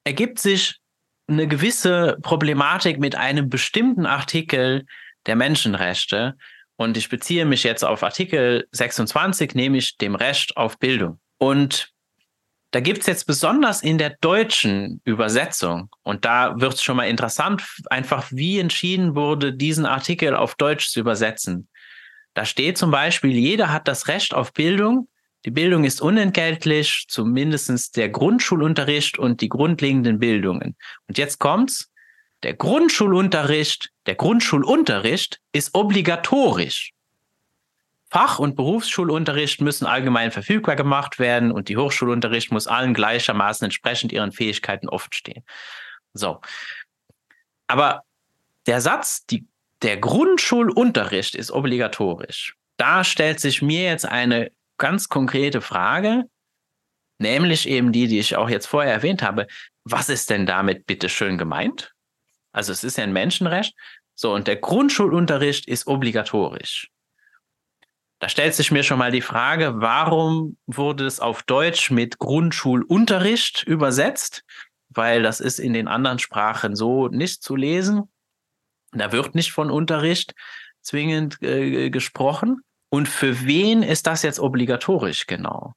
[0.04, 0.80] ergibt sich
[1.28, 4.86] eine gewisse Problematik mit einem bestimmten Artikel
[5.26, 6.36] der Menschenrechte.
[6.76, 11.20] Und ich beziehe mich jetzt auf Artikel 26, nämlich dem Recht auf Bildung.
[11.38, 11.94] Und
[12.72, 17.08] da gibt es jetzt besonders in der deutschen Übersetzung, und da wird es schon mal
[17.08, 21.68] interessant, einfach wie entschieden wurde, diesen Artikel auf Deutsch zu übersetzen.
[22.34, 25.08] Da steht zum Beispiel, jeder hat das Recht auf Bildung.
[25.46, 30.76] Die Bildung ist unentgeltlich, zumindest der Grundschulunterricht und die grundlegenden Bildungen.
[31.08, 31.90] Und jetzt kommt's.
[32.44, 36.92] Der Grundschulunterricht, der Grundschulunterricht ist obligatorisch.
[38.10, 44.12] Fach- und Berufsschulunterricht müssen allgemein verfügbar gemacht werden und die Hochschulunterricht muss allen gleichermaßen entsprechend
[44.12, 45.44] ihren Fähigkeiten offen stehen.
[46.14, 46.42] So.
[47.66, 48.02] Aber
[48.68, 49.48] der Satz, die,
[49.84, 52.56] der Grundschulunterricht ist obligatorisch.
[52.78, 56.24] Da stellt sich mir jetzt eine ganz konkrete Frage,
[57.20, 59.48] nämlich eben die, die ich auch jetzt vorher erwähnt habe.
[59.84, 61.94] Was ist denn damit bitte schön gemeint?
[62.54, 63.76] Also es ist ja ein Menschenrecht.
[64.16, 66.90] So, und der Grundschulunterricht ist obligatorisch.
[68.20, 73.64] Da stellt sich mir schon mal die Frage, warum wurde es auf Deutsch mit Grundschulunterricht
[73.64, 74.44] übersetzt?
[74.90, 78.13] Weil das ist in den anderen Sprachen so nicht zu lesen.
[79.00, 80.34] Da wird nicht von Unterricht
[80.82, 82.62] zwingend äh, gesprochen.
[82.90, 85.74] Und für wen ist das jetzt obligatorisch genau?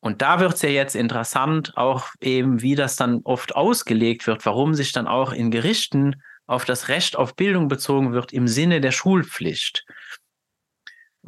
[0.00, 4.46] Und da wird es ja jetzt interessant, auch eben, wie das dann oft ausgelegt wird,
[4.46, 8.80] warum sich dann auch in Gerichten auf das Recht auf Bildung bezogen wird im Sinne
[8.80, 9.84] der Schulpflicht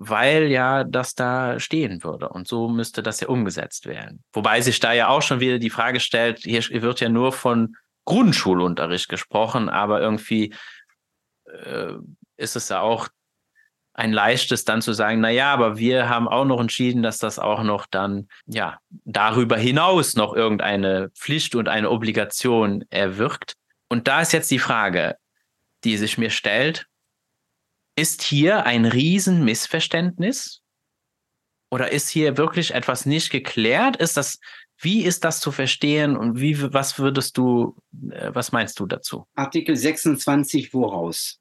[0.02, 2.30] weil ja das da stehen würde.
[2.30, 4.24] Und so müsste das ja umgesetzt werden.
[4.32, 7.76] Wobei sich da ja auch schon wieder die Frage stellt, hier wird ja nur von
[8.06, 10.54] Grundschulunterricht gesprochen, aber irgendwie
[11.64, 11.94] äh,
[12.36, 13.08] ist es ja auch
[13.92, 17.38] ein leichtes dann zu sagen, na ja, aber wir haben auch noch entschieden, dass das
[17.38, 23.54] auch noch dann ja darüber hinaus noch irgendeine Pflicht und eine Obligation erwirkt.
[23.88, 25.16] Und da ist jetzt die Frage,
[25.84, 26.86] die sich mir stellt,
[27.96, 30.62] ist hier ein Riesenmissverständnis?
[31.70, 33.96] Oder ist hier wirklich etwas nicht geklärt?
[33.96, 34.40] Ist das,
[34.82, 37.76] wie ist das zu verstehen und wie, was würdest du,
[38.10, 39.26] äh, was meinst du dazu?
[39.34, 41.40] Artikel 26, woraus?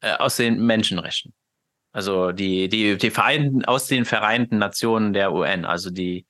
[0.00, 1.34] Äh, aus den Menschenrechten.
[1.92, 6.26] Also die, die, die Vereinten, aus den Vereinten Nationen der UN, also die,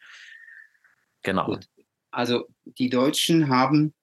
[1.23, 1.47] genau.
[1.47, 1.67] Gut.
[2.11, 3.95] Also die Deutschen haben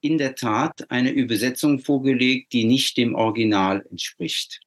[0.00, 4.60] in der Tat eine Übersetzung vorgelegt, die nicht dem Original entspricht.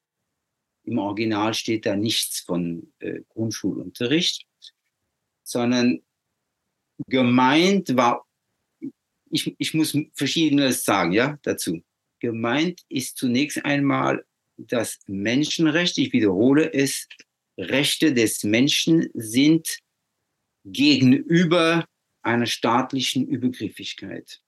[0.84, 4.48] Im Original steht da nichts von äh, Grundschulunterricht,
[5.44, 6.02] sondern
[7.08, 8.26] gemeint war,
[9.30, 11.84] ich, ich muss Verschiedenes sagen, ja, dazu.
[12.20, 14.26] Gemeint ist zunächst einmal
[14.58, 17.08] das Menschenrecht, ich wiederhole es,
[17.58, 19.80] Rechte des Menschen sind
[20.64, 21.86] gegenüber
[22.22, 24.42] einer staatlichen Übergriffigkeit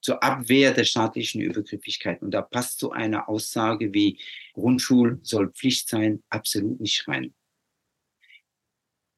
[0.00, 2.22] zur Abwehr der staatlichen Übergriffigkeit.
[2.22, 4.18] Und da passt so eine Aussage wie
[4.54, 7.34] Grundschul soll Pflicht sein absolut nicht rein.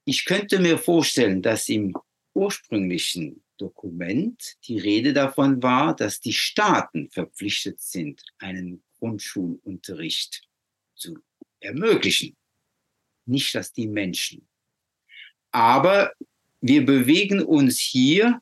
[0.04, 1.94] Ich könnte mir vorstellen, dass im
[2.34, 10.42] ursprünglichen Dokument die Rede davon war, dass die Staaten verpflichtet sind, einen Grundschulunterricht
[10.94, 11.18] zu
[11.60, 12.36] ermöglichen,
[13.26, 14.48] nicht dass die Menschen.
[15.50, 16.12] Aber
[16.60, 18.40] wir bewegen uns hier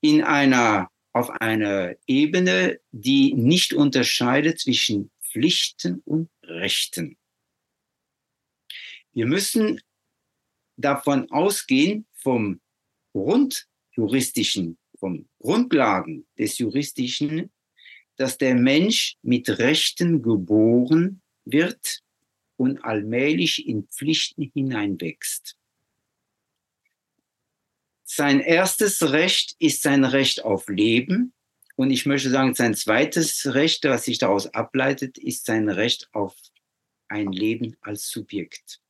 [0.00, 7.18] in einer auf einer Ebene, die nicht unterscheidet zwischen Pflichten und Rechten.
[9.12, 9.80] Wir müssen
[10.76, 12.60] davon ausgehen, vom
[13.12, 17.50] Grundjuristischen, vom Grundlagen des Juristischen,
[18.16, 22.02] dass der Mensch mit Rechten geboren wird
[22.56, 25.56] und allmählich in Pflichten hineinwächst.
[28.04, 31.32] Sein erstes Recht ist sein Recht auf Leben.
[31.76, 36.36] Und ich möchte sagen, sein zweites Recht, was sich daraus ableitet, ist sein Recht auf
[37.08, 38.80] ein Leben als Subjekt.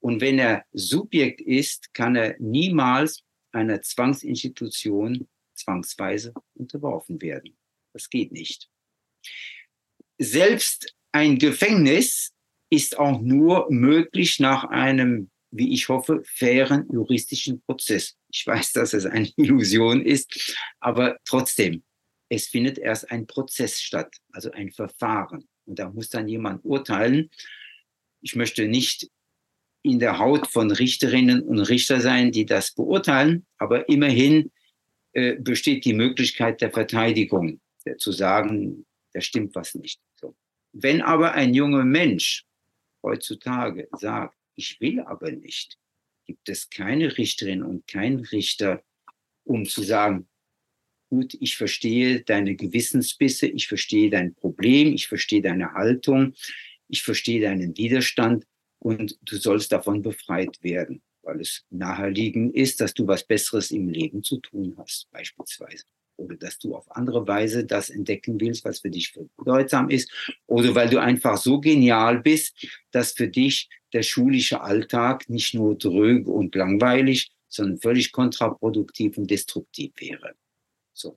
[0.00, 3.25] Und wenn er Subjekt ist, kann er niemals
[3.56, 7.56] einer Zwangsinstitution zwangsweise unterworfen werden.
[7.92, 8.68] Das geht nicht.
[10.18, 12.32] Selbst ein Gefängnis
[12.70, 18.16] ist auch nur möglich nach einem, wie ich hoffe, fairen juristischen Prozess.
[18.30, 21.82] Ich weiß, dass es eine Illusion ist, aber trotzdem,
[22.28, 25.48] es findet erst ein Prozess statt, also ein Verfahren.
[25.64, 27.30] Und da muss dann jemand urteilen.
[28.20, 29.08] Ich möchte nicht
[29.86, 34.50] in der Haut von Richterinnen und Richter sein, die das beurteilen, aber immerhin
[35.12, 40.00] äh, besteht die Möglichkeit der Verteidigung, äh, zu sagen, da stimmt was nicht.
[40.16, 40.34] So.
[40.72, 42.44] Wenn aber ein junger Mensch
[43.02, 45.78] heutzutage sagt, ich will aber nicht,
[46.26, 48.82] gibt es keine Richterin und keinen Richter,
[49.44, 50.26] um zu sagen,
[51.08, 56.34] gut, ich verstehe deine Gewissensbisse, ich verstehe dein Problem, ich verstehe deine Haltung,
[56.88, 58.44] ich verstehe deinen Widerstand
[58.86, 63.88] und du sollst davon befreit werden, weil es naheliegend ist, dass du was Besseres im
[63.88, 65.82] Leben zu tun hast, beispielsweise.
[66.14, 70.08] Oder dass du auf andere Weise das entdecken willst, was für dich bedeutsam ist.
[70.46, 75.76] Oder weil du einfach so genial bist, dass für dich der schulische Alltag nicht nur
[75.76, 80.36] dröge und langweilig, sondern völlig kontraproduktiv und destruktiv wäre.
[80.92, 81.16] So.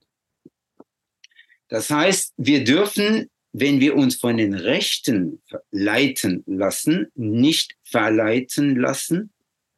[1.68, 5.42] Das heißt, wir dürfen, wenn wir uns von den Rechten
[5.72, 9.32] leiten lassen, nicht verleiten lassen,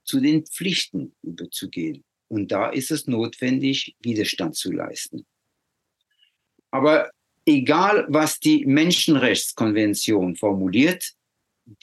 [0.03, 2.03] zu den Pflichten überzugehen.
[2.27, 5.25] Und da ist es notwendig, Widerstand zu leisten.
[6.69, 7.11] Aber
[7.45, 11.13] egal, was die Menschenrechtskonvention formuliert,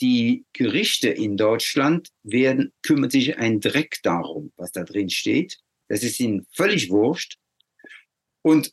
[0.01, 5.59] die Gerichte in Deutschland werden, kümmert sich ein Dreck darum, was da drin steht.
[5.89, 7.39] Das ist ihnen völlig wurscht.
[8.43, 8.73] Und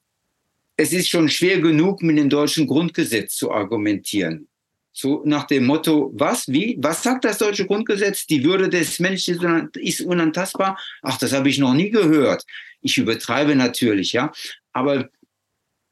[0.78, 4.48] es ist schon schwer genug, mit dem deutschen Grundgesetz zu argumentieren.
[4.92, 8.26] So nach dem Motto, was, wie, was sagt das deutsche Grundgesetz?
[8.28, 10.80] Die Würde des Menschen ist unantastbar.
[11.02, 12.46] Ach, das habe ich noch nie gehört.
[12.82, 14.32] Ich übertreibe natürlich, ja.
[14.72, 15.10] Aber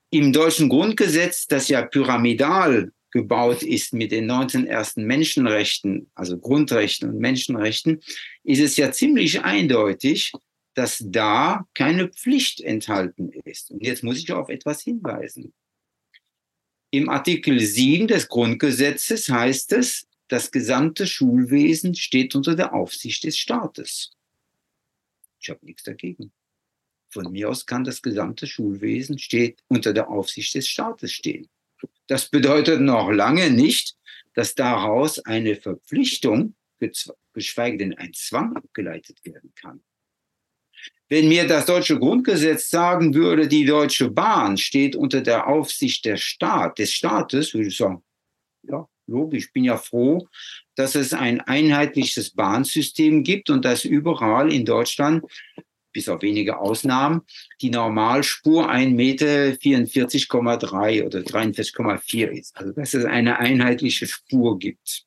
[0.10, 7.10] im deutschen Grundgesetz, das ja pyramidal gebaut ist mit den 19 ersten Menschenrechten, also Grundrechten
[7.10, 8.02] und Menschenrechten,
[8.44, 10.32] ist es ja ziemlich eindeutig,
[10.74, 13.72] dass da keine Pflicht enthalten ist.
[13.72, 15.54] Und jetzt muss ich auf etwas hinweisen.
[16.90, 23.38] Im Artikel 7 des Grundgesetzes heißt es, das gesamte Schulwesen steht unter der Aufsicht des
[23.38, 24.12] Staates.
[25.40, 26.32] Ich habe nichts dagegen.
[27.10, 31.48] Von mir aus kann das gesamte Schulwesen steht unter der Aufsicht des Staates stehen.
[32.08, 33.96] Das bedeutet noch lange nicht,
[34.34, 36.56] dass daraus eine Verpflichtung,
[37.34, 39.84] geschweige denn ein Zwang abgeleitet werden kann.
[41.10, 46.18] Wenn mir das deutsche Grundgesetz sagen würde, die Deutsche Bahn steht unter der Aufsicht der
[46.18, 48.04] Staat, des Staates, würde ich sagen,
[48.64, 50.28] ja, logisch, ich bin ja froh,
[50.76, 55.24] dass es ein einheitliches Bahnsystem gibt und dass überall in Deutschland,
[55.92, 57.22] bis auf wenige Ausnahmen,
[57.62, 58.92] die Normalspur 1,44,3
[60.42, 62.58] Meter oder 43,4 ist.
[62.58, 65.04] Also dass es eine einheitliche Spur gibt.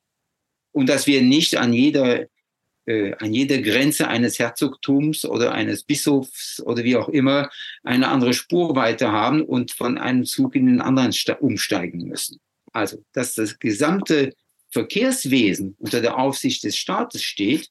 [0.70, 2.28] Und dass wir nicht an jeder
[2.86, 7.50] äh, an jeder Grenze eines Herzogtums oder eines Bischofs oder wie auch immer
[7.82, 12.40] eine andere Spurweite haben und von einem Zug in den anderen umsteigen müssen.
[12.72, 14.34] Also, dass das gesamte
[14.70, 17.70] Verkehrswesen unter der Aufsicht des Staates steht,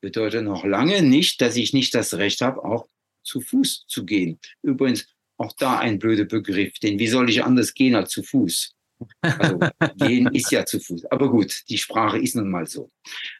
[0.00, 2.86] bedeutet noch lange nicht, dass ich nicht das Recht habe, auch
[3.22, 4.38] zu Fuß zu gehen.
[4.62, 8.72] Übrigens, auch da ein blöder Begriff, denn wie soll ich anders gehen als zu Fuß?
[9.20, 9.58] Also,
[9.98, 11.06] gehen ist ja zu Fuß.
[11.06, 12.90] Aber gut, die Sprache ist nun mal so.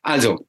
[0.03, 0.47] Also,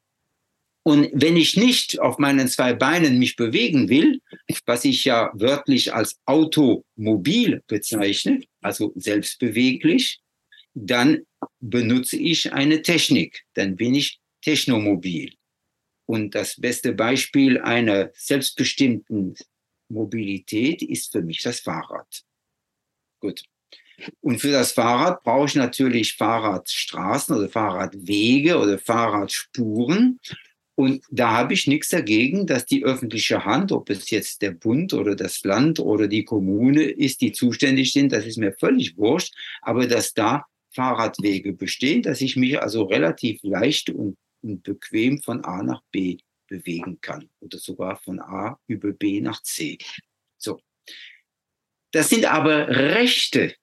[0.88, 4.22] und wenn ich nicht auf meinen zwei Beinen mich bewegen will,
[4.66, 10.22] was ich ja wörtlich als automobil bezeichne, also selbstbeweglich,
[10.74, 11.26] dann
[11.60, 13.44] benutze ich eine Technik.
[13.54, 15.34] Dann bin ich technomobil.
[16.06, 19.36] Und das beste Beispiel einer selbstbestimmten
[19.90, 22.24] Mobilität ist für mich das Fahrrad.
[23.20, 23.44] Gut.
[24.22, 30.22] Und für das Fahrrad brauche ich natürlich Fahrradstraßen oder Fahrradwege oder Fahrradspuren.
[30.80, 34.94] Und da habe ich nichts dagegen, dass die öffentliche Hand, ob es jetzt der Bund
[34.94, 39.34] oder das Land oder die Kommune ist, die zuständig sind, das ist mir völlig wurscht,
[39.64, 45.44] aber dass da Fahrradwege bestehen, dass ich mich also relativ leicht und, und bequem von
[45.44, 46.18] A nach B
[46.48, 49.80] bewegen kann oder sogar von A über B nach C.
[50.38, 50.62] So.
[51.90, 53.56] Das sind aber Rechte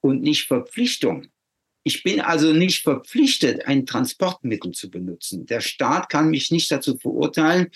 [0.00, 1.32] und nicht Verpflichtungen.
[1.88, 5.46] Ich bin also nicht verpflichtet, ein Transportmittel zu benutzen.
[5.46, 7.68] Der Staat kann mich nicht dazu verurteilen,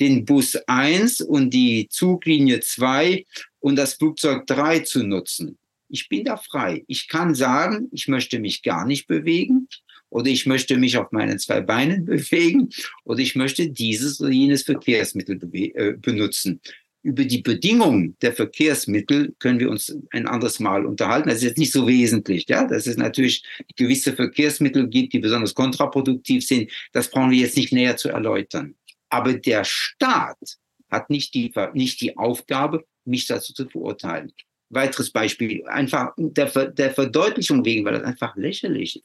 [0.00, 3.24] den Bus 1 und die Zuglinie 2
[3.60, 5.56] und das Flugzeug 3 zu nutzen.
[5.88, 6.82] Ich bin da frei.
[6.88, 9.68] Ich kann sagen, ich möchte mich gar nicht bewegen
[10.08, 12.70] oder ich möchte mich auf meinen zwei Beinen bewegen
[13.04, 16.60] oder ich möchte dieses oder jenes Verkehrsmittel äh, benutzen.
[17.02, 21.28] Über die Bedingungen der Verkehrsmittel können wir uns ein anderes Mal unterhalten.
[21.28, 22.66] Das ist jetzt nicht so wesentlich, ja.
[22.66, 23.42] Dass es natürlich
[23.76, 26.70] gewisse Verkehrsmittel gibt, die besonders kontraproduktiv sind.
[26.92, 28.74] Das brauchen wir jetzt nicht näher zu erläutern.
[29.08, 30.58] Aber der Staat
[30.90, 34.32] hat nicht die, nicht die Aufgabe, mich dazu zu verurteilen.
[34.68, 39.04] Weiteres Beispiel, einfach der, der Verdeutlichung wegen, weil das einfach lächerlich ist.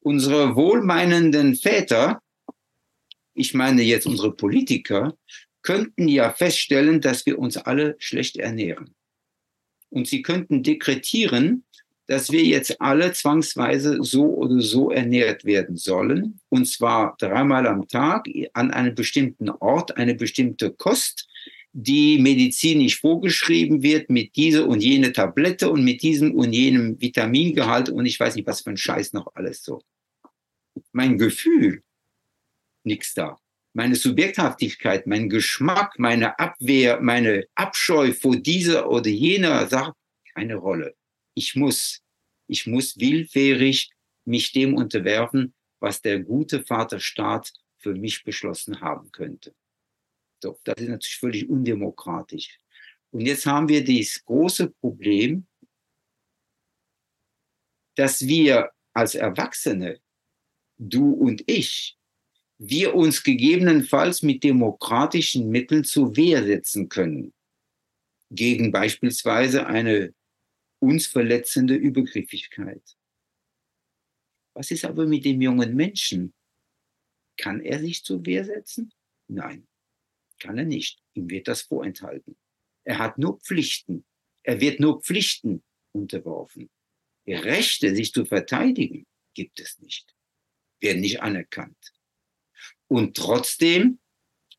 [0.00, 2.20] Unsere wohlmeinenden Väter,
[3.32, 5.16] ich meine jetzt unsere Politiker,
[5.64, 8.94] könnten ja feststellen, dass wir uns alle schlecht ernähren.
[9.90, 11.64] Und sie könnten dekretieren,
[12.06, 16.38] dass wir jetzt alle zwangsweise so oder so ernährt werden sollen.
[16.50, 21.28] Und zwar dreimal am Tag an einem bestimmten Ort eine bestimmte Kost,
[21.72, 27.88] die medizinisch vorgeschrieben wird mit dieser und jene Tablette und mit diesem und jenem Vitamingehalt
[27.88, 29.82] und ich weiß nicht, was für ein Scheiß noch alles so.
[30.92, 31.82] Mein Gefühl,
[32.84, 33.38] nichts da.
[33.74, 39.94] Meine Subjekthaftigkeit, mein Geschmack, meine Abwehr, meine Abscheu vor dieser oder jener Sache,
[40.32, 40.94] keine Rolle
[41.34, 42.02] ich muss,
[42.46, 43.90] ich muss willfährig
[44.24, 49.54] mich dem unterwerfen, was der gute Vaterstaat für mich beschlossen haben könnte.
[50.42, 52.58] So, das ist natürlich völlig undemokratisch.
[53.10, 55.46] Und jetzt haben wir dieses große Problem,
[57.96, 60.00] dass wir als Erwachsene,
[60.78, 61.96] du und ich,
[62.58, 67.32] wir uns gegebenenfalls mit demokratischen Mitteln zur Wehr setzen können.
[68.30, 70.14] Gegen beispielsweise eine
[70.80, 72.82] uns verletzende Übergriffigkeit.
[74.54, 76.32] Was ist aber mit dem jungen Menschen?
[77.36, 78.92] Kann er sich zur Wehr setzen?
[79.28, 79.66] Nein,
[80.38, 81.02] kann er nicht.
[81.14, 82.36] Ihm wird das vorenthalten.
[82.84, 84.04] Er hat nur Pflichten.
[84.42, 86.70] Er wird nur Pflichten unterworfen.
[87.26, 90.14] Rechte, sich zu verteidigen, gibt es nicht.
[90.80, 91.93] Werden nicht anerkannt.
[92.88, 93.98] Und trotzdem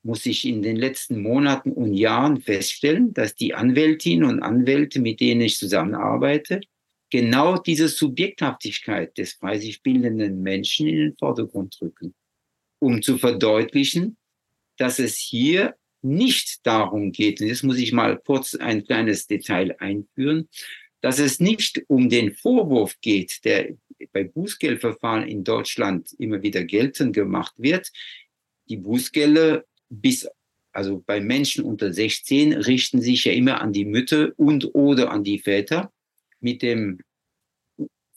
[0.04, 5.20] muss ich in den letzten Monaten und Jahren feststellen, dass die Anwältinnen und Anwälte, mit
[5.20, 6.62] denen ich zusammenarbeite,
[7.10, 12.14] genau diese Subjekthaftigkeit des frei sich bildenden Menschen in den Vordergrund rücken,
[12.80, 14.18] um zu verdeutlichen,
[14.78, 19.76] dass es hier nicht darum geht, und jetzt muss ich mal kurz ein kleines Detail
[19.80, 20.50] einführen,
[21.06, 23.78] dass es nicht um den Vorwurf geht, der
[24.12, 27.92] bei Bußgeldverfahren in Deutschland immer wieder geltend gemacht wird.
[28.70, 30.28] Die Bußgelder bis,
[30.72, 35.24] also bei Menschen unter 16 richten sich ja immer an die Mütter und oder an
[35.24, 35.94] die Väter
[36.40, 37.02] mit dem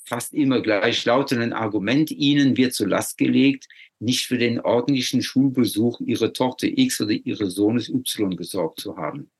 [0.02, 3.68] fast immer gleichlautenden Argument, ihnen wird zur Last gelegt,
[3.98, 9.30] nicht für den ordentlichen Schulbesuch ihrer Tochter X oder ihres Sohnes Y gesorgt zu haben.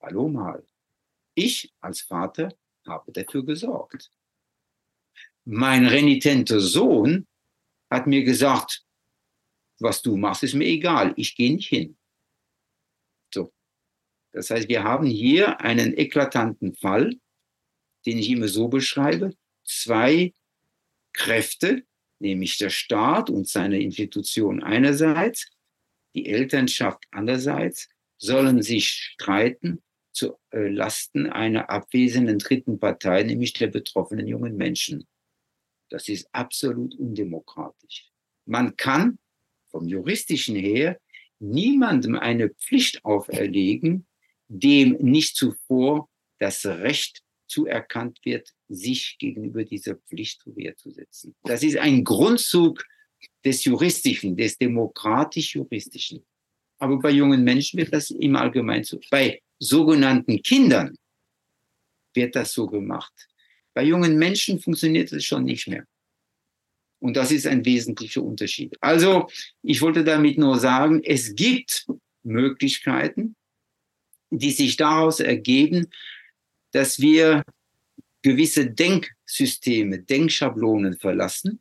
[0.00, 0.64] Hallo mal.
[1.34, 2.54] Ich als Vater
[2.86, 4.10] habe dafür gesorgt.
[5.44, 7.26] Mein renitenter Sohn
[7.90, 8.84] hat mir gesagt,
[9.78, 11.12] was du machst, ist mir egal.
[11.16, 11.96] Ich gehe nicht hin.
[13.32, 13.52] So.
[14.32, 17.14] Das heißt, wir haben hier einen eklatanten Fall,
[18.06, 19.34] den ich immer so beschreibe.
[19.64, 20.32] Zwei
[21.12, 21.84] Kräfte,
[22.18, 25.50] nämlich der Staat und seine Institution einerseits,
[26.14, 29.83] die Elternschaft andererseits, sollen sich streiten
[30.14, 35.06] zu äh, Lasten einer abwesenden dritten Partei, nämlich der betroffenen jungen Menschen.
[35.90, 38.10] Das ist absolut undemokratisch.
[38.46, 39.18] Man kann
[39.70, 40.98] vom juristischen her
[41.40, 44.06] niemandem eine Pflicht auferlegen,
[44.48, 46.08] dem nicht zuvor
[46.38, 51.34] das Recht zuerkannt wird, sich gegenüber dieser Pflicht zur Wehr zu setzen.
[51.42, 52.84] Das ist ein Grundzug
[53.44, 56.24] des Juristischen, des demokratisch-juristischen.
[56.78, 58.98] Aber bei jungen Menschen wird das im Allgemeinen so.
[59.10, 60.96] Bei sogenannten Kindern
[62.14, 63.12] wird das so gemacht.
[63.74, 65.84] Bei jungen Menschen funktioniert es schon nicht mehr.
[67.00, 68.76] Und das ist ein wesentlicher Unterschied.
[68.80, 69.28] Also,
[69.62, 71.86] ich wollte damit nur sagen, es gibt
[72.22, 73.36] Möglichkeiten,
[74.30, 75.88] die sich daraus ergeben,
[76.72, 77.44] dass wir
[78.22, 81.60] gewisse Denksysteme, Denkschablonen verlassen.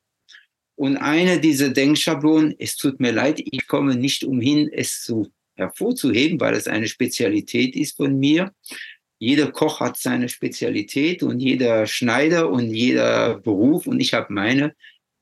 [0.76, 6.40] Und eine dieser Denkschablonen, es tut mir leid, ich komme nicht umhin, es zu hervorzuheben,
[6.40, 8.54] weil es eine Spezialität ist von mir.
[9.20, 14.76] Jeder Koch hat seine Spezialität und jeder Schneider und jeder Beruf und ich habe meine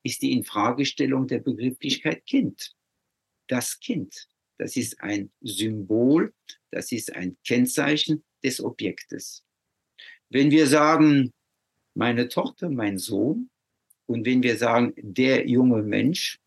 [0.03, 2.73] ist die Infragestellung der Begrifflichkeit Kind.
[3.47, 4.27] Das Kind,
[4.57, 6.34] das ist ein Symbol,
[6.71, 9.43] das ist ein Kennzeichen des Objektes.
[10.29, 11.32] Wenn wir sagen,
[11.93, 13.49] meine Tochter, mein Sohn,
[14.07, 16.39] und wenn wir sagen, der junge Mensch,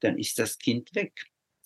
[0.00, 1.12] dann ist das Kind weg.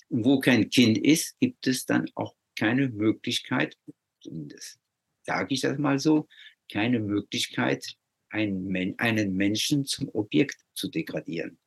[0.08, 3.76] Und wo kein Kind ist, gibt es dann auch keine Möglichkeit,
[4.20, 4.78] zumindest
[5.26, 6.28] sage ich das mal so,
[6.72, 7.94] keine Möglichkeit,
[8.30, 11.58] einen, einen Menschen zum Objekt zu degradieren.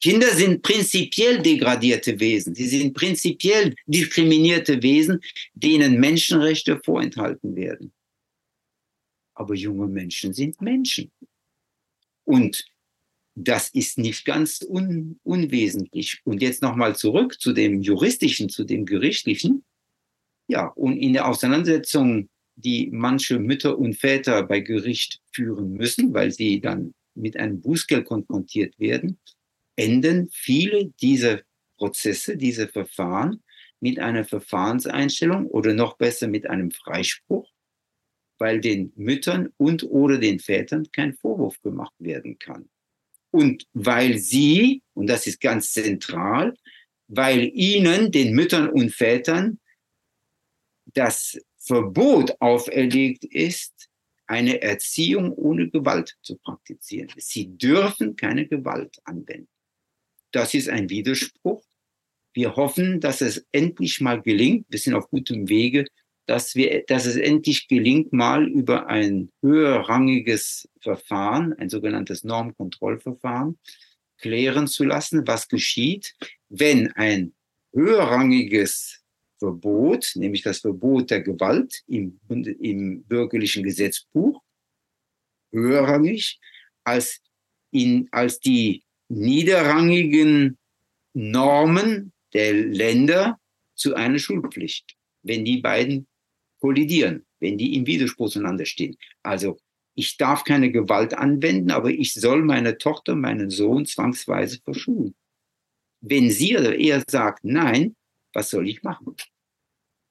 [0.00, 2.54] Kinder sind prinzipiell degradierte Wesen.
[2.54, 5.20] Sie sind prinzipiell diskriminierte Wesen,
[5.54, 7.92] denen Menschenrechte vorenthalten werden.
[9.34, 11.10] Aber junge Menschen sind Menschen.
[12.24, 12.66] Und
[13.36, 16.20] das ist nicht ganz un unwesentlich.
[16.24, 19.64] Und jetzt nochmal zurück zu dem juristischen, zu dem gerichtlichen.
[20.48, 26.32] Ja, und in der Auseinandersetzung, die manche Mütter und Väter bei Gericht führen müssen, weil
[26.32, 29.18] sie dann mit einem Bußgeld konfrontiert werden,
[29.76, 31.42] enden viele dieser
[31.76, 33.42] Prozesse, diese Verfahren
[33.80, 37.50] mit einer Verfahrenseinstellung oder noch besser mit einem Freispruch,
[38.38, 42.70] weil den Müttern und oder den Vätern kein Vorwurf gemacht werden kann.
[43.30, 46.54] Und weil sie, und das ist ganz zentral,
[47.08, 49.60] weil ihnen, den Müttern und Vätern,
[50.86, 53.88] das Verbot auferlegt ist,
[54.26, 57.10] eine Erziehung ohne Gewalt zu praktizieren.
[57.16, 59.48] Sie dürfen keine Gewalt anwenden.
[60.32, 61.62] Das ist ein Widerspruch.
[62.32, 65.86] Wir hoffen, dass es endlich mal gelingt, wir sind auf gutem Wege,
[66.26, 73.58] dass, wir, dass es endlich gelingt, mal über ein höherrangiges Verfahren, ein sogenanntes Normkontrollverfahren,
[74.18, 76.14] klären zu lassen, was geschieht,
[76.48, 77.34] wenn ein
[77.72, 79.02] höherrangiges
[79.38, 84.42] Verbot, nämlich das Verbot der Gewalt im, im bürgerlichen Gesetzbuch,
[85.52, 86.40] höherrangig
[86.84, 87.20] als,
[87.70, 90.58] in, als die niederrangigen
[91.12, 93.38] Normen der Länder
[93.74, 96.06] zu einer Schulpflicht, wenn die beiden
[96.66, 98.96] kollidieren, wenn die im Widerspruch zueinander stehen.
[99.22, 99.56] Also
[99.94, 105.14] ich darf keine Gewalt anwenden, aber ich soll meine Tochter, meinen Sohn zwangsweise verschulen.
[106.00, 107.94] Wenn sie oder er sagt, nein,
[108.32, 109.14] was soll ich machen?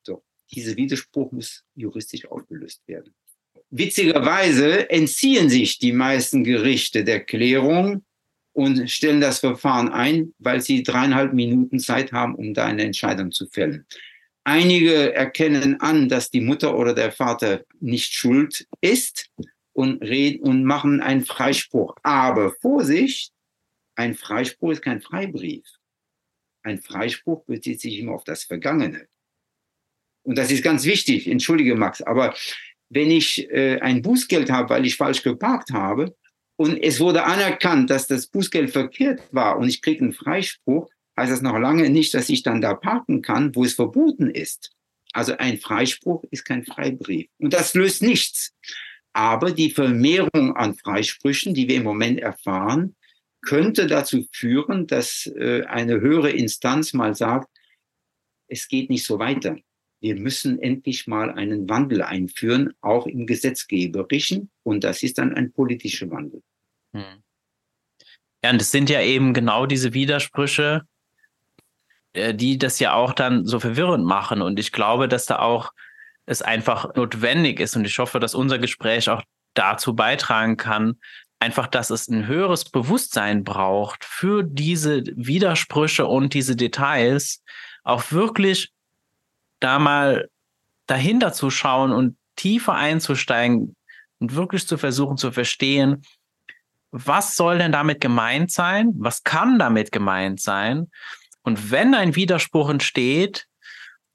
[0.04, 3.14] So, dieser Widerspruch muss juristisch aufgelöst werden.
[3.70, 8.06] Witzigerweise entziehen sich die meisten Gerichte der Klärung
[8.54, 13.34] und stellen das Verfahren ein, weil sie dreieinhalb Minuten Zeit haben, um da eine Entscheidung
[13.34, 13.86] zu fällen.
[14.48, 19.32] Einige erkennen an, dass die Mutter oder der Vater nicht schuld ist
[19.74, 21.96] und reden und machen einen Freispruch.
[22.04, 23.34] Aber Vorsicht,
[23.96, 25.66] ein Freispruch ist kein Freibrief.
[26.64, 29.08] Ein Freispruch bezieht sich immer auf das Vergangene.
[30.24, 32.36] Und das ist ganz wichtig, entschuldige Max, aber
[32.90, 36.16] wenn ich äh, ein Bußgeld habe, weil ich falsch geparkt habe
[36.56, 41.32] und es wurde anerkannt, dass das Bußgeld verkehrt war und ich kriege einen Freispruch, heißt
[41.32, 44.76] das noch lange nicht, dass ich dann da parken kann, wo es verboten ist.
[45.14, 47.30] Also ein Freispruch ist kein Freibrief.
[47.38, 48.54] Und das löst nichts.
[49.14, 52.96] Aber die Vermehrung an Freisprüchen, die wir im Moment erfahren,
[53.42, 57.48] könnte dazu führen, dass äh, eine höhere Instanz mal sagt,
[58.48, 59.56] es geht nicht so weiter.
[60.02, 64.52] Wir müssen endlich mal einen Wandel einführen, auch im Gesetzgeberischen.
[64.64, 66.44] Und das ist dann ein politischer Wandel.
[66.94, 67.24] Hm.
[68.44, 70.86] Ja, und das sind ja eben genau diese Widersprüche,
[72.34, 74.42] die das ja auch dann so verwirrend machen.
[74.42, 75.72] Und ich glaube, dass da auch
[76.26, 79.22] es einfach notwendig ist und ich hoffe, dass unser Gespräch auch
[79.54, 80.98] dazu beitragen kann,
[81.40, 87.44] einfach, dass es ein höheres Bewusstsein braucht für diese Widersprüche und diese Details,
[87.84, 88.72] auch wirklich
[89.60, 90.28] da mal
[90.88, 93.76] dahinter zu schauen und tiefer einzusteigen
[94.20, 96.02] und wirklich zu versuchen zu verstehen,
[96.92, 98.94] was soll denn damit gemeint sein?
[98.98, 100.90] Was kann damit gemeint sein?
[101.46, 103.48] Und wenn ein Widerspruch entsteht,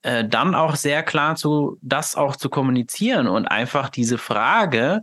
[0.02, 5.02] äh, dann auch sehr klar zu, das auch zu kommunizieren und einfach diese Frage,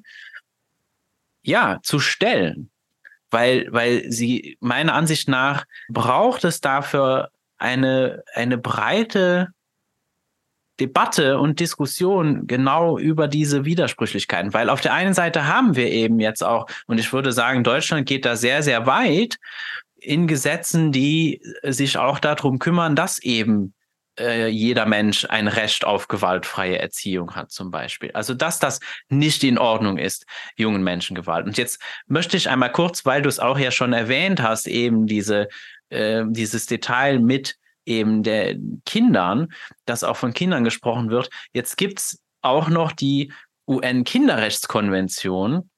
[1.42, 2.70] ja, zu stellen.
[3.32, 9.50] Weil, weil sie, meiner Ansicht nach, braucht es dafür eine, eine breite
[10.80, 16.20] Debatte und Diskussion genau über diese Widersprüchlichkeiten, weil auf der einen Seite haben wir eben
[16.20, 19.38] jetzt auch, und ich würde sagen, Deutschland geht da sehr, sehr weit
[20.00, 23.74] in Gesetzen, die sich auch darum kümmern, dass eben
[24.20, 28.12] äh, jeder Mensch ein Recht auf gewaltfreie Erziehung hat, zum Beispiel.
[28.14, 28.80] Also, dass das
[29.10, 30.26] nicht in Ordnung ist,
[30.56, 31.46] jungen Menschen Gewalt.
[31.46, 35.06] Und jetzt möchte ich einmal kurz, weil du es auch ja schon erwähnt hast, eben
[35.06, 35.48] diese,
[35.90, 37.56] äh, dieses Detail mit
[37.86, 38.56] eben der
[38.86, 39.50] Kindern,
[39.86, 41.30] dass auch von Kindern gesprochen wird.
[41.54, 43.32] Jetzt gibt es auch noch die
[43.68, 45.70] UN-Kinderrechtskonvention,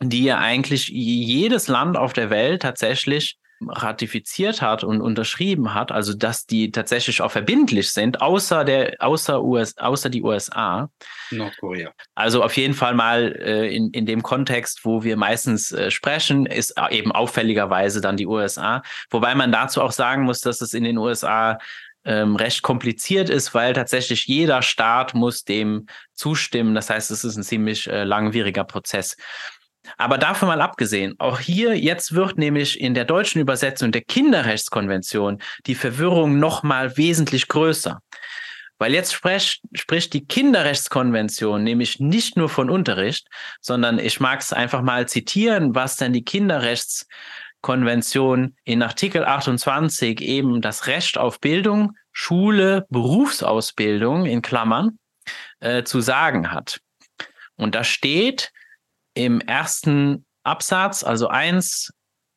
[0.00, 6.14] die ja eigentlich jedes Land auf der Welt tatsächlich ratifiziert hat und unterschrieben hat, also
[6.14, 10.90] dass die tatsächlich auch verbindlich sind, außer der, außer US, außer die USA.
[11.30, 11.90] Nordkorea.
[12.14, 16.46] Also auf jeden Fall mal äh, in, in dem Kontext, wo wir meistens äh, sprechen,
[16.46, 18.82] ist eben auffälligerweise dann die USA.
[19.10, 21.58] Wobei man dazu auch sagen muss, dass es in den USA
[22.04, 26.74] ähm, recht kompliziert ist, weil tatsächlich jeder Staat muss dem zustimmen.
[26.74, 29.16] Das heißt, es ist ein ziemlich äh, langwieriger Prozess.
[29.96, 35.40] Aber davon mal abgesehen, auch hier jetzt wird nämlich in der deutschen Übersetzung der Kinderrechtskonvention
[35.66, 38.00] die Verwirrung noch mal wesentlich größer.
[38.78, 43.26] Weil jetzt spricht, spricht die Kinderrechtskonvention nämlich nicht nur von Unterricht,
[43.60, 50.60] sondern ich mag es einfach mal zitieren, was denn die Kinderrechtskonvention in Artikel 28 eben
[50.60, 55.00] das Recht auf Bildung, Schule, Berufsausbildung in Klammern
[55.58, 56.78] äh, zu sagen hat.
[57.56, 58.52] Und da steht
[59.18, 61.90] im ersten Absatz, also 1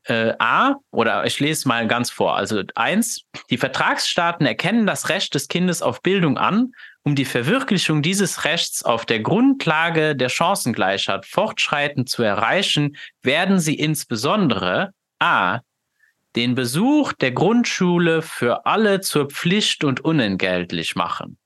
[0.05, 2.35] äh, A, oder ich lese mal ganz vor.
[2.35, 3.21] Also 1,
[3.51, 6.71] die Vertragsstaaten erkennen das Recht des Kindes auf Bildung an,
[7.03, 13.75] um die Verwirklichung dieses Rechts auf der Grundlage der Chancengleichheit fortschreitend zu erreichen, werden sie
[13.75, 15.59] insbesondere A.
[16.35, 21.37] den Besuch der Grundschule für alle zur Pflicht und unentgeltlich machen.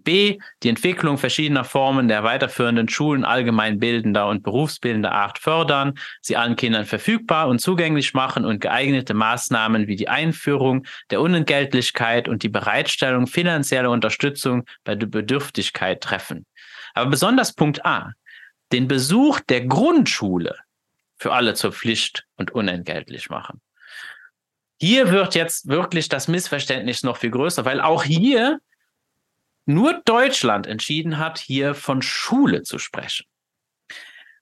[0.00, 6.56] B, die Entwicklung verschiedener Formen der weiterführenden Schulen allgemeinbildender und berufsbildender Art fördern, sie allen
[6.56, 12.48] Kindern verfügbar und zugänglich machen und geeignete Maßnahmen wie die Einführung der Unentgeltlichkeit und die
[12.48, 16.46] Bereitstellung finanzieller Unterstützung bei der Bedürftigkeit treffen.
[16.94, 18.12] Aber besonders Punkt A,
[18.72, 20.56] den Besuch der Grundschule
[21.16, 23.60] für alle zur Pflicht und unentgeltlich machen.
[24.80, 28.58] Hier wird jetzt wirklich das Missverständnis noch viel größer, weil auch hier
[29.64, 33.26] nur Deutschland entschieden hat, hier von Schule zu sprechen.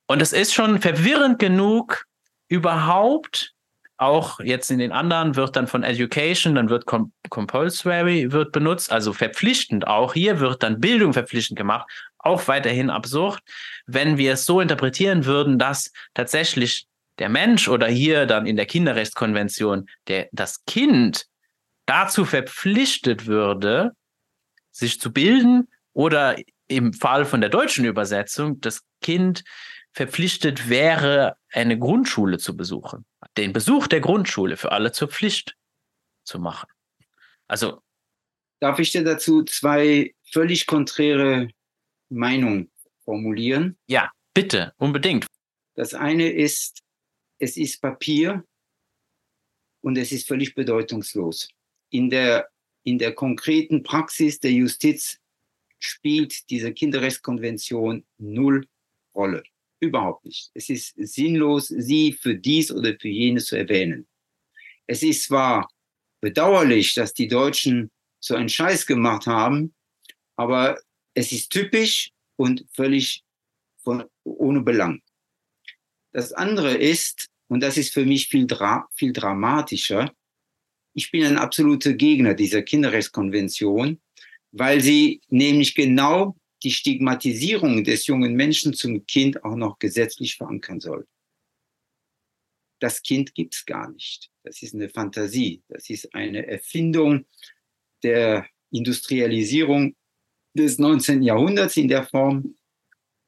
[0.07, 2.07] Und es ist schon verwirrend genug,
[2.49, 3.55] überhaupt
[4.01, 6.87] auch jetzt in den anderen wird dann von Education, dann wird
[7.29, 10.15] Compulsory wird benutzt, also verpflichtend auch.
[10.15, 11.87] Hier wird dann Bildung verpflichtend gemacht,
[12.19, 13.41] auch weiterhin absurd,
[13.87, 16.87] wenn wir es so interpretieren würden, dass tatsächlich
[17.19, 21.27] der Mensch oder hier dann in der Kinderrechtskonvention der, das Kind
[21.85, 23.93] dazu verpflichtet würde,
[24.81, 26.37] sich zu bilden oder
[26.67, 29.45] im Fall von der deutschen Übersetzung das Kind
[29.93, 33.05] verpflichtet wäre, eine Grundschule zu besuchen.
[33.37, 35.57] Den Besuch der Grundschule für alle zur Pflicht
[36.25, 36.69] zu machen.
[37.47, 37.83] Also.
[38.61, 41.49] Darf ich dir dazu zwei völlig konträre
[42.09, 42.71] Meinungen
[43.05, 43.79] formulieren?
[43.87, 45.27] Ja, bitte, unbedingt.
[45.75, 46.81] Das eine ist,
[47.39, 48.45] es ist Papier
[49.81, 51.49] und es ist völlig bedeutungslos.
[51.91, 52.49] In der
[52.85, 55.19] in der konkreten Praxis der Justiz
[55.79, 58.67] spielt diese Kinderrechtskonvention null
[59.15, 59.43] Rolle.
[59.81, 60.51] Überhaupt nicht.
[60.55, 64.07] Es ist sinnlos, sie für dies oder für jenes zu erwähnen.
[64.87, 65.69] Es ist zwar
[66.21, 67.91] bedauerlich, dass die Deutschen
[68.21, 69.75] so einen Scheiß gemacht haben,
[70.37, 70.79] aber
[71.15, 73.25] es ist typisch und völlig
[73.83, 75.03] von, ohne Belang.
[76.13, 80.13] Das andere ist, und das ist für mich viel, dra viel dramatischer,
[80.95, 84.01] ich bin ein absoluter Gegner dieser Kinderrechtskonvention,
[84.53, 90.81] weil sie nämlich genau die Stigmatisierung des jungen Menschen zum Kind auch noch gesetzlich verankern
[90.81, 91.07] soll.
[92.81, 94.31] Das Kind gibt es gar nicht.
[94.43, 95.63] Das ist eine Fantasie.
[95.69, 97.27] Das ist eine Erfindung
[98.03, 99.95] der Industrialisierung
[100.55, 101.23] des 19.
[101.23, 102.57] Jahrhunderts in der Form.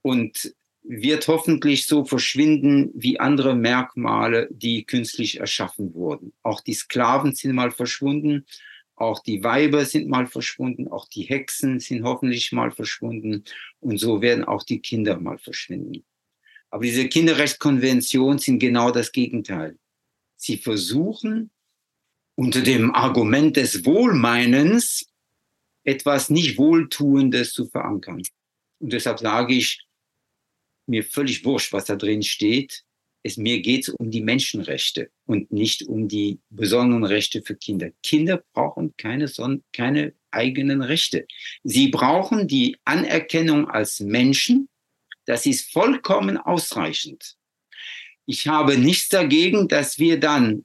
[0.02, 6.32] Und wird hoffentlich so verschwinden wie andere Merkmale, die künstlich erschaffen wurden.
[6.42, 8.46] Auch die Sklaven sind mal verschwunden,
[8.96, 13.44] auch die Weiber sind mal verschwunden, auch die Hexen sind hoffentlich mal verschwunden
[13.80, 16.04] und so werden auch die Kinder mal verschwinden.
[16.70, 19.78] Aber diese Kinderrechtskonventionen sind genau das Gegenteil.
[20.36, 21.50] Sie versuchen
[22.34, 25.06] unter dem Argument des Wohlmeinens
[25.84, 28.22] etwas nicht Wohltuendes zu verankern.
[28.78, 29.86] Und deshalb sage ich,
[30.93, 32.85] mir völlig wurscht, was da drin steht.
[33.24, 37.90] Es, mir geht es um die Menschenrechte und nicht um die besonderen Rechte für Kinder.
[38.02, 39.27] Kinder brauchen keine,
[39.73, 41.27] keine eigenen Rechte.
[41.64, 44.69] Sie brauchen die Anerkennung als Menschen.
[45.24, 47.36] Das ist vollkommen ausreichend.
[48.27, 50.64] Ich habe nichts dagegen, dass wir dann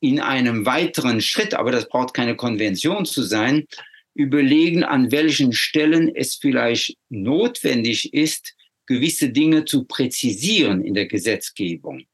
[0.00, 3.66] in einem weiteren Schritt, aber das braucht keine Konvention zu sein,
[4.14, 8.55] überlegen, an welchen Stellen es vielleicht notwendig ist,
[8.86, 12.06] gewisse Dinge zu präzisieren in der Gesetzgebung.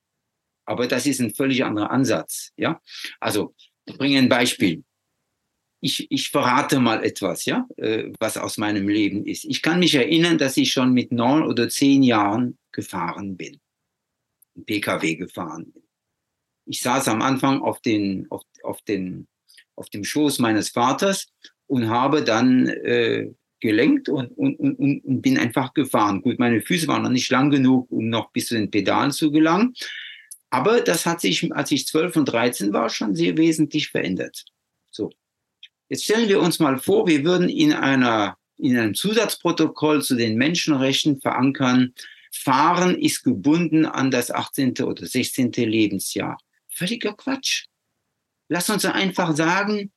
[0.65, 2.53] Aber das ist ein völlig anderer Ansatz.
[2.57, 2.81] Ja,
[3.21, 3.55] also
[3.85, 4.85] ich bringe ein Beispiel.
[5.81, 9.45] Ich, ich verrate mal etwas, ja, äh, was aus meinem Leben ist.
[9.45, 13.61] Ich kann mich erinnern, dass ich schon mit neun oder zehn Jahren gefahren bin,
[14.65, 15.83] PKW gefahren bin.
[16.67, 19.27] Ich saß am Anfang auf den, auf, auf den,
[19.75, 21.27] auf dem Schoß meines Vaters
[21.67, 23.33] und habe dann äh,
[23.63, 26.21] gelenkt und, und, und, und bin einfach gefahren.
[26.21, 29.31] Gut, meine Füße waren noch nicht lang genug, um noch bis zu den Pedalen zu
[29.31, 29.75] gelangen.
[30.51, 34.45] Aber das hat sich, als ich 12 und 13 war, schon sehr wesentlich verändert.
[34.91, 35.11] So.
[35.89, 40.37] Jetzt stellen wir uns mal vor, wir würden in einer, in einem Zusatzprotokoll zu den
[40.37, 41.95] Menschenrechten verankern,
[42.35, 44.79] Fahren ist gebunden an das 18.
[44.81, 45.53] oder 16.
[45.53, 46.39] Lebensjahr.
[46.69, 47.67] Völliger Quatsch.
[48.49, 49.93] Lass uns einfach sagen,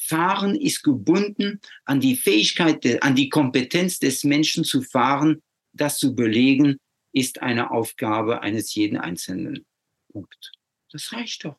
[0.00, 5.42] Fahren ist gebunden an die Fähigkeit, an die Kompetenz des Menschen zu fahren.
[5.72, 6.78] Das zu belegen,
[7.12, 9.64] ist eine Aufgabe eines jeden Einzelnen.
[10.12, 10.52] Punkt.
[10.90, 11.56] Das reicht doch.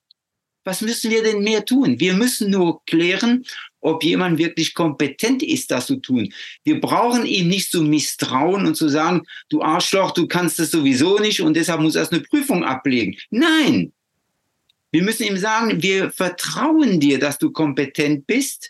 [0.63, 1.99] Was müssen wir denn mehr tun?
[1.99, 3.43] Wir müssen nur klären,
[3.80, 6.31] ob jemand wirklich kompetent ist, das zu tun.
[6.63, 11.18] Wir brauchen ihm nicht zu misstrauen und zu sagen, du Arschloch, du kannst das sowieso
[11.18, 13.18] nicht und deshalb muss er eine Prüfung ablegen.
[13.31, 13.91] Nein.
[14.91, 18.69] Wir müssen ihm sagen, wir vertrauen dir, dass du kompetent bist.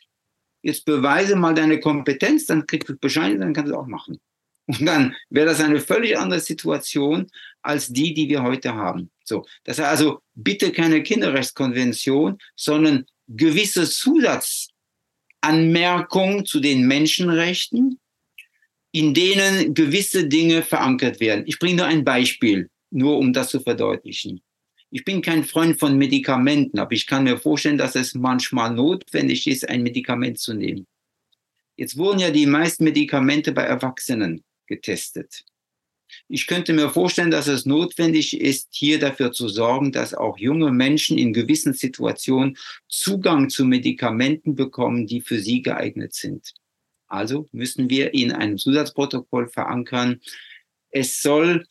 [0.62, 4.20] Jetzt beweise mal deine Kompetenz, dann kriegst du Bescheid, dann kannst du auch machen.
[4.68, 7.28] Und dann wäre das eine völlig andere Situation
[7.64, 9.10] als die, die wir heute haben.
[9.24, 18.00] So, das heißt also bitte keine Kinderrechtskonvention, sondern gewisse Zusatzanmerkungen zu den Menschenrechten,
[18.92, 21.44] in denen gewisse Dinge verankert werden.
[21.48, 24.42] Ich bringe nur ein Beispiel, nur um das zu verdeutlichen.
[24.94, 29.48] Ich bin kein Freund von Medikamenten, aber ich kann mir vorstellen, dass es manchmal notwendig
[29.48, 30.86] ist, ein Medikament zu nehmen.
[31.78, 35.46] Jetzt wurden ja die meisten Medikamente bei Erwachsenen getestet.
[36.28, 40.74] Ich könnte mir vorstellen, dass es notwendig ist, hier dafür zu sorgen, dass auch junge
[40.74, 42.58] Menschen in gewissen Situationen
[42.90, 46.54] Zugang zu Medikamenten bekommen, die für sie geeignet sind.
[47.08, 50.20] Also müssen wir in einem Zusatzprotokoll verankern,
[50.90, 51.66] es soll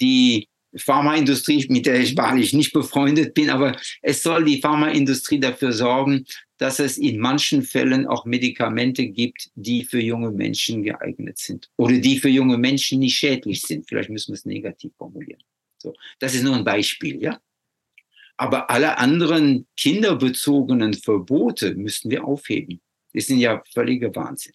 [0.00, 5.72] die Pharmaindustrie, mit der ich wahrlich nicht befreundet bin, aber es soll die Pharmaindustrie dafür
[5.72, 6.24] sorgen,
[6.58, 11.98] dass es in manchen Fällen auch Medikamente gibt, die für junge Menschen geeignet sind oder
[11.98, 13.88] die für junge Menschen nicht schädlich sind.
[13.88, 15.42] Vielleicht müssen wir es negativ formulieren.
[15.78, 17.40] So, das ist nur ein Beispiel, ja.
[18.36, 22.80] Aber alle anderen kinderbezogenen Verbote müssten wir aufheben.
[23.12, 24.52] Das sind ja völlige Wahnsinn.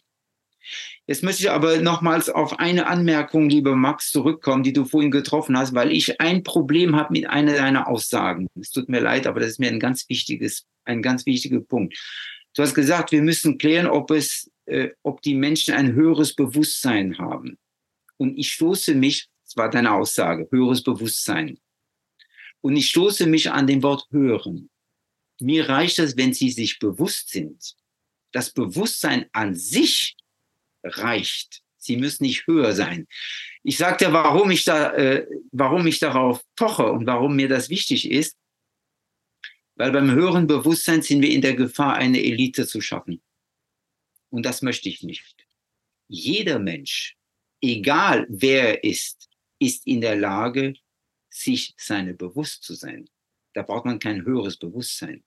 [1.08, 5.58] Jetzt möchte ich aber nochmals auf eine Anmerkung, lieber Max, zurückkommen, die du vorhin getroffen
[5.58, 8.48] hast, weil ich ein Problem habe mit einer deiner Aussagen.
[8.60, 11.98] Es tut mir leid, aber das ist mir ein ganz wichtiges, ein ganz wichtiger Punkt.
[12.56, 17.18] Du hast gesagt, wir müssen klären, ob es, äh, ob die Menschen ein höheres Bewusstsein
[17.18, 17.58] haben.
[18.18, 21.60] Und ich stoße mich, das war deine Aussage, höheres Bewusstsein.
[22.62, 24.70] Und ich stoße mich an dem Wort hören.
[25.40, 27.76] Mir reicht es, wenn sie sich bewusst sind.
[28.32, 30.15] Das Bewusstsein an sich
[30.86, 31.62] reicht.
[31.78, 33.08] Sie müssen nicht höher sein.
[33.64, 38.10] Ich sagte, warum ich da, äh, warum ich darauf poche und warum mir das wichtig
[38.10, 38.38] ist,
[39.76, 43.22] weil beim höheren Bewusstsein sind wir in der Gefahr, eine Elite zu schaffen.
[44.30, 45.46] Und das möchte ich nicht.
[46.08, 47.18] Jeder Mensch,
[47.62, 49.30] egal wer er ist,
[49.60, 50.76] ist in der Lage,
[51.30, 53.10] sich seine bewusst zu sein.
[53.54, 55.24] Da braucht man kein höheres Bewusstsein.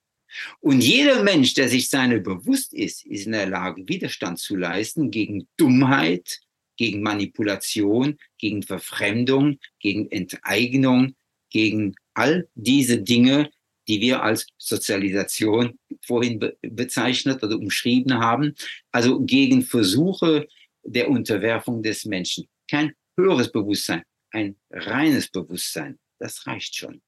[0.60, 5.10] Und jeder Mensch, der sich seiner bewusst ist, ist in der Lage, Widerstand zu leisten
[5.10, 6.40] gegen Dummheit,
[6.76, 11.14] gegen Manipulation, gegen Verfremdung, gegen Enteignung,
[11.50, 13.50] gegen all diese Dinge,
[13.88, 18.54] die wir als Sozialisation vorhin be bezeichnet oder umschrieben haben,
[18.92, 20.46] also gegen Versuche
[20.82, 22.48] der Unterwerfung des Menschen.
[22.70, 27.00] Kein höheres Bewusstsein, ein reines Bewusstsein, das reicht schon.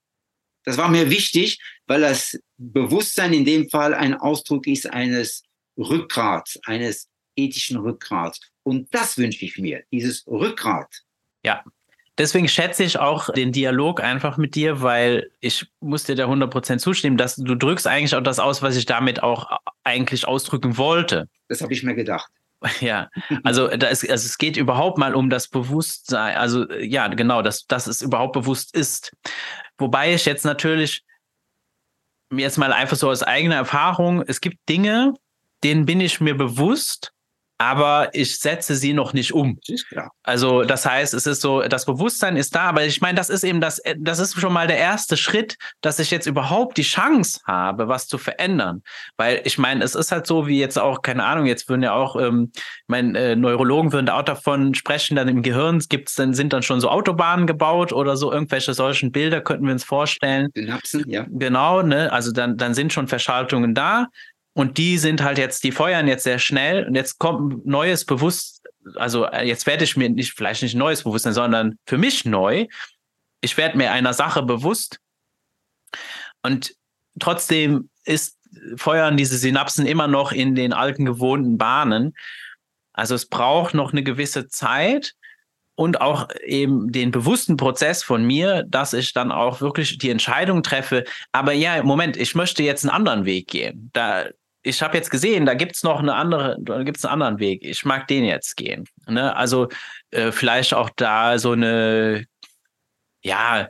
[0.64, 5.42] Das war mir wichtig, weil das Bewusstsein in dem Fall ein Ausdruck ist eines
[5.76, 8.40] Rückgrats, eines ethischen Rückgrats.
[8.62, 11.02] Und das wünsche ich mir, dieses Rückgrat.
[11.44, 11.64] Ja,
[12.18, 16.78] deswegen schätze ich auch den Dialog einfach mit dir, weil ich muss dir da 100%
[16.78, 21.28] zustimmen, dass du drückst eigentlich auch das aus, was ich damit auch eigentlich ausdrücken wollte.
[21.48, 22.30] Das habe ich mir gedacht.
[22.82, 23.08] Ja,
[23.42, 27.86] also, ist, also es geht überhaupt mal um das Bewusstsein, also ja, genau, dass, dass
[27.86, 29.16] es überhaupt bewusst ist.
[29.80, 31.02] Wobei ich jetzt natürlich
[32.32, 35.14] jetzt mal einfach so aus eigener Erfahrung, es gibt Dinge,
[35.64, 37.12] denen bin ich mir bewusst,
[37.60, 39.58] aber ich setze sie noch nicht um.
[40.22, 43.44] Also das heißt, es ist so, das Bewusstsein ist da, aber ich meine, das ist
[43.44, 47.40] eben das, das ist schon mal der erste Schritt, dass ich jetzt überhaupt die Chance
[47.44, 48.82] habe, was zu verändern.
[49.18, 51.92] Weil ich meine, es ist halt so, wie jetzt auch, keine Ahnung, jetzt würden ja
[51.92, 56.14] auch, ähm, ich meine, äh, Neurologen würden da auch davon sprechen, dann im Gehirn gibt's
[56.14, 59.84] dann, sind dann schon so Autobahnen gebaut oder so, irgendwelche solchen Bilder könnten wir uns
[59.84, 60.48] vorstellen.
[60.54, 61.26] Synapsen, ja.
[61.28, 62.10] Genau, ne?
[62.10, 64.06] Also dann, dann sind schon Verschaltungen da.
[64.52, 68.60] Und die sind halt jetzt, die feuern jetzt sehr schnell und jetzt kommt neues Bewusstsein,
[68.96, 72.66] also äh, jetzt werde ich mir nicht, vielleicht nicht neues Bewusstsein, sondern für mich neu.
[73.40, 74.98] Ich werde mir einer Sache bewusst
[76.42, 76.74] und
[77.18, 78.38] trotzdem ist,
[78.76, 82.14] feuern diese Synapsen immer noch in den alten gewohnten Bahnen.
[82.92, 85.14] Also es braucht noch eine gewisse Zeit
[85.76, 90.62] und auch eben den bewussten Prozess von mir, dass ich dann auch wirklich die Entscheidung
[90.62, 91.04] treffe.
[91.32, 93.90] Aber ja, Moment, ich möchte jetzt einen anderen Weg gehen.
[93.92, 94.26] Da,
[94.62, 97.64] ich habe jetzt gesehen, da gibt's noch eine andere, da gibt's einen anderen Weg.
[97.64, 98.84] Ich mag den jetzt gehen.
[99.06, 99.34] Ne?
[99.34, 99.68] Also
[100.10, 102.26] äh, vielleicht auch da so eine,
[103.22, 103.68] ja,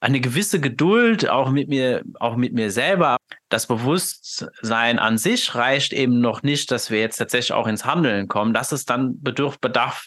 [0.00, 3.18] eine gewisse Geduld auch mit mir, auch mit mir selber.
[3.50, 8.26] Das Bewusstsein an sich reicht eben noch nicht, dass wir jetzt tatsächlich auch ins Handeln
[8.26, 8.54] kommen.
[8.54, 10.06] Das ist dann bedürf, bedarf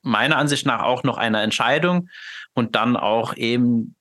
[0.00, 2.08] meiner Ansicht nach auch noch einer Entscheidung
[2.54, 3.96] und dann auch eben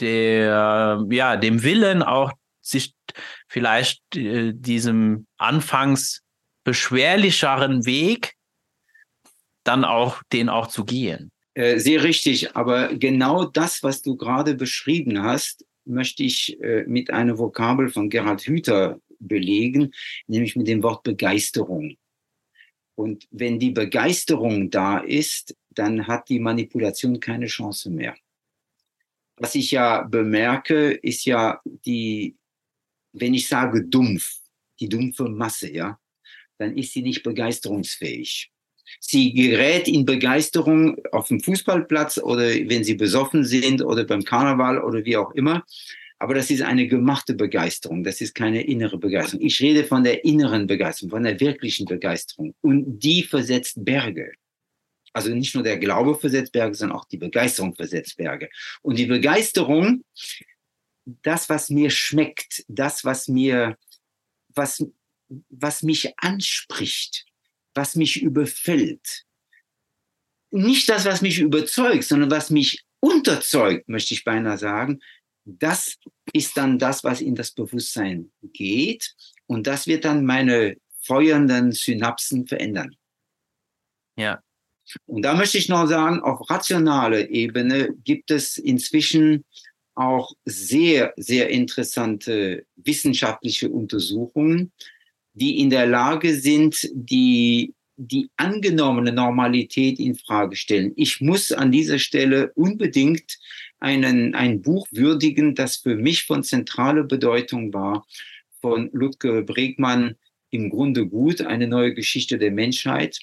[0.00, 2.32] der, ja, dem Willen auch
[2.62, 2.94] sich
[3.48, 6.22] vielleicht äh, diesem anfangs
[6.64, 8.34] beschwerlicheren Weg
[9.64, 11.30] dann auch den auch zu gehen.
[11.54, 17.10] Äh, sehr richtig, aber genau das, was du gerade beschrieben hast, möchte ich äh, mit
[17.10, 19.92] einer Vokabel von Gerhard Hüther belegen,
[20.26, 21.96] nämlich mit dem Wort Begeisterung.
[22.94, 28.14] Und wenn die Begeisterung da ist, dann hat die Manipulation keine Chance mehr.
[29.36, 32.36] Was ich ja bemerke, ist ja die,
[33.12, 34.38] wenn ich sage dumpf,
[34.80, 35.98] die dumpfe Masse, ja,
[36.58, 38.50] dann ist sie nicht begeisterungsfähig.
[39.00, 44.82] Sie gerät in Begeisterung auf dem Fußballplatz oder wenn sie besoffen sind oder beim Karneval
[44.82, 45.64] oder wie auch immer.
[46.18, 48.04] Aber das ist eine gemachte Begeisterung.
[48.04, 49.44] Das ist keine innere Begeisterung.
[49.44, 52.54] Ich rede von der inneren Begeisterung, von der wirklichen Begeisterung.
[52.60, 54.32] Und die versetzt Berge.
[55.12, 58.48] Also nicht nur der Glaube versetzt Berge, sondern auch die Begeisterung versetzt Berge.
[58.82, 60.04] Und die Begeisterung,
[61.04, 63.76] das, was mir schmeckt, das, was mir,
[64.48, 64.84] was,
[65.48, 67.26] was mich anspricht,
[67.74, 69.24] was mich überfällt.
[70.50, 75.00] Nicht das, was mich überzeugt, sondern was mich unterzeugt, möchte ich beinahe sagen.
[75.44, 75.96] Das
[76.32, 79.14] ist dann das, was in das Bewusstsein geht.
[79.46, 82.94] Und das wird dann meine feuernden Synapsen verändern.
[84.16, 84.40] Ja.
[85.06, 89.44] Und da möchte ich noch sagen, auf rationaler Ebene gibt es inzwischen
[89.94, 94.72] auch sehr, sehr interessante wissenschaftliche Untersuchungen,
[95.34, 100.92] die in der Lage sind, die, die angenommene Normalität in Frage stellen.
[100.96, 103.38] Ich muss an dieser Stelle unbedingt
[103.80, 108.06] einen, ein Buch würdigen, das für mich von zentraler Bedeutung war,
[108.60, 110.16] von Ludger Bregmann,
[110.50, 113.18] im Grunde gut, eine neue Geschichte der Menschheit,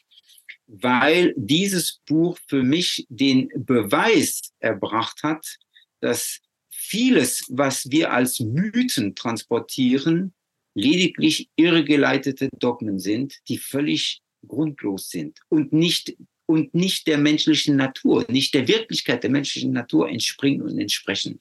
[0.67, 5.57] weil dieses Buch für mich den Beweis erbracht hat,
[6.01, 6.41] dass
[6.89, 10.33] vieles, was wir als Mythen transportieren,
[10.73, 16.17] lediglich irregeleitete Dogmen sind, die völlig grundlos sind und nicht,
[16.47, 21.39] und nicht der menschlichen Natur, nicht der Wirklichkeit der menschlichen Natur entspringen und entsprechen.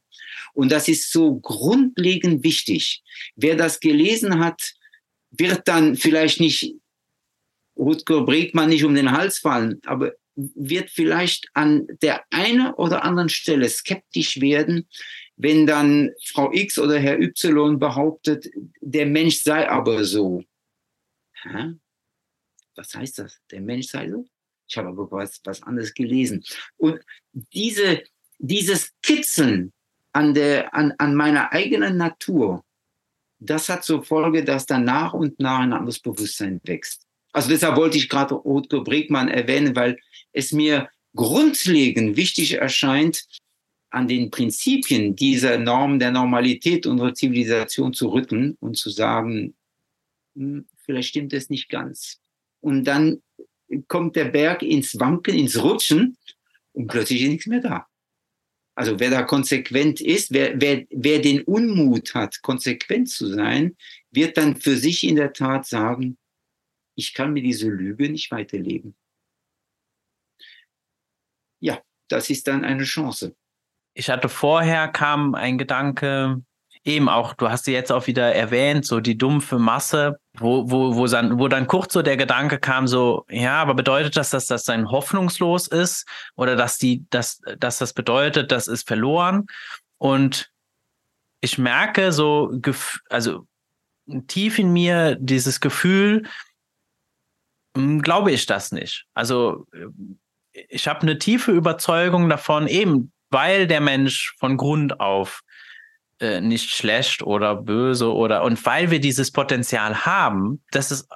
[0.52, 3.02] Und das ist so grundlegend wichtig.
[3.34, 4.74] Wer das gelesen hat,
[5.30, 6.74] wird dann vielleicht nicht
[7.76, 13.28] Rutger Bregmann nicht um den Hals fallen, aber wird vielleicht an der einen oder anderen
[13.28, 14.88] Stelle skeptisch werden,
[15.38, 18.50] wenn dann Frau X oder Herr Y behauptet,
[18.80, 20.42] der Mensch sei aber so.
[21.42, 21.74] Hä?
[22.74, 23.40] Was heißt das?
[23.50, 24.26] Der Mensch sei so?
[24.68, 26.44] Ich habe aber was, was anderes gelesen.
[26.76, 27.00] Und
[27.32, 28.02] diese,
[28.38, 29.72] dieses Kitzeln
[30.12, 32.64] an, der, an, an meiner eigenen Natur,
[33.38, 37.06] das hat zur Folge, dass dann nach und nach ein anderes Bewusstsein wächst.
[37.32, 39.98] Also deshalb wollte ich gerade Rutger Bregmann erwähnen, weil
[40.32, 43.24] es mir grundlegend wichtig erscheint,
[43.90, 49.54] an den Prinzipien dieser Norm der Normalität unserer Zivilisation zu rütteln und zu sagen,
[50.34, 52.20] hm, vielleicht stimmt es nicht ganz.
[52.60, 53.22] Und dann
[53.86, 56.16] kommt der Berg ins Wanken, ins Rutschen
[56.72, 57.86] und plötzlich ist nichts mehr da.
[58.74, 63.76] Also wer da konsequent ist, wer, wer, wer den Unmut hat, konsequent zu sein,
[64.10, 66.16] wird dann für sich in der Tat sagen,
[66.94, 68.94] ich kann mir diese Lüge nicht weiterleben.
[71.60, 73.34] Ja, das ist dann eine Chance
[73.98, 76.40] ich hatte vorher kam ein Gedanke,
[76.84, 80.94] eben auch, du hast sie jetzt auch wieder erwähnt, so die dumpfe Masse, wo, wo,
[80.94, 84.46] wo, dann, wo dann kurz so der Gedanke kam, so, ja, aber bedeutet das, dass
[84.46, 86.06] das dann hoffnungslos ist
[86.36, 89.46] oder dass die, dass, dass das bedeutet, das ist verloren?
[89.96, 90.48] Und
[91.40, 92.52] ich merke so,
[93.10, 93.48] also
[94.28, 96.28] tief in mir dieses Gefühl,
[97.76, 99.06] hm, glaube ich das nicht.
[99.12, 99.66] Also
[100.52, 105.42] ich habe eine tiefe Überzeugung davon, eben weil der Mensch von Grund auf
[106.20, 111.06] äh, nicht schlecht oder böse oder und weil wir dieses Potenzial haben, dass es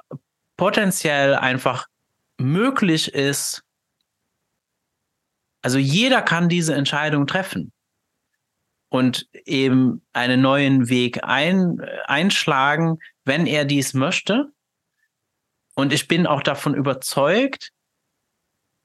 [0.57, 1.87] potenziell einfach
[2.37, 3.63] möglich ist,
[5.61, 7.71] also jeder kann diese Entscheidung treffen
[8.89, 14.51] und eben einen neuen Weg ein, einschlagen, wenn er dies möchte.
[15.73, 17.71] Und ich bin auch davon überzeugt,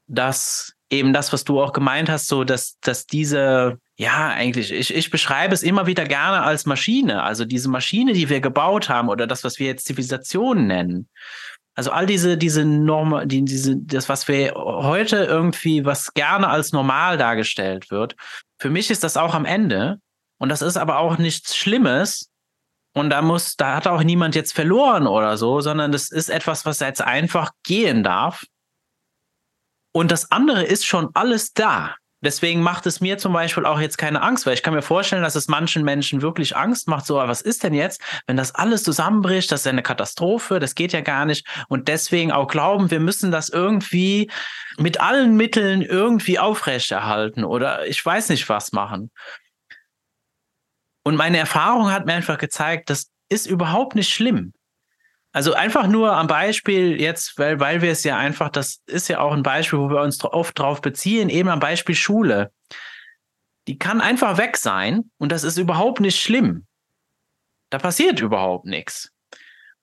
[0.06, 4.94] dass eben das, was du auch gemeint hast, so dass, dass diese, ja, eigentlich, ich,
[4.94, 7.22] ich beschreibe es immer wieder gerne als Maschine.
[7.22, 11.08] Also diese Maschine, die wir gebaut haben oder das, was wir jetzt Zivilisation nennen.
[11.74, 16.72] Also all diese, diese Norm, die, diese, das, was wir heute irgendwie, was gerne als
[16.72, 18.16] normal dargestellt wird,
[18.58, 20.00] für mich ist das auch am Ende.
[20.38, 22.30] Und das ist aber auch nichts Schlimmes.
[22.94, 26.64] Und da muss, da hat auch niemand jetzt verloren oder so, sondern das ist etwas,
[26.64, 28.44] was jetzt einfach gehen darf.
[29.92, 31.94] Und das andere ist schon alles da.
[32.20, 35.22] Deswegen macht es mir zum Beispiel auch jetzt keine Angst, weil ich kann mir vorstellen,
[35.22, 37.06] dass es manchen Menschen wirklich Angst macht.
[37.06, 39.52] So, was ist denn jetzt, wenn das alles zusammenbricht?
[39.52, 41.46] Das ist ja eine Katastrophe, das geht ja gar nicht.
[41.68, 44.30] Und deswegen auch glauben, wir müssen das irgendwie
[44.78, 49.12] mit allen Mitteln irgendwie aufrechterhalten oder ich weiß nicht was machen.
[51.04, 54.52] Und meine Erfahrung hat mir einfach gezeigt, das ist überhaupt nicht schlimm.
[55.32, 59.20] Also einfach nur am Beispiel jetzt, weil, weil wir es ja einfach, das ist ja
[59.20, 62.50] auch ein Beispiel, wo wir uns oft drauf beziehen, eben am Beispiel Schule.
[63.66, 66.66] Die kann einfach weg sein und das ist überhaupt nicht schlimm.
[67.70, 69.12] Da passiert überhaupt nichts.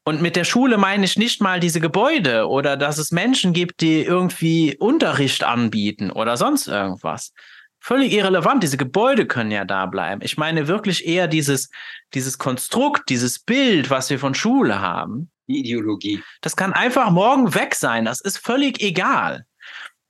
[0.03, 3.81] Und mit der Schule meine ich nicht mal diese Gebäude oder dass es Menschen gibt,
[3.81, 7.33] die irgendwie Unterricht anbieten oder sonst irgendwas,
[7.79, 8.61] völlig irrelevant.
[8.61, 10.21] Diese Gebäude können ja da bleiben.
[10.23, 11.69] Ich meine wirklich eher dieses,
[12.13, 15.31] dieses Konstrukt, dieses Bild, was wir von Schule haben.
[15.47, 16.23] Die Ideologie.
[16.41, 18.05] Das kann einfach morgen weg sein.
[18.05, 19.45] Das ist völlig egal.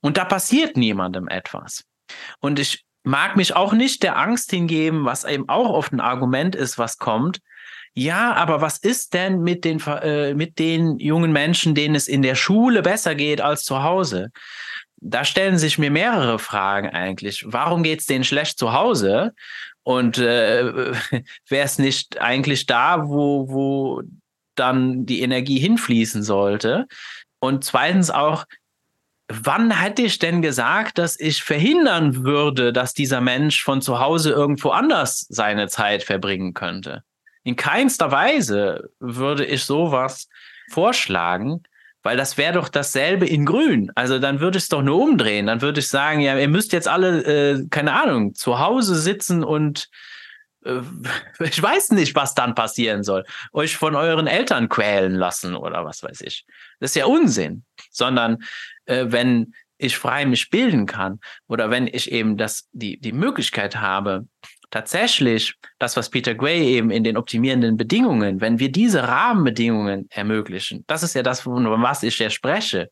[0.02, 1.84] Und da passiert niemandem etwas.
[2.40, 6.56] Und ich mag mich auch nicht der Angst hingeben, was eben auch oft ein Argument
[6.56, 7.40] ist, was kommt.
[7.94, 12.22] Ja, aber was ist denn mit den, äh, mit den jungen Menschen, denen es in
[12.22, 14.32] der Schule besser geht als zu Hause?
[15.08, 17.46] da stellen sich mir mehrere Fragen eigentlich.
[17.48, 19.34] Warum geht es denen schlecht zu Hause?
[19.84, 20.66] Und äh,
[21.48, 24.02] wäre es nicht eigentlich da, wo, wo
[24.56, 26.88] dann die Energie hinfließen sollte?
[27.40, 28.46] Und zweitens auch,
[29.28, 34.32] wann hätte ich denn gesagt, dass ich verhindern würde, dass dieser Mensch von zu Hause
[34.32, 37.04] irgendwo anders seine Zeit verbringen könnte?
[37.44, 40.28] In keinster Weise würde ich sowas
[40.70, 41.64] vorschlagen.
[42.06, 43.92] Weil das wäre doch dasselbe in Grün.
[43.96, 45.48] Also dann würde ich es doch nur umdrehen.
[45.48, 49.44] Dann würde ich sagen, ja, ihr müsst jetzt alle, äh, keine Ahnung, zu Hause sitzen
[49.44, 49.90] und
[51.40, 53.24] ich weiß nicht, was dann passieren soll.
[53.54, 56.46] Euch von euren Eltern quälen lassen oder was weiß ich.
[56.80, 57.64] Das ist ja Unsinn.
[57.92, 58.44] Sondern
[58.86, 63.76] äh, wenn ich frei mich bilden kann oder wenn ich eben das, die, die Möglichkeit
[63.76, 64.26] habe,
[64.72, 70.84] tatsächlich das, was Peter Gray eben in den optimierenden Bedingungen, wenn wir diese Rahmenbedingungen ermöglichen,
[70.88, 72.90] das ist ja das, von was ich ja spreche,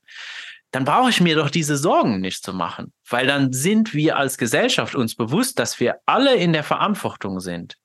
[0.74, 4.40] dann brauche ich mir doch diese Sorgen nicht zu machen, weil dann sind wir als
[4.40, 7.78] Gesellschaft uns bewusst, dass wir alle in der Verantwortung sind,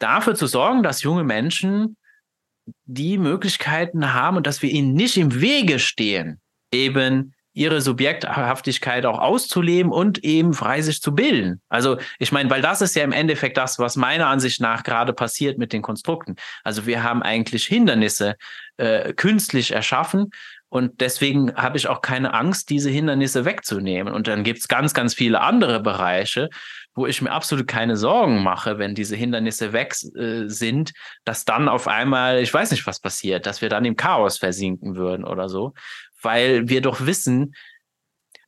[0.00, 1.96] dafür zu sorgen, dass junge Menschen
[2.84, 6.40] die Möglichkeiten haben und dass wir ihnen nicht im Wege stehen,
[6.72, 11.60] eben ihre Subjekthaftigkeit auch auszuleben und eben frei sich zu bilden.
[11.68, 15.12] Also ich meine, weil das ist ja im Endeffekt das, was meiner Ansicht nach gerade
[15.12, 16.36] passiert mit den Konstrukten.
[16.62, 18.36] Also wir haben eigentlich Hindernisse
[18.76, 20.30] äh, künstlich erschaffen
[20.68, 24.12] und deswegen habe ich auch keine Angst, diese Hindernisse wegzunehmen.
[24.12, 26.50] Und dann gibt es ganz, ganz viele andere Bereiche,
[26.94, 30.92] wo ich mir absolut keine Sorgen mache, wenn diese Hindernisse weg äh, sind,
[31.24, 34.96] dass dann auf einmal, ich weiß nicht, was passiert, dass wir dann im Chaos versinken
[34.96, 35.74] würden oder so
[36.22, 37.54] weil wir doch wissen,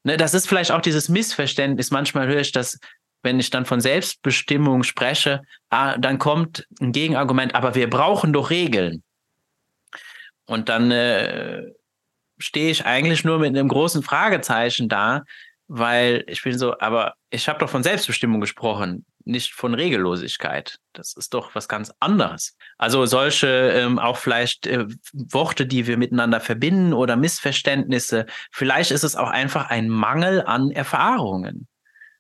[0.02, 1.90] ne, das ist vielleicht auch dieses Missverständnis.
[1.90, 2.78] Manchmal höre ich das,
[3.22, 8.50] wenn ich dann von Selbstbestimmung spreche, ah, dann kommt ein Gegenargument, aber wir brauchen doch
[8.50, 9.02] Regeln.
[10.46, 11.62] Und dann äh,
[12.40, 15.22] stehe ich eigentlich nur mit einem großen Fragezeichen da,
[15.68, 20.78] weil ich bin so, aber ich habe doch von Selbstbestimmung gesprochen nicht von Regellosigkeit.
[20.92, 22.56] Das ist doch was ganz anderes.
[22.78, 28.26] Also solche ähm, auch vielleicht äh, Worte, die wir miteinander verbinden oder Missverständnisse.
[28.50, 31.66] Vielleicht ist es auch einfach ein Mangel an Erfahrungen.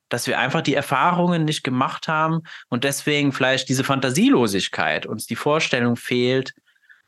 [0.08, 5.36] Dass wir einfach die Erfahrungen nicht gemacht haben und deswegen vielleicht diese Fantasielosigkeit, uns die
[5.36, 6.52] Vorstellung fehlt,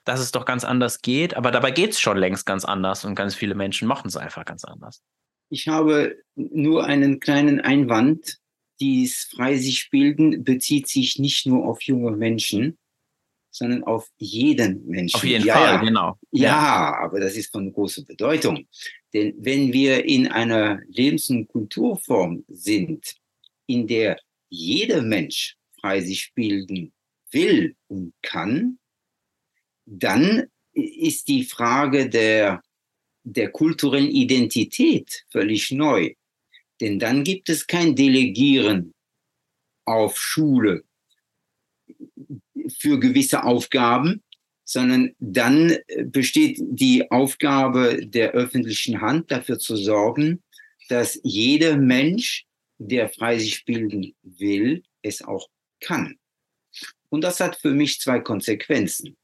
[0.05, 1.37] dass es doch ganz anders geht.
[1.37, 4.45] Aber dabei geht es schon längst ganz anders und ganz viele Menschen machen es einfach
[4.45, 5.03] ganz anders.
[5.49, 8.39] Ich habe nur einen kleinen Einwand
[8.83, 12.79] dies frei sich bilden bezieht sich nicht nur auf junge Menschen,
[13.51, 15.15] sondern auf jeden Menschen.
[15.15, 15.81] Auf jeden ja, Fall, ja.
[15.81, 16.19] genau.
[16.33, 18.67] Ja, ja, aber das ist von großer Bedeutung.
[19.15, 23.15] Denn wenn wir in einer Lebens- und Kulturform sind,
[23.67, 24.19] in der
[24.49, 26.93] jeder Mensch frei sich bilden
[27.31, 28.79] will und kann,
[29.99, 32.63] dann ist die Frage der,
[33.25, 36.15] der kulturellen Identität völlig neu.
[36.81, 38.95] Denn dann gibt es kein Delegieren
[39.85, 40.85] auf Schule
[42.79, 44.23] für gewisse Aufgaben,
[44.65, 50.43] sondern dann besteht die Aufgabe der öffentlichen Hand dafür zu sorgen,
[50.89, 52.47] dass jeder Mensch,
[52.79, 55.49] der frei sich bilden will, es auch
[55.81, 56.19] kann.
[57.11, 59.17] Und das hat für mich zwei Konsequenzen.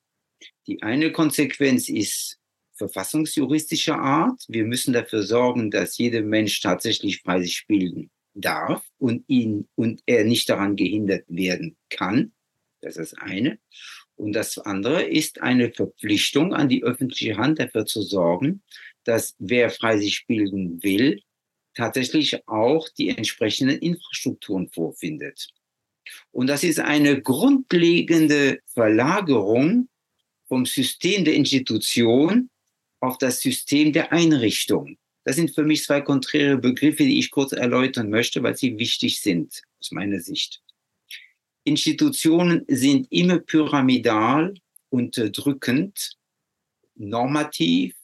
[0.67, 2.39] Die eine Konsequenz ist
[2.75, 4.45] verfassungsjuristischer Art.
[4.49, 10.03] Wir müssen dafür sorgen, dass jeder Mensch tatsächlich frei sich bilden darf und ihn und
[10.07, 12.33] er nicht daran gehindert werden kann.
[12.81, 13.59] Das ist das eine.
[14.15, 18.63] Und das andere ist eine Verpflichtung an die öffentliche Hand dafür zu sorgen,
[19.05, 21.21] dass wer frei sich bilden will,
[21.75, 25.49] tatsächlich auch die entsprechenden Infrastrukturen vorfindet.
[26.31, 29.89] Und das ist eine grundlegende Verlagerung
[30.49, 32.51] vom System der Institution
[33.01, 34.99] auf das System der Einrichtung.
[35.25, 39.21] Das sind für mich zwei konträre Begriffe, die ich kurz erläutern möchte, weil sie wichtig
[39.21, 40.63] sind aus meiner Sicht.
[41.65, 44.55] Institutionen sind immer pyramidal,
[44.89, 46.17] unterdrückend,
[46.95, 47.95] normativ,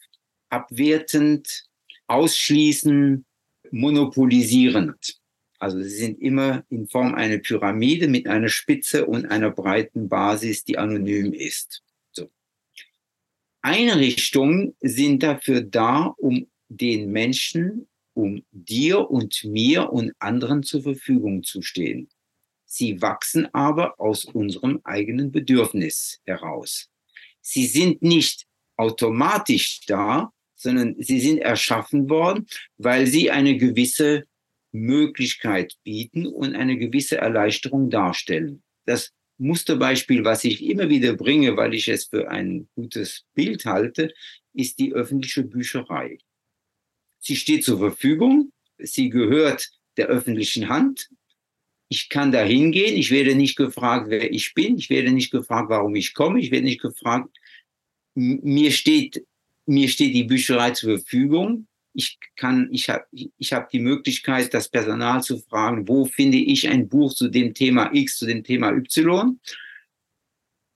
[0.51, 1.65] abwertend,
[2.07, 3.25] ausschließend,
[3.71, 5.19] monopolisierend.
[5.59, 10.65] Also sie sind immer in Form einer Pyramide mit einer Spitze und einer breiten Basis,
[10.65, 11.84] die anonym ist.
[13.65, 21.43] Einrichtungen sind dafür da, um den Menschen, um dir und mir und anderen zur Verfügung
[21.43, 22.11] zu stehen.
[22.67, 26.91] Sie wachsen aber aus unserem eigenen Bedürfnis heraus.
[27.41, 28.45] Sie sind nicht
[28.77, 32.47] automatisch da, sondern sie sind erschaffen worden,
[32.77, 34.25] weil sie eine gewisse
[34.73, 38.63] Möglichkeit bieten und eine gewisse Erleichterung darstellen.
[38.85, 44.13] Das Musterbeispiel, was ich immer wieder bringe, weil ich es für ein gutes Bild halte,
[44.53, 46.19] ist die öffentliche Bücherei.
[47.19, 51.09] Sie steht zur Verfügung, sie gehört der öffentlichen Hand.
[51.89, 55.69] Ich kann da hingehen, ich werde nicht gefragt, wer ich bin, ich werde nicht gefragt,
[55.71, 57.37] warum ich komme, ich werde nicht gefragt,
[58.15, 59.25] mir steht
[59.67, 61.67] mir steht die Bücherei zur Verfügung.
[61.95, 66.69] Ich kann, ich habe, ich habe die Möglichkeit, das Personal zu fragen, wo finde ich
[66.69, 69.39] ein Buch zu dem Thema X, zu dem Thema Y?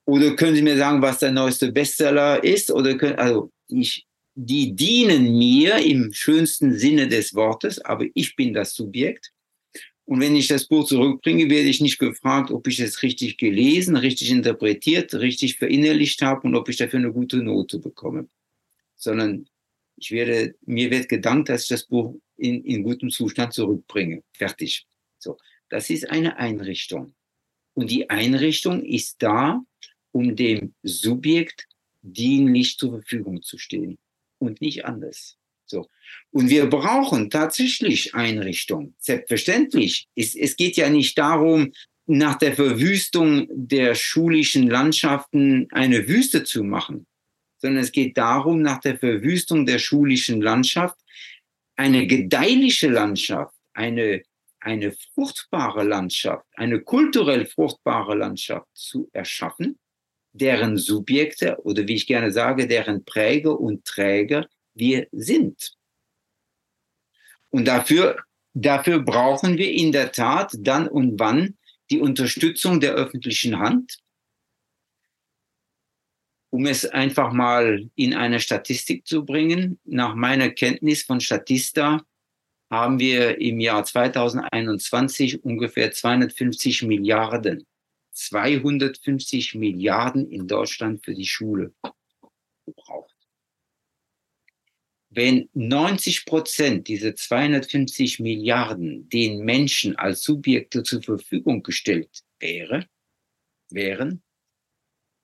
[0.05, 2.71] Oder können Sie mir sagen, was der neueste Bestseller ist?
[2.71, 8.53] Oder können, also ich, die dienen mir im schönsten Sinne des Wortes, aber ich bin
[8.53, 9.31] das Subjekt.
[10.05, 13.95] Und wenn ich das Buch zurückbringe, werde ich nicht gefragt, ob ich es richtig gelesen,
[13.95, 18.27] richtig interpretiert, richtig verinnerlicht habe und ob ich dafür eine gute Note bekomme
[18.99, 19.47] sondern
[19.99, 24.23] ich werde, mir wird gedankt, dass ich das Buch in, in gutem Zustand zurückbringe.
[24.33, 24.85] Fertig.
[25.17, 25.37] So.
[25.69, 27.13] Das ist eine Einrichtung.
[27.73, 29.61] Und die Einrichtung ist da,
[30.11, 31.67] um dem Subjekt
[32.01, 33.97] dienlich zur Verfügung zu stehen
[34.39, 35.37] und nicht anders.
[35.65, 35.87] So.
[36.31, 38.95] Und wir brauchen tatsächlich Einrichtungen.
[38.97, 40.07] Selbstverständlich.
[40.15, 41.73] Es, es geht ja nicht darum,
[42.07, 47.05] nach der Verwüstung der schulischen Landschaften eine Wüste zu machen
[47.59, 50.97] sondern es geht darum, nach der Verwüstung der schulischen Landschaft
[51.75, 54.23] eine gedeihliche Landschaft, eine,
[54.59, 59.77] eine fruchtbare Landschaft, eine kulturell fruchtbare Landschaft zu erschaffen,
[60.33, 65.73] deren Subjekte oder wie ich gerne sage, deren Präger und Träger wir sind.
[67.49, 68.17] Und dafür,
[68.53, 71.57] dafür brauchen wir in der Tat dann und wann
[71.89, 73.97] die Unterstützung der öffentlichen Hand,
[76.51, 82.03] um es einfach mal in eine Statistik zu bringen, nach meiner Kenntnis von Statista
[82.71, 87.65] haben wir im Jahr 2021 ungefähr 250 Milliarden,
[88.11, 91.73] 250 Milliarden in Deutschland für die Schule
[92.65, 93.15] gebraucht.
[95.11, 102.85] Wenn 90 Prozent dieser 250 Milliarden den Menschen als Subjekte zur Verfügung gestellt wäre,
[103.71, 104.21] wären,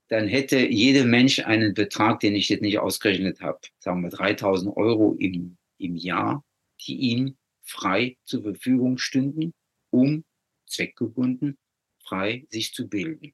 [0.07, 4.75] dann hätte jeder Mensch einen Betrag, den ich jetzt nicht ausgerechnet habe, sagen wir 3000
[4.77, 6.43] Euro im, im Jahr,
[6.85, 9.53] die ihm frei zur Verfügung stünden,
[9.89, 10.23] um
[10.67, 11.57] zweckgebunden
[12.03, 13.33] frei sich zu bilden.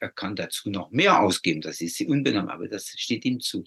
[0.00, 3.64] Er kann dazu noch mehr ausgeben, das ist unbenommen, aber das steht ihm zu.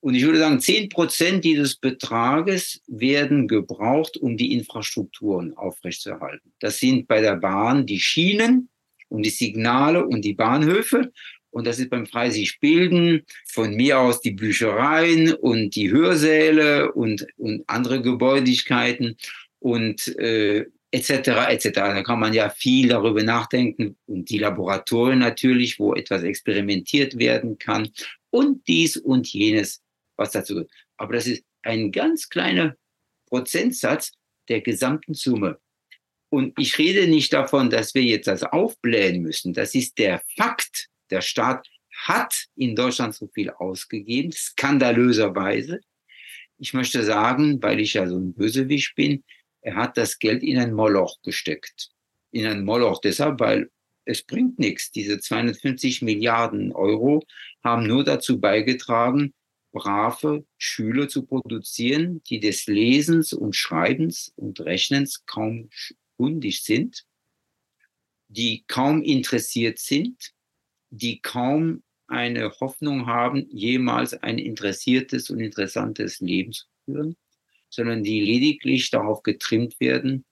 [0.00, 6.52] Und ich würde sagen, zehn Prozent dieses Betrages werden gebraucht, um die Infrastrukturen aufrechtzuerhalten.
[6.58, 8.70] Das sind bei der Bahn die Schienen,
[9.10, 11.12] und die Signale und die Bahnhöfe.
[11.50, 17.26] Und das ist beim Freisich Bilden von mir aus die Büchereien und die Hörsäle und,
[17.36, 19.16] und andere Gebäudigkeiten
[19.58, 21.10] und äh, etc.
[21.48, 21.70] etc.
[21.72, 27.58] Da kann man ja viel darüber nachdenken und die Laboratorien natürlich, wo etwas experimentiert werden
[27.58, 27.88] kann
[28.30, 29.82] und dies und jenes,
[30.16, 30.70] was dazu gehört.
[30.96, 32.76] Aber das ist ein ganz kleiner
[33.26, 34.12] Prozentsatz
[34.48, 35.58] der gesamten Summe.
[36.30, 39.52] Und ich rede nicht davon, dass wir jetzt das aufblähen müssen.
[39.52, 40.88] Das ist der Fakt.
[41.10, 41.68] Der Staat
[42.06, 45.80] hat in Deutschland so viel ausgegeben, skandalöserweise.
[46.58, 49.24] Ich möchte sagen, weil ich ja so ein Bösewicht bin,
[49.60, 51.90] er hat das Geld in ein Moloch gesteckt.
[52.30, 53.70] In ein Moloch deshalb, weil
[54.04, 54.92] es bringt nichts.
[54.92, 57.24] Diese 250 Milliarden Euro
[57.62, 59.34] haben nur dazu beigetragen,
[59.72, 65.68] brave Schüler zu produzieren, die des Lesens und Schreibens und Rechnens kaum
[66.20, 67.06] kundig sind,
[68.28, 70.34] die kaum interessiert sind,
[70.90, 77.16] die kaum eine Hoffnung haben, jemals ein interessiertes und interessantes Leben zu führen,
[77.70, 80.26] sondern die lediglich darauf getrimmt werden,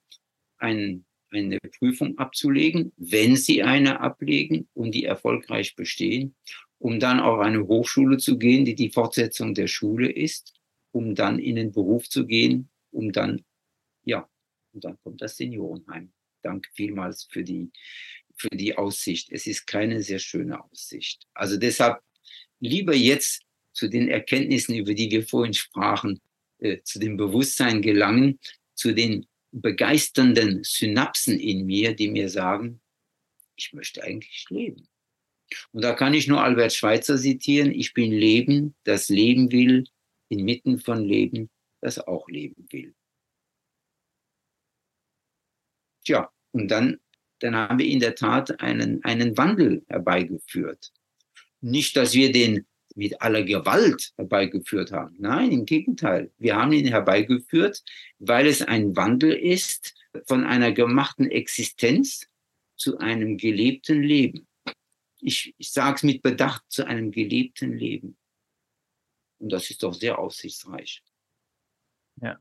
[0.59, 6.35] ein, eine Prüfung abzulegen, wenn sie eine ablegen und die erfolgreich bestehen,
[6.77, 10.53] um dann auf eine Hochschule zu gehen, die die Fortsetzung der Schule ist,
[10.91, 13.43] um dann in den Beruf zu gehen, um dann,
[14.05, 14.29] ja,
[14.73, 16.13] und dann kommt das Seniorenheim.
[16.43, 17.71] Danke vielmals für die,
[18.37, 19.29] für die Aussicht.
[19.31, 21.27] Es ist keine sehr schöne Aussicht.
[21.35, 22.01] Also deshalb
[22.61, 23.43] lieber jetzt
[23.73, 26.21] zu den Erkenntnissen, über die wir vorhin sprachen,
[26.59, 28.39] äh, zu dem Bewusstsein gelangen,
[28.75, 32.81] zu den begeisternden Synapsen in mir, die mir sagen,
[33.57, 34.89] ich möchte eigentlich leben.
[35.73, 39.85] Und da kann ich nur Albert Schweitzer zitieren, ich bin Leben, das leben will,
[40.29, 41.49] inmitten von Leben,
[41.81, 42.95] das auch leben will.
[46.09, 47.01] Tja, und dann,
[47.41, 50.91] dann haben wir in der Tat einen, einen Wandel herbeigeführt.
[51.61, 55.17] Nicht, dass wir den mit aller Gewalt herbeigeführt haben.
[55.19, 56.33] Nein, im Gegenteil.
[56.39, 57.85] Wir haben ihn herbeigeführt,
[58.19, 59.95] weil es ein Wandel ist
[60.27, 62.27] von einer gemachten Existenz
[62.75, 64.49] zu einem gelebten Leben.
[65.21, 68.17] Ich, ich sage es mit Bedacht, zu einem gelebten Leben.
[69.41, 71.03] Und das ist doch sehr aussichtsreich.
[72.23, 72.41] Ja.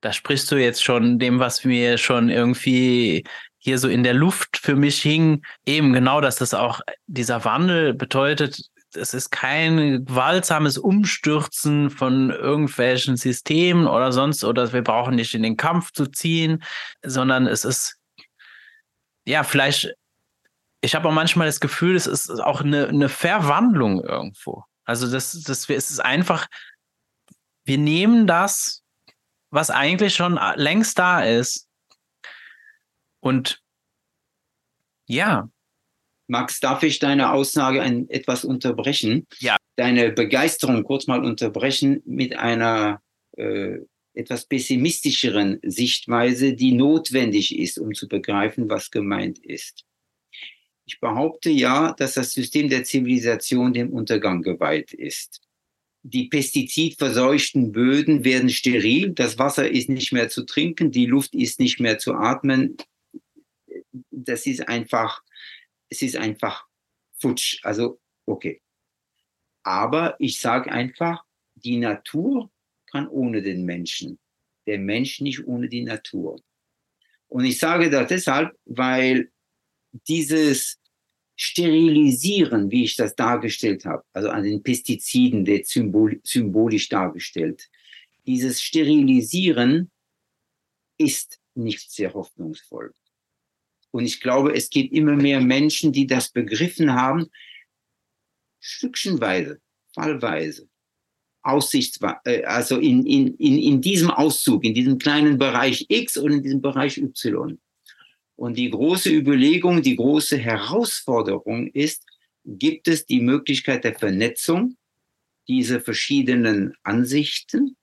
[0.00, 3.24] Da sprichst du jetzt schon dem, was mir schon irgendwie
[3.58, 7.92] hier so in der Luft für mich hing, eben genau, dass das auch dieser Wandel
[7.94, 8.60] bedeutet,
[8.94, 15.42] es ist kein gewaltsames Umstürzen von irgendwelchen Systemen oder sonst, oder wir brauchen nicht in
[15.42, 16.62] den Kampf zu ziehen,
[17.04, 17.96] sondern es ist,
[19.26, 19.94] ja, vielleicht,
[20.80, 24.64] ich habe auch manchmal das Gefühl, es ist auch eine, eine Verwandlung irgendwo.
[24.84, 26.46] Also das, das, es ist einfach,
[27.64, 28.82] wir nehmen das,
[29.50, 31.68] was eigentlich schon längst da ist
[33.20, 33.60] und
[35.06, 35.48] ja,
[36.28, 39.26] Max, darf ich deine Aussage ein, etwas unterbrechen?
[39.38, 39.56] Ja.
[39.76, 43.00] Deine Begeisterung kurz mal unterbrechen mit einer
[43.36, 43.78] äh,
[44.12, 49.84] etwas pessimistischeren Sichtweise, die notwendig ist, um zu begreifen, was gemeint ist.
[50.84, 55.40] Ich behaupte ja, dass das System der Zivilisation dem Untergang geweiht ist.
[56.02, 61.60] Die pestizidverseuchten Böden werden steril, das Wasser ist nicht mehr zu trinken, die Luft ist
[61.60, 62.76] nicht mehr zu atmen.
[64.10, 65.22] Das ist einfach
[65.88, 66.66] es ist einfach
[67.18, 67.60] futsch.
[67.62, 68.62] Also, okay.
[69.62, 72.50] Aber ich sage einfach, die Natur
[72.90, 74.18] kann ohne den Menschen.
[74.66, 76.40] Der Mensch nicht ohne die Natur.
[77.28, 79.30] Und ich sage das deshalb, weil
[79.92, 80.78] dieses
[81.40, 87.68] Sterilisieren, wie ich das dargestellt habe, also an den Pestiziden, der symbol symbolisch dargestellt,
[88.26, 89.92] dieses Sterilisieren
[90.98, 92.92] ist nicht sehr hoffnungsvoll.
[93.92, 97.28] Und ich glaube, es gibt immer mehr Menschen, die das begriffen haben,
[98.58, 99.60] stückchenweise,
[99.94, 100.68] fallweise,
[101.42, 106.32] aussichtsweise, äh, also in, in, in, in diesem Auszug, in diesem kleinen Bereich X und
[106.32, 107.60] in diesem Bereich Y.
[108.38, 112.04] Und die große Überlegung, die große Herausforderung ist,
[112.44, 114.76] gibt es die Möglichkeit der Vernetzung
[115.48, 117.76] dieser verschiedenen Ansichten?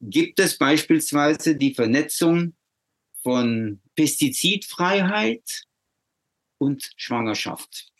[0.00, 2.54] Gibt es beispielsweise die Vernetzung
[3.24, 5.64] von Pestizidfreiheit
[6.58, 7.90] und Schwangerschaft.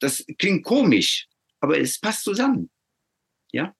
[0.00, 1.28] Das klingt komisch,
[1.60, 2.68] aber es passt zusammen.
[3.52, 3.76] Ja?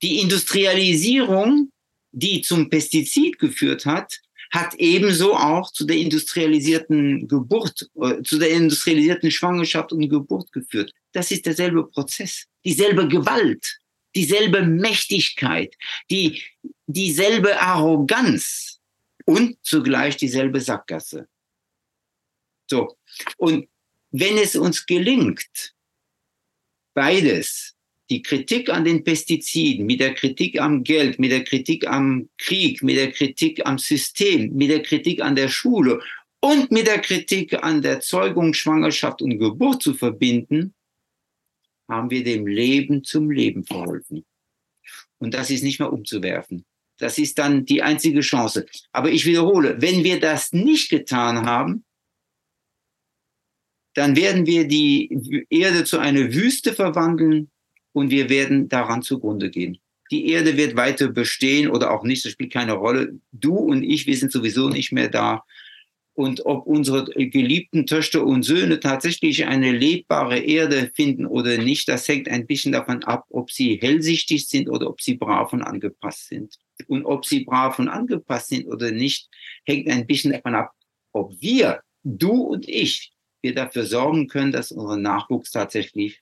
[0.00, 1.72] Die Industrialisierung,
[2.12, 4.20] die zum Pestizid geführt hat,
[4.52, 10.92] hat ebenso auch zu der industrialisierten Geburt, äh, zu der industrialisierten Schwangerschaft und Geburt geführt.
[11.12, 13.78] Das ist derselbe Prozess, dieselbe Gewalt,
[14.14, 15.74] dieselbe Mächtigkeit,
[16.10, 16.42] die,
[16.86, 18.72] dieselbe Arroganz,
[19.24, 21.28] und zugleich dieselbe Sackgasse.
[22.68, 22.96] So.
[23.36, 23.68] Und
[24.10, 25.74] wenn es uns gelingt,
[26.94, 27.74] beides,
[28.10, 32.82] die Kritik an den Pestiziden, mit der Kritik am Geld, mit der Kritik am Krieg,
[32.82, 36.00] mit der Kritik am System, mit der Kritik an der Schule
[36.40, 40.74] und mit der Kritik an der Zeugung, Schwangerschaft und Geburt zu verbinden,
[41.88, 44.24] haben wir dem Leben zum Leben verholfen.
[45.18, 46.64] Und das ist nicht mehr umzuwerfen.
[46.98, 48.66] Das ist dann die einzige Chance.
[48.90, 51.84] Aber ich wiederhole, wenn wir das nicht getan haben,
[53.94, 57.51] dann werden wir die Erde zu einer Wüste verwandeln
[57.92, 59.78] und wir werden daran zugrunde gehen.
[60.10, 63.18] Die Erde wird weiter bestehen oder auch nicht, das spielt keine Rolle.
[63.32, 65.42] Du und ich, wir sind sowieso nicht mehr da.
[66.14, 72.06] Und ob unsere geliebten Töchter und Söhne tatsächlich eine lebbare Erde finden oder nicht, das
[72.06, 76.28] hängt ein bisschen davon ab, ob sie hellsichtig sind oder ob sie brav und angepasst
[76.28, 76.56] sind.
[76.86, 79.30] Und ob sie brav und angepasst sind oder nicht,
[79.64, 80.72] hängt ein bisschen davon ab,
[81.12, 86.21] ob wir, du und ich, wir dafür sorgen können, dass unser Nachwuchs tatsächlich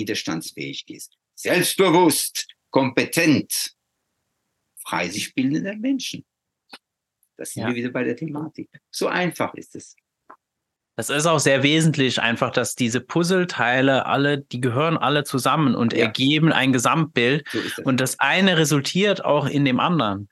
[0.00, 1.16] widerstandsfähig ist.
[1.36, 3.72] Selbstbewusst, kompetent,
[4.82, 6.24] frei sich bildende Menschen.
[7.36, 7.68] Das sind ja.
[7.68, 8.68] wir wieder bei der Thematik.
[8.90, 9.96] So einfach ist es.
[10.96, 15.94] Das ist auch sehr wesentlich, einfach, dass diese Puzzleteile alle, die gehören alle zusammen und
[15.94, 16.00] ja.
[16.00, 17.46] ergeben ein Gesamtbild.
[17.50, 17.78] So das.
[17.78, 20.28] Und das eine resultiert auch in dem anderen.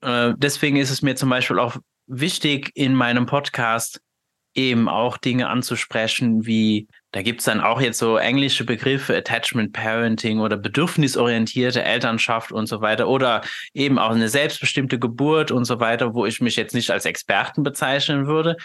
[0.00, 1.76] Äh, deswegen ist es mir zum Beispiel auch
[2.06, 4.00] wichtig, in meinem Podcast
[4.54, 9.72] eben auch Dinge anzusprechen, wie, da gibt es dann auch jetzt so englische Begriffe, Attachment
[9.72, 13.40] Parenting oder bedürfnisorientierte Elternschaft und so weiter oder
[13.72, 17.62] eben auch eine selbstbestimmte Geburt und so weiter, wo ich mich jetzt nicht als Experten
[17.62, 18.58] bezeichnen würde.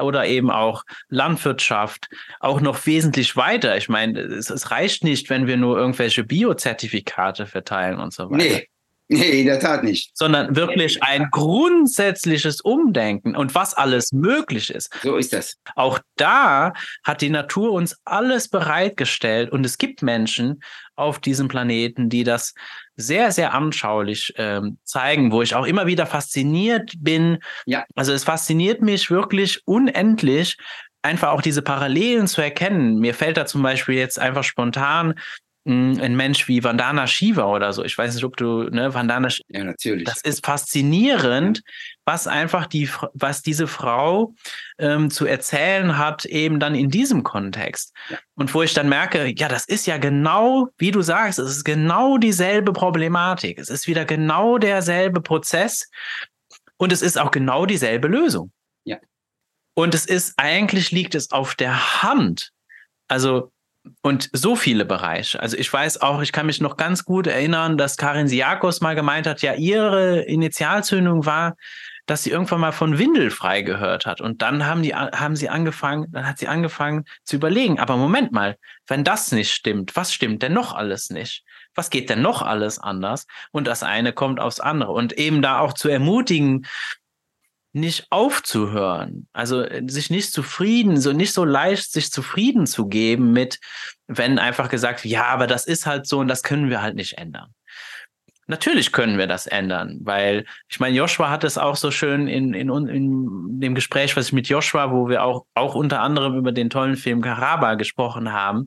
[0.00, 2.08] Oder eben auch Landwirtschaft,
[2.38, 3.76] auch noch wesentlich weiter.
[3.76, 8.36] Ich meine, es, es reicht nicht, wenn wir nur irgendwelche Biozertifikate verteilen und so weiter.
[8.36, 8.68] Nee,
[9.12, 10.16] Nee, in der Tat nicht.
[10.16, 14.88] Sondern wirklich ein grundsätzliches Umdenken und was alles möglich ist.
[15.02, 15.56] So ist das.
[15.74, 16.72] Auch da
[17.02, 20.60] hat die Natur uns alles bereitgestellt und es gibt Menschen
[20.94, 22.54] auf diesem Planeten, die das
[22.94, 27.38] sehr, sehr anschaulich ähm, zeigen, wo ich auch immer wieder fasziniert bin.
[27.66, 27.84] Ja.
[27.96, 30.56] Also es fasziniert mich wirklich unendlich,
[31.02, 33.00] einfach auch diese Parallelen zu erkennen.
[33.00, 35.14] Mir fällt da zum Beispiel jetzt einfach spontan
[35.66, 37.84] ein Mensch wie Vandana Shiva oder so.
[37.84, 39.46] Ich weiß nicht, ob du, ne, Vandana Shiva.
[39.48, 40.04] Ja, natürlich.
[40.04, 41.62] Das ist faszinierend,
[42.06, 44.34] was einfach die, was diese Frau
[44.78, 47.92] ähm, zu erzählen hat, eben dann in diesem Kontext.
[48.08, 48.18] Ja.
[48.36, 51.64] Und wo ich dann merke, ja, das ist ja genau, wie du sagst, es ist
[51.64, 53.58] genau dieselbe Problematik.
[53.58, 55.90] Es ist wieder genau derselbe Prozess
[56.78, 58.50] und es ist auch genau dieselbe Lösung.
[58.84, 58.96] Ja.
[59.74, 62.52] Und es ist, eigentlich liegt es auf der Hand.
[63.08, 63.52] Also,
[64.02, 65.40] und so viele Bereiche.
[65.40, 68.94] Also ich weiß auch, ich kann mich noch ganz gut erinnern, dass Karin Siakos mal
[68.94, 71.56] gemeint hat, ja, ihre Initialzündung war,
[72.06, 74.20] dass sie irgendwann mal von Windelfrei gehört hat.
[74.20, 78.32] Und dann haben die, haben sie angefangen, dann hat sie angefangen zu überlegen, aber Moment
[78.32, 78.56] mal,
[78.88, 81.44] wenn das nicht stimmt, was stimmt denn noch alles nicht?
[81.74, 83.26] Was geht denn noch alles anders?
[83.52, 84.90] Und das eine kommt aufs andere.
[84.90, 86.66] Und eben da auch zu ermutigen,
[87.72, 93.32] nicht aufzuhören, also äh, sich nicht zufrieden, so nicht so leicht sich zufrieden zu geben
[93.32, 93.60] mit,
[94.06, 97.18] wenn einfach gesagt, ja, aber das ist halt so und das können wir halt nicht
[97.18, 97.54] ändern.
[98.48, 102.52] Natürlich können wir das ändern, weil ich meine, Joshua hat es auch so schön in,
[102.52, 106.50] in, in dem Gespräch, was ich mit Joshua, wo wir auch, auch unter anderem über
[106.50, 108.66] den tollen Film Karaba gesprochen haben,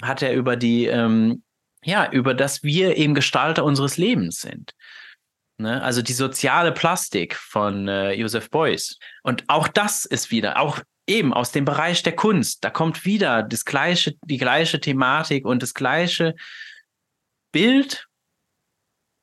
[0.00, 1.42] hat er über die, ähm,
[1.84, 4.72] ja, über das wir eben Gestalter unseres Lebens sind.
[5.58, 5.82] Ne?
[5.82, 8.98] Also die soziale Plastik von äh, Joseph Beuys.
[9.22, 13.42] Und auch das ist wieder, auch eben aus dem Bereich der Kunst, da kommt wieder
[13.42, 16.34] das gleiche, die gleiche Thematik und das gleiche
[17.50, 18.06] Bild,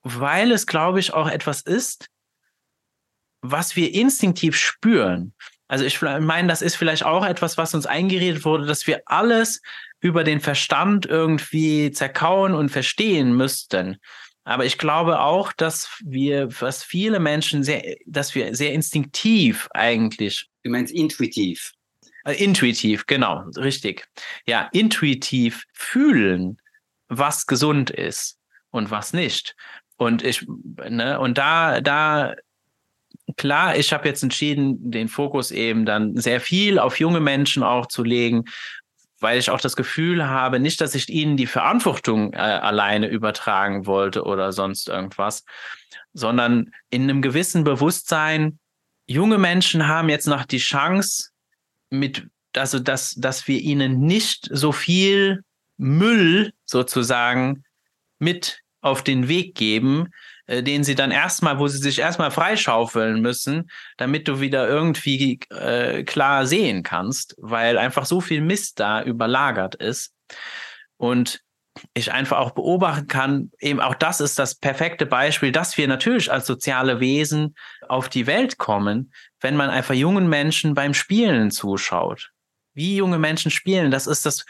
[0.01, 2.07] weil es, glaube ich, auch etwas ist,
[3.41, 5.33] was wir instinktiv spüren.
[5.67, 9.61] Also ich meine, das ist vielleicht auch etwas, was uns eingeredet wurde, dass wir alles
[9.99, 13.97] über den Verstand irgendwie zerkauen und verstehen müssten.
[14.45, 20.47] Aber ich glaube auch, dass wir, was viele Menschen sehr, dass wir sehr instinktiv eigentlich.
[20.63, 21.73] Du meinst intuitiv.
[22.25, 24.07] Äh, intuitiv, genau, richtig.
[24.45, 26.59] Ja, intuitiv fühlen,
[27.07, 28.37] was gesund ist
[28.69, 29.55] und was nicht.
[29.97, 30.45] Und ich,
[30.89, 32.35] ne, und da, da,
[33.37, 37.87] klar, ich habe jetzt entschieden, den Fokus eben dann sehr viel auf junge Menschen auch
[37.87, 38.45] zu legen,
[39.25, 43.87] weil ich auch das Gefühl habe, nicht, dass ich ihnen die Verantwortung äh, alleine übertragen
[43.87, 45.45] wollte oder sonst irgendwas,
[46.13, 48.59] sondern in einem gewissen Bewusstsein,
[49.07, 51.31] junge Menschen haben jetzt noch die Chance,
[51.89, 55.43] mit, also dass, dass wir ihnen nicht so viel
[55.77, 57.63] Müll sozusagen
[58.19, 60.13] mit auf den Weg geben,
[60.47, 66.03] den sie dann erstmal, wo sie sich erstmal freischaufeln müssen, damit du wieder irgendwie äh,
[66.03, 70.13] klar sehen kannst, weil einfach so viel Mist da überlagert ist.
[70.97, 71.41] Und
[71.93, 76.31] ich einfach auch beobachten kann, eben auch das ist das perfekte Beispiel, dass wir natürlich
[76.31, 77.55] als soziale Wesen
[77.87, 79.11] auf die Welt kommen,
[79.41, 82.31] wenn man einfach jungen Menschen beim Spielen zuschaut.
[82.73, 84.45] Wie junge Menschen spielen, das ist das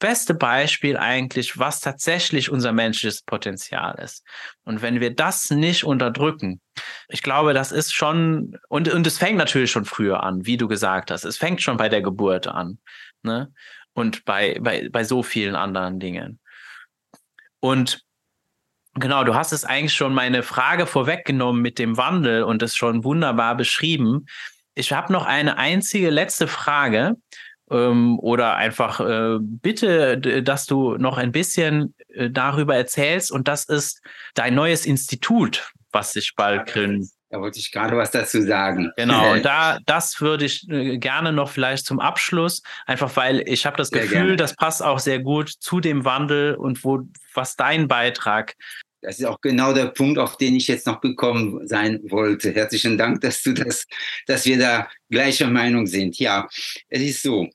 [0.00, 4.26] beste Beispiel eigentlich, was tatsächlich unser menschliches Potenzial ist.
[4.64, 6.60] Und wenn wir das nicht unterdrücken,
[7.08, 10.66] ich glaube, das ist schon, und, und es fängt natürlich schon früher an, wie du
[10.66, 11.24] gesagt hast.
[11.24, 12.78] Es fängt schon bei der Geburt an.
[13.22, 13.52] Ne?
[13.92, 16.40] Und bei, bei, bei so vielen anderen Dingen.
[17.60, 18.02] Und
[18.94, 23.04] genau, du hast es eigentlich schon meine Frage vorweggenommen mit dem Wandel und es schon
[23.04, 24.26] wunderbar beschrieben.
[24.74, 27.16] Ich habe noch eine einzige letzte Frage
[27.70, 33.32] ähm, oder einfach äh, bitte, dass du noch ein bisschen äh, darüber erzählst.
[33.32, 34.00] Und das ist
[34.34, 37.10] dein neues Institut, was sich bald gründet.
[37.32, 38.90] Da wollte ich gerade was dazu sagen.
[38.96, 43.66] Genau, und da, das würde ich äh, gerne noch vielleicht zum Abschluss, einfach weil ich
[43.66, 47.02] habe das Gefühl, das passt auch sehr gut zu dem Wandel und wo,
[47.34, 48.56] was dein Beitrag
[49.02, 52.52] das ist auch genau der Punkt, auf den ich jetzt noch gekommen sein wollte.
[52.52, 53.86] Herzlichen Dank, dass du das,
[54.26, 56.18] dass wir da gleicher Meinung sind.
[56.18, 56.48] Ja,
[56.88, 57.48] es ist so.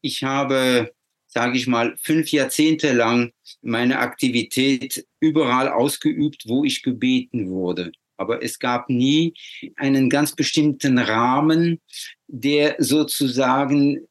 [0.00, 0.92] Ich habe,
[1.26, 3.32] sage ich mal, fünf Jahrzehnte lang
[3.62, 7.92] meine Aktivität überall ausgeübt, wo ich gebeten wurde.
[8.16, 9.34] Aber es gab nie
[9.76, 11.80] einen ganz bestimmten Rahmen,
[12.26, 14.06] der sozusagen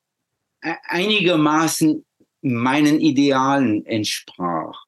[0.63, 2.03] e-, einigermaßen
[2.41, 4.85] meinen Idealen entsprach.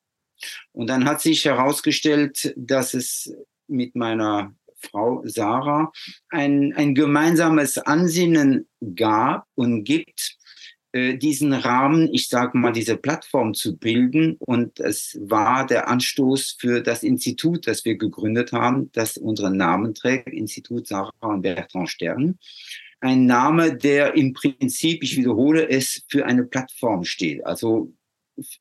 [0.71, 3.31] Und dann hat sich herausgestellt, dass es
[3.67, 5.91] mit meiner Frau Sarah
[6.29, 10.37] ein, ein gemeinsames Ansinnen gab und gibt,
[10.93, 14.35] diesen Rahmen, ich sage mal, diese Plattform zu bilden.
[14.39, 19.93] Und es war der Anstoß für das Institut, das wir gegründet haben, das unseren Namen
[19.93, 22.39] trägt, Institut Sarah und Bertrand Stern.
[22.99, 27.45] Ein Name, der im Prinzip, ich wiederhole es, für eine Plattform steht.
[27.45, 27.93] Also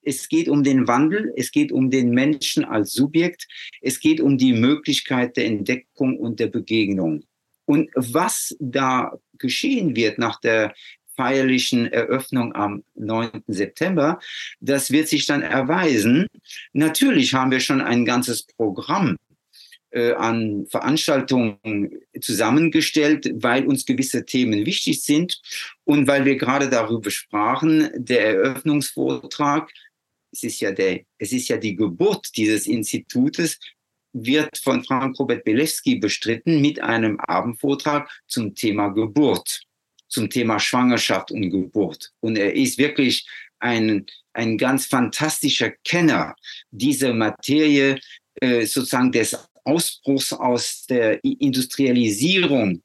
[0.02, 3.48] es geht um den Wandel, es geht um den Menschen als Subjekt,
[3.81, 7.24] es geht um die Möglichkeit der Entdeckung und der Begegnung.
[7.66, 10.74] Und was da geschehen wird nach der
[11.16, 13.42] feierlichen Eröffnung am 9.
[13.46, 14.18] September,
[14.60, 16.26] das wird sich dann erweisen.
[16.72, 19.16] Natürlich haben wir schon ein ganzes Programm
[19.90, 25.40] äh, an Veranstaltungen zusammengestellt, weil uns gewisse Themen wichtig sind
[25.84, 29.70] und weil wir gerade darüber sprachen, der Eröffnungsvortrag,
[30.32, 33.58] es ist ja der, es ist ja die Geburt dieses Institutes,
[34.12, 39.62] wird von Frank Robert Belewski bestritten mit einem Abendvortrag zum Thema Geburt,
[40.10, 42.12] zum Thema Schwangerschaft und Geburt.
[42.20, 43.26] Und er ist wirklich
[43.60, 46.36] ein, ein ganz fantastischer Kenner
[46.70, 47.98] dieser Materie,
[48.40, 52.82] äh, sozusagen des Ausbruchs aus der Industrialisierung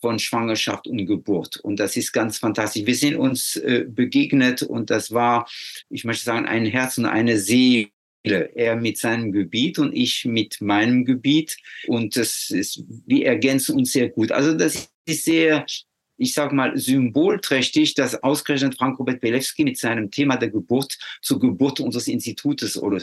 [0.00, 1.56] von Schwangerschaft und Geburt.
[1.56, 2.86] Und das ist ganz fantastisch.
[2.86, 5.48] Wir sind uns äh, begegnet und das war,
[5.90, 7.90] ich möchte sagen, ein Herz und eine Seele.
[8.24, 11.56] Er mit seinem Gebiet und ich mit meinem Gebiet.
[11.86, 14.32] Und das ist, wir ergänzen uns sehr gut.
[14.32, 15.64] Also das ist sehr
[16.18, 21.80] ich sage mal, symbolträchtig, dass ausgerechnet Frank-Robert Belewski mit seinem Thema der Geburt zur Geburt
[21.80, 23.00] unseres Institutes oder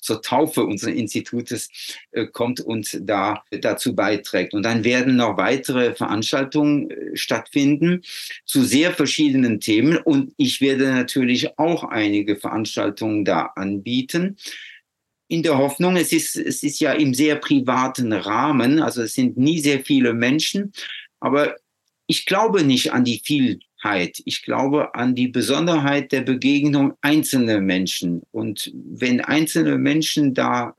[0.00, 1.68] zur Taufe unseres Institutes
[2.12, 4.54] äh, kommt und da dazu beiträgt.
[4.54, 8.02] Und dann werden noch weitere Veranstaltungen äh, stattfinden
[8.46, 9.96] zu sehr verschiedenen Themen.
[9.96, 14.36] Und ich werde natürlich auch einige Veranstaltungen da anbieten
[15.32, 19.38] in der Hoffnung, es ist, es ist ja im sehr privaten Rahmen, also es sind
[19.38, 20.72] nie sehr viele Menschen,
[21.20, 21.56] aber
[22.12, 24.20] ich glaube nicht an die Vielheit.
[24.26, 28.20] Ich glaube an die Besonderheit der Begegnung einzelner Menschen.
[28.32, 30.76] Und wenn einzelne Menschen da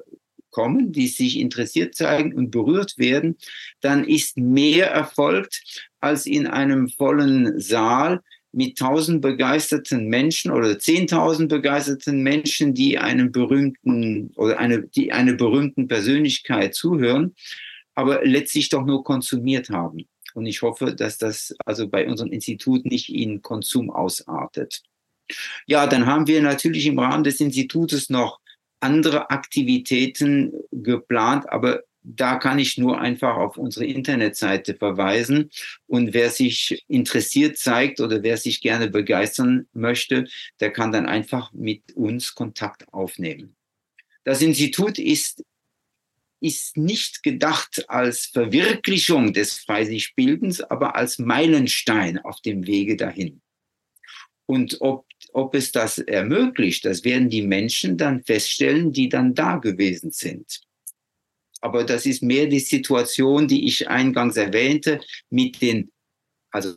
[0.51, 3.35] kommen, die sich interessiert zeigen und berührt werden,
[3.81, 11.49] dann ist mehr erfolgt als in einem vollen Saal mit tausend begeisterten Menschen oder zehntausend
[11.49, 17.33] begeisterten Menschen, die einem berühmten oder eine, die eine berühmten Persönlichkeit zuhören,
[17.95, 20.05] aber letztlich doch nur konsumiert haben.
[20.33, 24.81] Und ich hoffe, dass das also bei unserem Institut nicht in Konsum ausartet.
[25.65, 28.39] Ja, dann haben wir natürlich im Rahmen des Institutes noch
[28.79, 35.49] andere Aktivitäten geplant, aber da kann ich nur einfach auf unsere Internetseite verweisen.
[35.87, 40.25] Und wer sich interessiert zeigt oder wer sich gerne begeistern möchte,
[40.59, 43.55] der kann dann einfach mit uns Kontakt aufnehmen.
[44.25, 45.43] Das Institut ist
[46.43, 53.41] ist nicht gedacht als Verwirklichung des Freisichbildens, aber als Meilenstein auf dem Wege dahin.
[54.45, 59.55] Und ob, ob es das ermöglicht, das werden die Menschen dann feststellen, die dann da
[59.55, 60.61] gewesen sind.
[61.61, 64.99] Aber das ist mehr die Situation, die ich eingangs erwähnte,
[65.29, 65.93] mit den,
[66.51, 66.75] also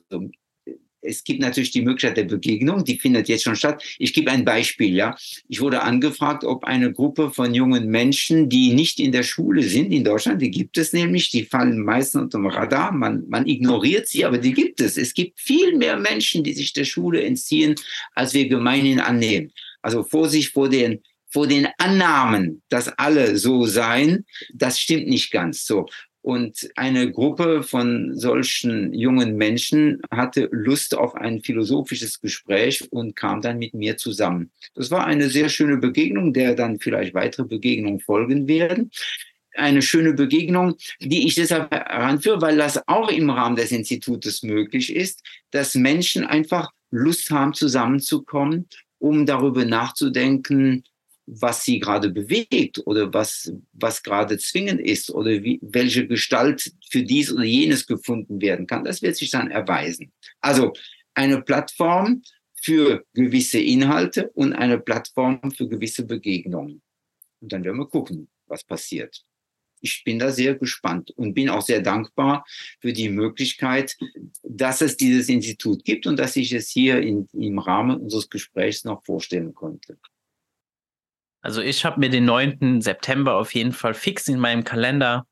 [1.07, 3.83] es gibt natürlich die Möglichkeit der Begegnung, die findet jetzt schon statt.
[3.99, 5.16] Ich gebe ein Beispiel, ja.
[5.49, 9.93] Ich wurde angefragt, ob eine Gruppe von jungen Menschen, die nicht in der Schule sind
[9.93, 14.09] in Deutschland, die gibt es nämlich, die fallen meistens unter dem Radar, man, man ignoriert
[14.09, 14.97] sie, aber die gibt es.
[14.97, 17.74] Es gibt viel mehr Menschen, die sich der Schule entziehen,
[18.15, 19.53] als wir gemeinhin annehmen.
[19.83, 24.24] Also Vorsicht vor den vor den Annahmen, dass alle so seien,
[24.55, 25.87] das stimmt nicht ganz so.
[26.27, 33.40] Und eine Gruppe von solchen jungen Menschen hatte Lust auf ein philosophisches Gespräch und kam
[33.43, 34.51] dann mit mir zusammen.
[34.74, 38.90] Das war eine sehr schöne Begegnung, der dann vielleicht weitere Begegnungen folgen werden.
[39.55, 44.97] eine schöne Begegnung, die ich deshalb heranführe, weil das auch im Rahmen des Institutes möglich
[44.97, 45.23] ist,
[45.53, 50.82] dass Menschen einfach Lust haben, zusammenzukommen, um darüber nachzudenken,
[51.27, 57.03] was sie gerade bewegt oder was, was gerade zwingend ist oder wie, welche Gestalt für
[57.03, 58.85] dies oder jenes gefunden werden kann.
[58.85, 60.12] Das wird sich dann erweisen.
[60.40, 60.73] Also
[61.15, 62.23] eine Plattform
[62.55, 66.82] für gewisse Inhalte und eine Plattform für gewisse Begegnungen.
[67.40, 69.24] Und dann werden wir gucken, was passiert.
[69.81, 72.47] Ich bin da sehr gespannt und bin auch sehr dankbar
[72.81, 73.97] für die Möglichkeit,
[74.43, 78.85] dass es dieses Institut gibt und dass ich es hier in, im Rahmen unseres Gesprächs
[78.85, 79.98] noch vorstellen konnte.
[81.47, 82.81] Also ich habe mir den 9.
[82.81, 85.27] September auf jeden Fall fix in meinem Kalender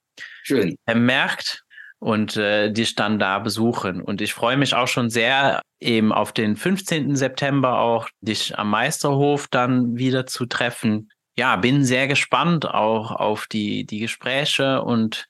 [0.45, 0.77] Schön.
[0.87, 1.65] bemerkt
[1.99, 4.01] und äh, dich dann da besuchen.
[4.01, 7.17] Und ich freue mich auch schon sehr, eben auf den 15.
[7.17, 11.11] September auch dich am Meisterhof dann wieder zu treffen.
[11.37, 15.27] Ja, bin sehr gespannt auch auf die, die Gespräche und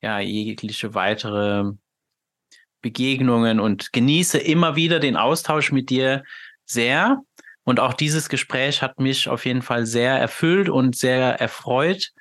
[0.00, 1.72] ja, jegliche weitere
[2.80, 6.22] Begegnungen und genieße immer wieder den Austausch mit dir
[6.64, 7.22] sehr.
[7.68, 12.12] Und auch dieses Gespräch hat mich auf jeden Fall sehr erfüllt und sehr erfreut.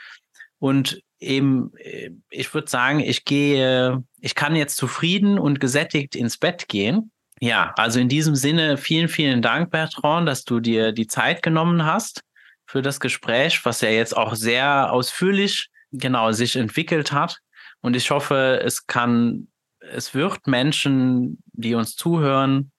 [0.60, 6.38] Und eben, äh, ich würde sagen, ich gehe, ich kann jetzt zufrieden und gesättigt ins
[6.38, 7.11] Bett gehen.
[7.40, 11.86] Ja, also in diesem Sinne vielen, vielen Dank, Bertrand, dass du dir die Zeit genommen
[11.86, 12.26] hast
[12.65, 17.38] für das Gespräch, was ja jetzt auch sehr ausführlich genau sich entwickelt hat.
[17.80, 19.48] Und ich hoffe, es kann,
[19.80, 22.74] es wird Menschen, die uns zuhören,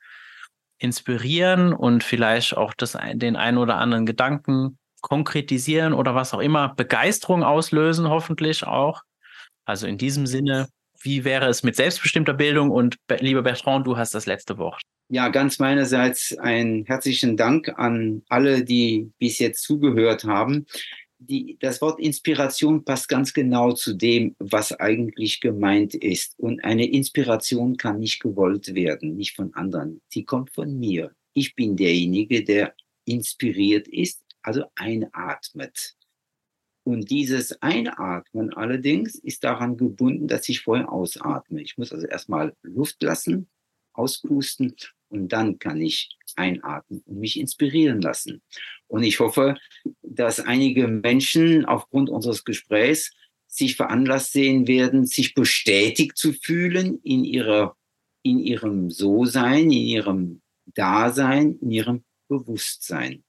[0.78, 6.74] inspirieren und vielleicht auch das, den einen oder anderen Gedanken konkretisieren oder was auch immer,
[6.74, 9.02] Begeisterung auslösen, hoffentlich auch.
[9.64, 10.68] Also in diesem Sinne,
[11.00, 12.70] wie wäre es mit selbstbestimmter Bildung?
[12.70, 14.80] Und lieber Bertrand, du hast das letzte Wort.
[15.10, 20.66] Ja, ganz meinerseits einen herzlichen Dank an alle, die bis jetzt zugehört haben
[21.18, 26.38] die, das Wort Inspiration passt ganz genau zu dem, was eigentlich gemeint ist.
[26.38, 30.00] Und eine Inspiration kann nicht gewollt werden, nicht von anderen.
[30.08, 31.12] Sie kommt von mir.
[31.34, 32.74] Ich bin derjenige, der
[33.04, 35.96] inspiriert ist, also einatmet.
[36.84, 41.60] Und dieses Einatmen allerdings ist daran gebunden, dass ich vorher ausatme.
[41.60, 43.48] Ich muss also erstmal Luft lassen,
[43.92, 44.74] auspusten
[45.08, 48.42] und dann kann ich einatmen und mich inspirieren lassen.
[48.86, 49.56] Und ich hoffe,
[50.02, 53.12] dass einige Menschen aufgrund unseres Gesprächs
[53.46, 57.76] sich veranlasst sehen werden, sich bestätigt zu fühlen in ihrer,
[58.22, 63.24] in ihrem So-Sein, in ihrem Dasein, in ihrem Bewusstsein.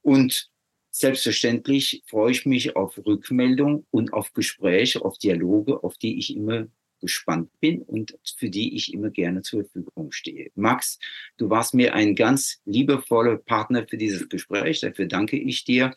[0.00, 0.50] Und
[0.90, 6.66] selbstverständlich freue ich mich auf Rückmeldung und auf Gespräche, auf Dialoge, auf die ich immer
[7.02, 10.50] gespannt bin und für die ich immer gerne zur Verfügung stehe.
[10.54, 10.98] Max,
[11.36, 14.80] du warst mir ein ganz liebevoller Partner für dieses Gespräch.
[14.80, 15.94] Dafür danke ich dir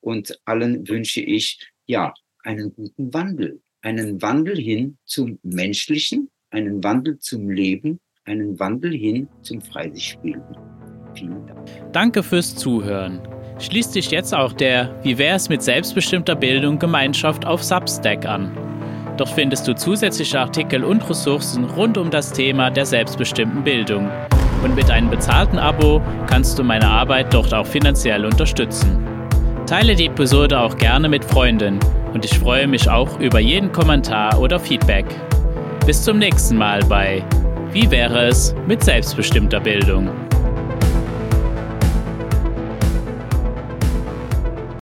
[0.00, 2.12] und allen wünsche ich ja
[2.42, 9.28] einen guten Wandel, einen Wandel hin zum Menschlichen, einen Wandel zum Leben, einen Wandel hin
[9.42, 10.42] zum Freisichspielen.
[11.14, 11.92] Vielen Dank.
[11.92, 13.20] Danke fürs Zuhören.
[13.58, 18.67] Schließt sich jetzt auch der Wie wär's mit selbstbestimmter Bildung Gemeinschaft auf Substack an.
[19.18, 24.08] Dort findest du zusätzliche Artikel und Ressourcen rund um das Thema der selbstbestimmten Bildung.
[24.62, 29.04] Und mit einem bezahlten Abo kannst du meine Arbeit dort auch finanziell unterstützen.
[29.66, 31.80] Teile die Episode auch gerne mit Freunden
[32.14, 35.06] und ich freue mich auch über jeden Kommentar oder Feedback.
[35.84, 37.24] Bis zum nächsten Mal bei
[37.72, 40.27] Wie wäre es mit selbstbestimmter Bildung?